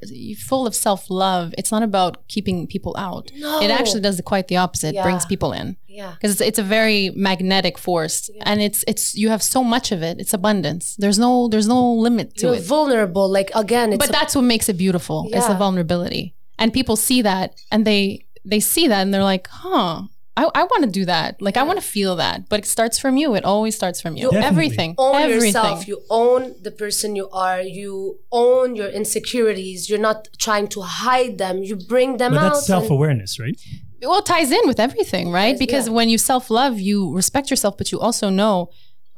[0.49, 3.31] full of self love, it's not about keeping people out.
[3.35, 3.61] No.
[3.61, 4.95] It actually does quite the opposite.
[4.95, 9.13] It brings people in yeah, because it's, it's a very magnetic force, and it's it's
[9.15, 10.19] you have so much of it.
[10.19, 10.95] It's abundance.
[10.97, 12.63] There's no there's no limit to you're it.
[12.63, 13.29] vulnerable.
[13.29, 15.27] Like again, it's But that's what makes it beautiful.
[15.29, 15.37] yeah.
[15.37, 19.47] it's the vulnerability, and people see that, and they they see that, and they're like,
[19.49, 20.03] huh.
[20.35, 21.41] I, I want to do that.
[21.41, 23.35] Like I want to feel that, but it starts from you.
[23.35, 24.31] It always starts from you.
[24.31, 24.47] Definitely.
[24.47, 25.45] Everything, own everything.
[25.47, 25.87] yourself.
[25.87, 27.61] You own the person you are.
[27.61, 29.89] You own your insecurities.
[29.89, 31.61] You're not trying to hide them.
[31.63, 32.53] You bring them But out.
[32.53, 33.59] that's self awareness, right?
[34.01, 35.93] well it ties in with everything right Yes, because yeah.
[35.93, 38.69] when you self-love you respect yourself but you also know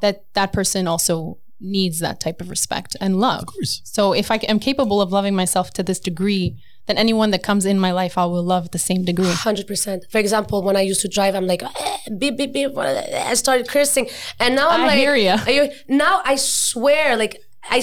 [0.02, 3.82] that that person also needs that type of respect and love Of course.
[3.84, 7.66] so if i am capable of loving myself to this degree then anyone that comes
[7.66, 10.00] in my life i will love the same degree Hundred percent.
[10.12, 12.78] For example, when I used to drive, I'm like, eh, beep beep beep.
[12.78, 14.06] I started cursing,
[14.40, 15.36] and now I'm I like, hear ya.
[15.58, 17.36] you- Now I swear, like
[17.76, 17.78] I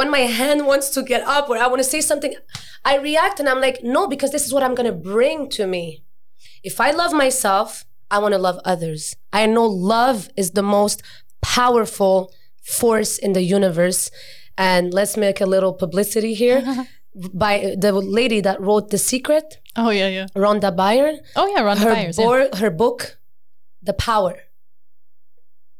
[0.00, 2.32] when my hand wants to get up or I want to say something,
[2.84, 5.84] I react and I'm like, no, because this is what I'm gonna bring to me.
[6.70, 9.02] If I love myself, I want to love others.
[9.32, 11.02] I know love is the most
[11.42, 12.32] powerful
[12.62, 14.10] force in the universe.
[14.56, 16.60] And let's make a little publicity here.
[17.14, 21.78] By the lady that wrote The Secret, oh yeah yeah Rhonda Byrne, oh yeah Rhonda
[21.78, 22.56] her, Byers yeah.
[22.56, 23.18] her book,
[23.82, 24.40] The Power.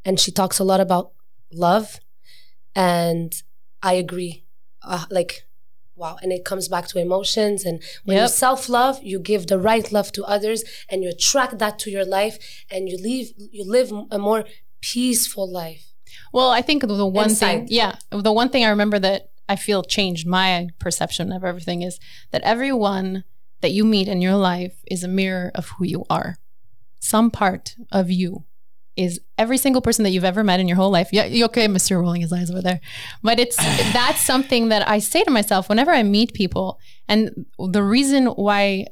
[0.05, 1.13] And she talks a lot about
[1.51, 1.99] love.
[2.75, 3.35] And
[3.83, 4.45] I agree.
[4.83, 5.47] Uh, like,
[5.97, 6.19] wow.
[6.23, 7.65] And it comes back to emotions.
[7.65, 11.59] And when you self love, you give the right love to others and you attract
[11.59, 14.45] that to your life and you live, you live a more
[14.83, 15.93] peaceful life.
[16.33, 19.83] Well, I think the one thing, yeah, the one thing I remember that I feel
[19.83, 21.99] changed my perception of everything is
[22.31, 23.25] that everyone
[23.61, 26.37] that you meet in your life is a mirror of who you are.
[27.01, 28.45] Some part of you
[28.97, 31.09] is every single person that you've ever met in your whole life.
[31.13, 31.99] Yeah, you okay, Mr.
[32.01, 32.81] Rolling his eyes over there.
[33.23, 33.57] But it's
[33.93, 36.79] that's something that I say to myself whenever I meet people.
[37.09, 38.87] And the reason why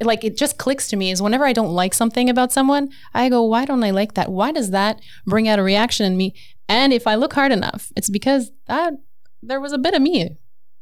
[0.00, 3.28] like it just clicks to me is whenever I don't like something about someone, I
[3.28, 4.30] go, why don't I like that?
[4.32, 6.34] Why does that bring out a reaction in me?
[6.68, 8.94] And if I look hard enough, it's because that
[9.42, 10.36] there was a bit of me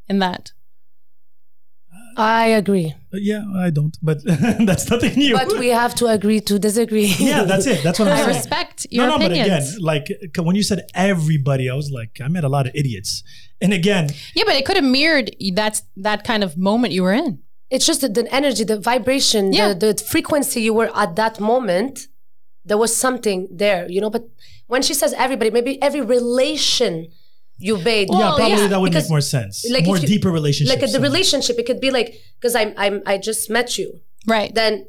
[0.07, 0.51] in that.
[2.17, 2.93] I agree.
[3.09, 3.97] But yeah, I don't.
[4.01, 5.33] But that's nothing new.
[5.33, 7.05] But we have to agree to disagree.
[7.19, 7.83] yeah, that's it.
[7.83, 8.35] That's what I'm I saying.
[8.35, 9.75] respect your no, no, opinions.
[9.77, 10.07] but again, like
[10.37, 13.23] when you said everybody, I was like, I met a lot of idiots.
[13.61, 17.13] And again, yeah, but it could have mirrored that's that kind of moment you were
[17.13, 17.39] in.
[17.69, 19.73] it's just the, the energy, the vibration, Yeah.
[19.73, 22.07] the, the frequency you were at that moment.
[22.65, 24.09] There was something there, you know.
[24.09, 24.23] But
[24.67, 27.07] when she says everybody, maybe every relation
[27.61, 28.09] you bathe.
[28.09, 29.65] Well, yeah, probably yeah, that would because, make more sense.
[29.69, 30.81] like, more you- deeper relationship.
[30.81, 32.09] like the relationship, it could be like
[32.39, 33.99] because I'm I'm I just met you.
[34.27, 34.53] Right.
[34.53, 34.87] Then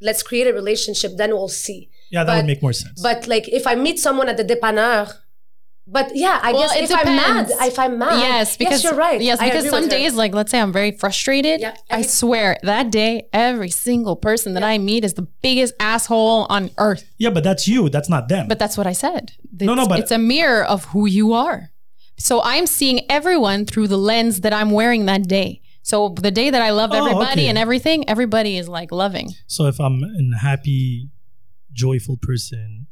[0.00, 1.12] let's create a relationship.
[1.16, 1.90] Then we'll see.
[2.10, 3.00] Yeah, that but- would make more sense.
[3.02, 5.12] But like if I meet someone at the dépanneur,
[5.86, 8.94] but yeah, I Well, guess it if I'm mad, if I'm mad, yes, because you're
[8.94, 9.20] right.
[9.20, 11.60] Yes, because some days, like let's say I'm very frustrated.
[11.60, 15.74] Yeah, I every- swear that day, every single person that I meet is the biggest
[15.78, 17.04] asshole on earth.
[17.18, 17.90] yeah, but that's you.
[17.90, 18.48] That's not them.
[18.48, 19.32] But that's what I said.
[19.52, 21.70] It's, No, no, but- it's a mirror of who you are.
[22.16, 25.60] So I'm seeing everyone through the lens that I'm wearing that day.
[25.82, 27.48] So the day that I love Oh, everybody okay.
[27.48, 29.30] and everything, everybody is like loving.
[29.46, 31.10] so if I'm a happy,
[31.72, 32.86] joyful person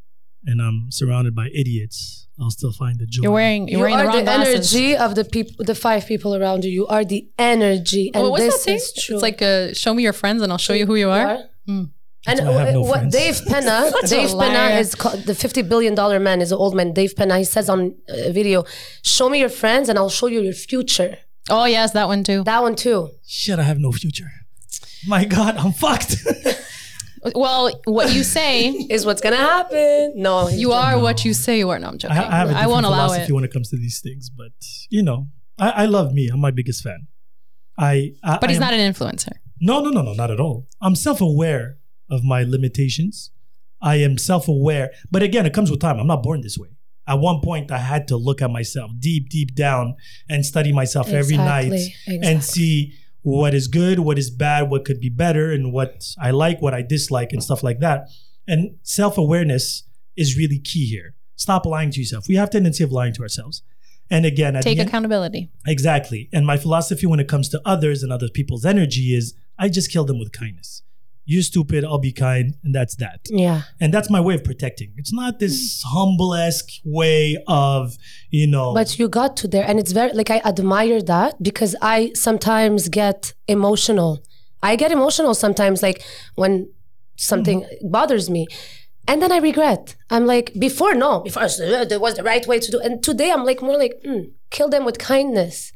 [0.44, 3.22] and I'm surrounded by idiots, I'll still find the joy.
[3.22, 4.74] You're wearing you're You wearing are the wrong the glasses.
[4.74, 6.70] energy of the people, the five people around you.
[6.72, 8.76] You are the energy, and Well, what's this that saying?
[8.78, 9.14] is true.
[9.16, 11.38] It's like uh, show me your friends and I'll show you who you are.
[12.26, 13.14] And why I have no what friends.
[13.14, 16.92] Dave Peña, Dave Peña is called, the fifty billion dollar man is an old man.
[16.92, 18.64] Dave Peña, he says on a video,
[19.02, 21.18] "Show me your friends, and I'll show you your future."
[21.50, 22.44] Oh yes, that one too.
[22.44, 23.10] That one too.
[23.26, 24.30] Shit, I have no future.
[25.06, 26.16] My God, I'm fucked.
[27.36, 30.14] Well, what you say, Is what's gonna happen?
[30.16, 30.72] No, you joking.
[30.72, 31.78] are what you say you are.
[31.78, 32.16] No, I'm joking.
[32.16, 33.30] I, I have a different won't allow it.
[33.30, 34.50] when it comes to these things, but
[34.90, 36.28] you know, I, I love me.
[36.32, 37.06] I'm my biggest fan.
[37.78, 39.34] I, I But he's I am- not an influencer.
[39.60, 40.66] No, no, no, no, not at all.
[40.80, 41.78] I'm self-aware
[42.12, 43.30] of my limitations.
[43.80, 45.98] I am self-aware, but again, it comes with time.
[45.98, 46.68] I'm not born this way.
[47.08, 49.96] At one point, I had to look at myself deep, deep down
[50.28, 54.84] and study myself every night Exactly, and see what is good, what is bad, what
[54.84, 58.08] could be better, and what I like, what I dislike, and stuff like that.
[58.46, 59.84] And self-awareness
[60.16, 61.14] is really key here.
[61.34, 62.28] Stop lying to yourself.
[62.28, 63.62] We have tendency of lying to ourselves.
[64.10, 65.50] And again, Take the end- accountability.
[65.66, 66.28] Exactly.
[66.32, 69.90] And my philosophy when it comes to others and other people's energy is I just
[69.90, 70.82] kill them with kindness.
[71.24, 73.20] You're stupid, I'll be kind, and that's that.
[73.30, 73.62] Yeah.
[73.80, 74.92] And that's my way of protecting.
[74.96, 77.96] It's not this humble esque way of,
[78.30, 81.76] you know, But you got to there, and it's very like I admire that because
[81.80, 84.22] I sometimes get emotional.
[84.62, 86.02] I get emotional sometimes, like
[86.34, 86.68] when
[87.16, 87.90] something Mm-hmm.
[87.90, 88.46] bothers me,
[89.06, 89.94] and then I regret.
[90.10, 93.30] I'm like, before no, before uh, there was the right way to do, and today
[93.30, 95.72] I'm like more like, mm, kill them with kindness.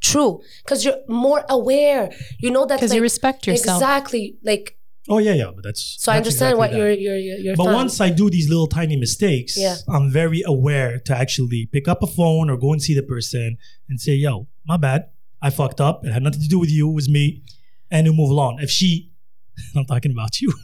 [0.00, 2.10] True, because you're more aware.
[2.38, 3.80] You know that Because you respect yourself.
[3.80, 4.36] Exactly.
[4.42, 4.75] Like
[5.08, 7.16] oh yeah, yeah, but that's so, I understand exactly what you're you're.
[7.16, 7.74] you're But fine.
[7.74, 9.76] once I do these little tiny mistakes, Yeah.
[9.88, 13.56] I'm very aware to actually pick up a phone or go and see the person
[13.88, 15.10] and say, yo, my bad.
[15.42, 16.04] I fucked up.
[16.04, 16.88] It had nothing to do with you.
[16.90, 17.42] It was me.
[17.90, 18.58] And to move along.
[18.60, 19.12] If she,
[19.76, 20.52] I'm talking about you.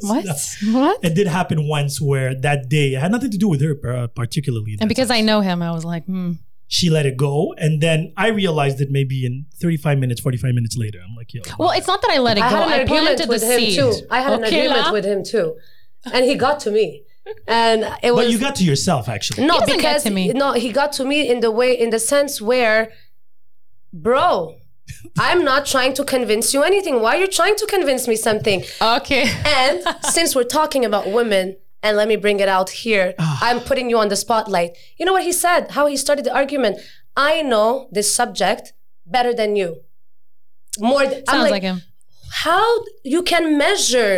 [0.00, 0.26] What?
[0.66, 1.02] What?
[1.02, 4.06] It did happen once where that day, it had nothing to do with her uh,
[4.08, 4.76] particularly.
[4.78, 6.32] And because I know him, I was like, hmm.
[6.66, 7.54] She let it go.
[7.58, 10.98] And then I realized it maybe in 35 minutes, 45 minutes later.
[11.06, 11.42] I'm like, yo.
[11.58, 12.46] Well, it's not that I let it go.
[12.46, 12.56] I go.
[12.56, 13.78] had an I agreement planted the with him seed.
[13.78, 13.92] too.
[14.10, 14.92] I had an Okay, agreement la?
[14.92, 15.56] with him too,
[16.12, 17.02] and he got to me,
[17.46, 18.24] and it was.
[18.26, 19.46] but you got to yourself, actually.
[19.46, 20.32] No, He doesn't get because to me.
[20.32, 22.90] no, he got to me in the way, in the sense where,
[23.92, 24.56] bro,
[25.18, 27.00] I'm not trying to convince you anything.
[27.00, 28.64] Why are you trying to convince me something?
[28.80, 29.30] Okay.
[29.46, 33.38] And since we're talking about women, and let me bring it out here, Ah.
[33.46, 34.70] I'm putting you on the spotlight.
[34.98, 35.62] You know what he said?
[35.76, 36.74] How he started the argument.
[37.30, 38.72] I know this subject
[39.16, 39.68] better than you.
[40.80, 41.02] More.
[41.04, 41.78] Th- I'm Sounds like, him.
[42.46, 42.64] how
[43.14, 44.14] you can measure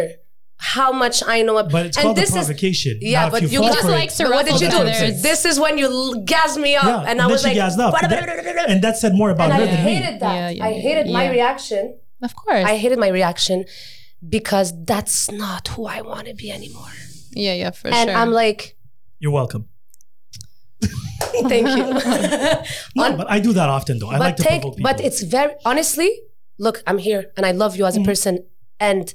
[0.75, 1.59] how much I know.
[1.59, 1.73] about.
[1.77, 2.95] But it's and called the this is- provocation.
[3.03, 4.79] Yeah, but you fall just for it- like to what did you do?
[4.79, 5.21] I'm.
[5.29, 5.89] This is when you
[6.25, 7.93] gas me up, Yeah, and I was she like, gassed up.
[7.93, 9.95] That- bada- bada- bada." and that said more about and her I than me.
[9.97, 10.35] hated that.
[10.35, 11.83] Yeah, yeah, I hated my reaction.
[12.23, 12.65] Of course.
[12.73, 13.59] I hated my reaction
[14.37, 16.95] because that's not who I want to be anymore.
[17.37, 18.09] Yeah, yeah, for and sure.
[18.11, 18.77] And I'm like,
[19.21, 19.69] You're welcome.
[21.49, 21.85] thank you.
[22.97, 24.11] No, On- but I do that often, though.
[24.11, 24.91] I like to take, provoke people.
[24.91, 26.11] but it's very honestly.
[26.59, 28.07] Look, I'm here, and I love you as a Mm-hmm.
[28.11, 28.35] person,
[28.81, 29.13] and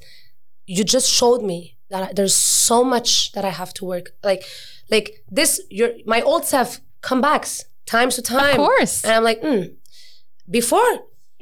[0.66, 4.06] you just showed me that I- there's so much that I have to work.
[4.22, 4.44] Like,
[4.90, 8.60] like this, your my old self comebacks times to time.
[8.60, 9.04] Of course.
[9.04, 9.74] and I'm like, mm,
[10.48, 10.90] before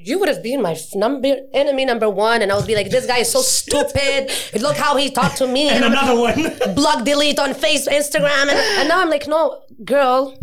[0.04, 3.06] you would have been my number enemy number one, and I would be like, this
[3.06, 4.30] guy is so stupid.
[4.60, 6.34] Look how he talked to me, and another one.
[6.74, 10.36] Block delete on Facebook, Instagram, and, and now I'm like, no, girl.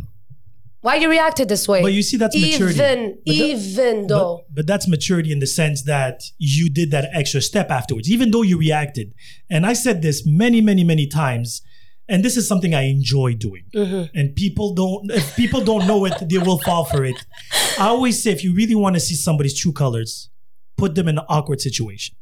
[0.82, 1.82] Why you reacted this way?
[1.82, 2.76] But you see, that's maturity.
[2.76, 4.44] Even, that- even though.
[4.48, 8.32] But, but that's maturity in the sense that you did that extra step afterwards, even
[8.32, 9.14] though you reacted.
[9.50, 11.62] And I said this many, many, many times.
[12.10, 13.64] And this is something I enjoy doing.
[13.74, 14.18] Mm-hmm.
[14.18, 17.18] And people don't, if people don't know it, they will fall for it.
[17.80, 20.30] I always say, if you really want to see somebody's true colors,
[20.78, 22.16] put them in an awkward situation.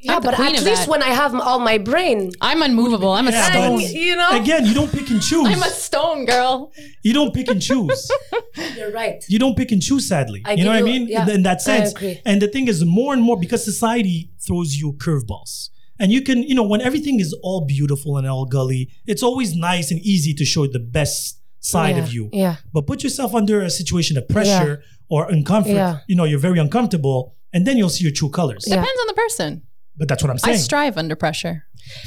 [0.00, 0.88] yeah, but queen at least that.
[0.88, 3.12] when I have all my brain, I'm unmovable.
[3.12, 3.78] I'm a Yeah, stone.
[3.80, 5.46] but- you know, Again, you don't pick and choose.
[5.48, 6.72] I'm a stone girl.
[7.02, 8.10] You don't pick and choose.
[8.76, 9.24] you're right.
[9.28, 11.58] you don't pick and choose sadly I you know what i mean yeah, in that
[11.58, 12.20] I sense agree.
[12.26, 16.42] and the thing is more and more because society throws you curveballs and you can
[16.42, 20.34] you know when everything is all beautiful and all gully it's always nice and easy
[20.34, 22.02] to show the best side yeah.
[22.02, 22.28] of you.
[22.32, 22.56] Yeah.
[22.72, 25.74] But put yourself under a situation of pressure or uncomfort.
[25.74, 25.98] Yeah.
[26.06, 28.64] You know, you're very uncomfortable, and then you'll see your true colors.
[28.66, 28.76] Yeah.
[28.76, 29.62] Depends on the person.
[29.96, 30.54] But that's what I'm saying.
[30.54, 31.64] I strive under pressure.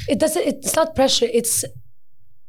[0.08, 0.42] It doesn't.
[0.42, 1.26] It's not pressure.
[1.32, 1.64] It's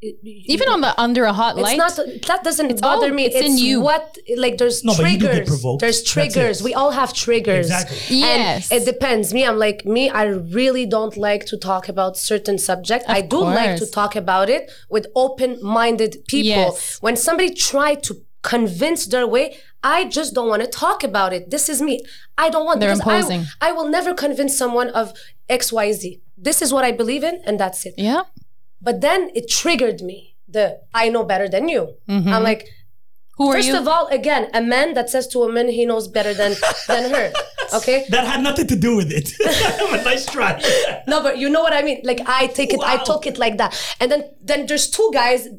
[0.02, 0.18] it-
[0.54, 1.96] Even on the under a hot It's not
[2.30, 3.24] that doesn't It's bother all- me.
[3.26, 3.82] it's It's, in you.
[3.82, 5.50] what like there's No, but you do get triggers.
[5.50, 5.82] provoked.
[5.82, 6.62] There's triggers.
[6.62, 7.66] We all have triggers.
[7.72, 8.18] Exactly.
[8.18, 8.72] Yes.
[8.72, 9.34] And it depends.
[9.34, 10.04] Me, I'm like me.
[10.10, 10.26] I
[10.60, 13.06] really don't like to talk about certain subject.
[13.08, 16.48] I do like to talk about it with open-minded people.
[16.74, 16.98] Yes.
[17.02, 18.14] When somebody try to
[18.44, 21.50] convince their way, I just don't want to talk about it.
[21.50, 21.96] This is me.
[22.38, 22.80] I don't want.
[22.80, 23.46] They're because I- imposing.
[23.62, 25.06] I will never convince someone of
[25.50, 26.22] X, Y, Z.
[26.38, 27.96] This is what I believe in, and that's it.
[27.98, 28.22] yeah.
[28.82, 30.36] But then it triggered me.
[30.48, 31.96] The I know better than you.
[32.08, 32.30] Mm-hmm.
[32.34, 32.68] I'm like,
[33.38, 36.08] Who are first of all, again, a man that says to a man he knows
[36.08, 36.56] better than
[36.88, 37.32] than her.
[37.74, 38.06] Okay.
[38.12, 39.28] that had nothing to do with it.
[39.92, 40.54] but nice try.
[41.06, 42.00] No, but you know what I mean.
[42.04, 43.04] Like I take it, I Wow.
[43.04, 45.50] took it like that, and then then there's two guys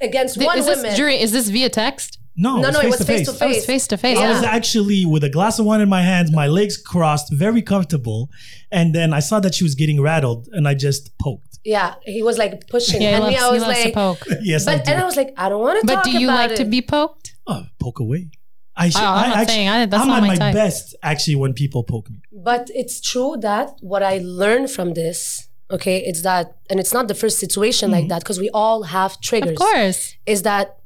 [0.00, 0.82] against one is woman.
[0.84, 1.20] this jury?
[1.20, 2.18] Is this via text?
[2.36, 3.66] No, no, no, it was face face to it's face.
[3.66, 4.18] face to face.
[4.18, 7.62] I was actually with a glass of wine in my hands, my legs crossed, very
[7.62, 8.28] comfortable.
[8.70, 11.58] And then I saw that she was getting rattled and I just poked.
[11.64, 13.94] Yeah, he was like pushing, Yeah, and loves, me, I he was loves to like,
[13.94, 14.22] poke.
[14.42, 14.90] Yes, I but do.
[14.92, 16.14] and I was like, I don't want to talk to you.
[16.14, 16.56] But do you like it.
[16.56, 17.34] to be poked?
[17.46, 18.30] oh, poke away.
[18.76, 20.36] I should, Oh, I'm I not actually, saying- I- that's I'm not at my my
[20.36, 20.54] type.
[20.54, 22.20] best actually when people poke me.
[22.32, 27.08] But it's true that what I learned from this, okay, it's that, and it's not
[27.08, 28.00] the first situation Mm-hmm.
[28.00, 29.52] like that because we all have triggers.
[29.52, 30.14] Of course.
[30.26, 30.76] Is that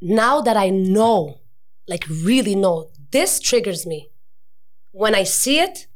[0.00, 1.40] now that I know,
[1.86, 4.10] like really know, this triggers me.
[4.92, 5.86] When I see it,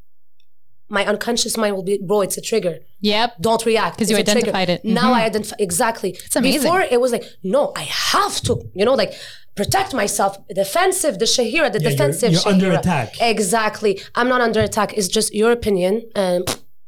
[0.88, 2.80] my unconscious mind will be, bro, it's a trigger.
[3.00, 3.36] Yep.
[3.40, 3.98] Don't react.
[3.98, 4.48] 'Cause you It's trigger.
[4.50, 4.84] identified it.
[4.84, 5.16] Now Mhm.
[5.16, 6.10] I identify exactly.
[6.26, 6.62] It's amazing.
[6.62, 9.14] Before it was like, no, I have to, you know, like
[9.56, 10.36] protect myself.
[10.54, 13.14] Defensive, the Shahira, the Yeah, you're- defensive you're under attack.
[13.20, 14.00] Exactly.
[14.14, 14.92] I'm not under attack.
[14.98, 16.40] It's just your opinion, and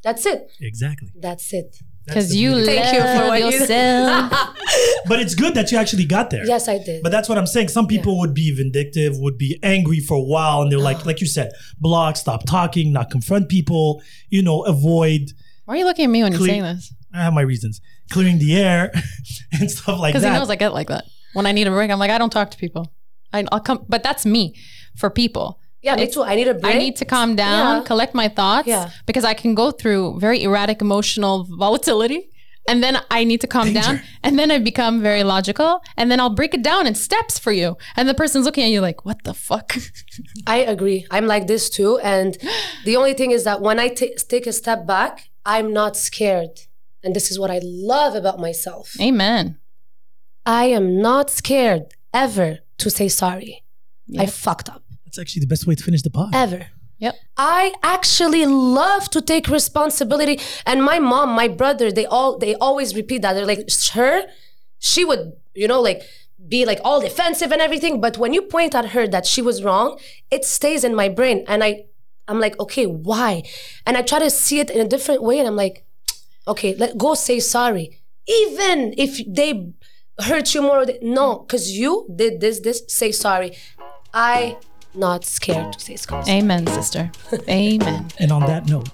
[0.02, 0.50] that's it.
[0.60, 1.08] Exactly.
[1.14, 1.76] That's it.
[2.06, 2.66] That's Because you beauty.
[2.66, 4.50] Thank you for what you- yourself.
[5.06, 6.46] But it's good that you actually got there.
[6.46, 7.02] Yes, I did.
[7.02, 7.68] But that's what I'm saying.
[7.68, 11.20] Some people would be vindictive, would be angry for a while, and they're like, like
[11.20, 15.32] you said, block, stop talking, not confront people, you know, avoid.
[15.66, 16.92] Why are you looking at me when you're saying this?
[17.12, 18.92] I have my reasons, clearing the air
[19.52, 20.20] and stuff like that.
[20.20, 20.32] Because that.
[20.32, 21.04] he knows I get like that.
[21.34, 22.92] When I need a break, I'm like, I don't talk to people.
[23.32, 24.56] I, I'll come, but that's me
[24.96, 25.60] for people.
[25.84, 26.22] Yeah, me too.
[26.22, 26.74] I need a break.
[26.74, 27.82] I need to calm down, Yeah.
[27.90, 28.90] collect my thoughts, Yeah.
[29.06, 32.30] because I can go through very erratic emotional volatility.
[32.66, 33.80] And then I need to calm Danger.
[33.82, 34.00] down.
[34.22, 35.82] And then I become very logical.
[35.98, 37.76] And then I'll break it down in steps for you.
[37.94, 39.76] And the person's looking at you like, what the fuck?
[40.46, 41.06] I agree.
[41.10, 41.98] I'm like this too.
[41.98, 42.38] And
[42.86, 46.54] the only thing is that when I take a step back, I'm not scared.
[47.02, 48.96] And this is what I love about myself.
[48.98, 49.58] Amen.
[50.46, 51.84] I am not scared
[52.14, 53.62] ever to say sorry.
[54.18, 54.30] I Yep.
[54.30, 54.82] fucked up.
[55.14, 56.34] That's actually the best way to finish the pod.
[56.34, 56.66] Ever.
[56.98, 57.14] Yep.
[57.36, 60.40] I actually love to take responsibility.
[60.66, 63.34] And my mom, my brother, they all they always repeat that.
[63.34, 64.24] They're like, her,
[64.80, 66.02] she would, you know, like
[66.48, 68.00] be like all defensive and everything.
[68.00, 70.00] But when you point at her that she was wrong,
[70.32, 71.44] it stays in my brain.
[71.46, 71.84] And I
[72.26, 73.44] I'm like, okay, why?
[73.86, 75.38] And I try to see it in a different way.
[75.38, 75.84] And I'm like,
[76.48, 78.00] okay, let go say sorry.
[78.26, 79.72] Even if they
[80.18, 83.56] hurt you more, no, because you did this, this, say sorry.
[84.12, 84.56] I
[84.96, 86.24] not scared to say sorry.
[86.28, 87.10] Amen, sister.
[87.48, 88.06] Amen.
[88.18, 88.88] And on that note,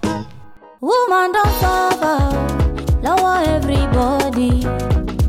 [0.80, 5.19] Woman don't suffer, lower everybody.